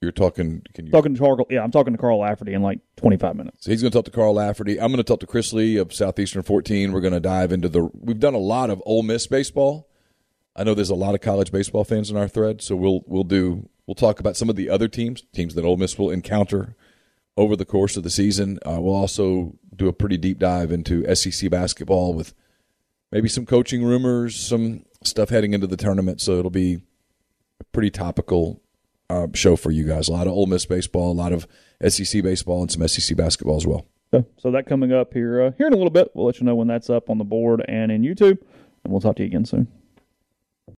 You're 0.00 0.12
talking. 0.12 0.62
Can 0.72 0.86
you? 0.86 0.92
talking 0.92 1.12
to 1.14 1.20
Carl. 1.20 1.46
Yeah, 1.50 1.62
I'm 1.64 1.72
talking 1.72 1.92
to 1.92 1.98
Carl 1.98 2.20
Lafferty 2.20 2.54
in 2.54 2.62
like 2.62 2.78
25 2.96 3.36
minutes. 3.36 3.64
So 3.64 3.70
he's 3.70 3.82
going 3.82 3.90
to 3.90 3.98
talk 3.98 4.04
to 4.06 4.10
Carl 4.12 4.32
Lafferty. 4.34 4.80
I'm 4.80 4.88
going 4.92 4.96
to 4.98 5.02
talk 5.04 5.20
to 5.20 5.26
Chris 5.26 5.52
Lee 5.52 5.76
of 5.76 5.92
Southeastern 5.92 6.42
14. 6.42 6.92
We're 6.92 7.00
going 7.00 7.12
to 7.14 7.20
dive 7.20 7.52
into 7.52 7.68
the. 7.68 7.90
We've 7.92 8.18
done 8.20 8.34
a 8.34 8.38
lot 8.38 8.70
of 8.70 8.80
Ole 8.86 9.02
Miss 9.02 9.26
baseball. 9.26 9.87
I 10.58 10.64
know 10.64 10.74
there's 10.74 10.90
a 10.90 10.96
lot 10.96 11.14
of 11.14 11.20
college 11.20 11.52
baseball 11.52 11.84
fans 11.84 12.10
in 12.10 12.16
our 12.16 12.26
thread, 12.26 12.60
so 12.60 12.74
we'll 12.74 13.02
we'll 13.06 13.22
do 13.22 13.68
we'll 13.86 13.94
talk 13.94 14.18
about 14.18 14.36
some 14.36 14.50
of 14.50 14.56
the 14.56 14.68
other 14.68 14.88
teams, 14.88 15.22
teams 15.32 15.54
that 15.54 15.64
Ole 15.64 15.76
Miss 15.76 15.96
will 15.96 16.10
encounter 16.10 16.74
over 17.36 17.54
the 17.54 17.64
course 17.64 17.96
of 17.96 18.02
the 18.02 18.10
season. 18.10 18.58
Uh, 18.66 18.80
we'll 18.80 18.94
also 18.94 19.54
do 19.74 19.86
a 19.86 19.92
pretty 19.92 20.16
deep 20.16 20.40
dive 20.40 20.72
into 20.72 21.14
SEC 21.14 21.48
basketball 21.48 22.12
with 22.12 22.34
maybe 23.12 23.28
some 23.28 23.46
coaching 23.46 23.84
rumors, 23.84 24.34
some 24.34 24.84
stuff 25.04 25.28
heading 25.28 25.54
into 25.54 25.68
the 25.68 25.76
tournament. 25.76 26.20
So 26.20 26.40
it'll 26.40 26.50
be 26.50 26.80
a 27.60 27.64
pretty 27.72 27.90
topical 27.90 28.60
uh, 29.08 29.28
show 29.34 29.54
for 29.54 29.70
you 29.70 29.86
guys. 29.86 30.08
A 30.08 30.12
lot 30.12 30.26
of 30.26 30.32
Ole 30.32 30.46
Miss 30.46 30.66
baseball, 30.66 31.12
a 31.12 31.14
lot 31.14 31.32
of 31.32 31.46
SEC 31.86 32.20
baseball, 32.24 32.62
and 32.62 32.72
some 32.72 32.86
SEC 32.88 33.16
basketball 33.16 33.56
as 33.56 33.66
well. 33.66 33.86
So, 34.38 34.50
that 34.50 34.66
coming 34.66 34.90
up 34.90 35.12
here 35.12 35.42
uh, 35.42 35.50
here 35.58 35.66
in 35.66 35.72
a 35.74 35.76
little 35.76 35.90
bit. 35.90 36.10
We'll 36.14 36.24
let 36.24 36.40
you 36.40 36.46
know 36.46 36.54
when 36.54 36.66
that's 36.66 36.88
up 36.88 37.10
on 37.10 37.18
the 37.18 37.24
board 37.24 37.62
and 37.68 37.92
in 37.92 38.02
YouTube, 38.02 38.38
and 38.82 38.90
we'll 38.90 39.02
talk 39.02 39.16
to 39.16 39.22
you 39.22 39.26
again 39.26 39.44
soon. 39.44 39.68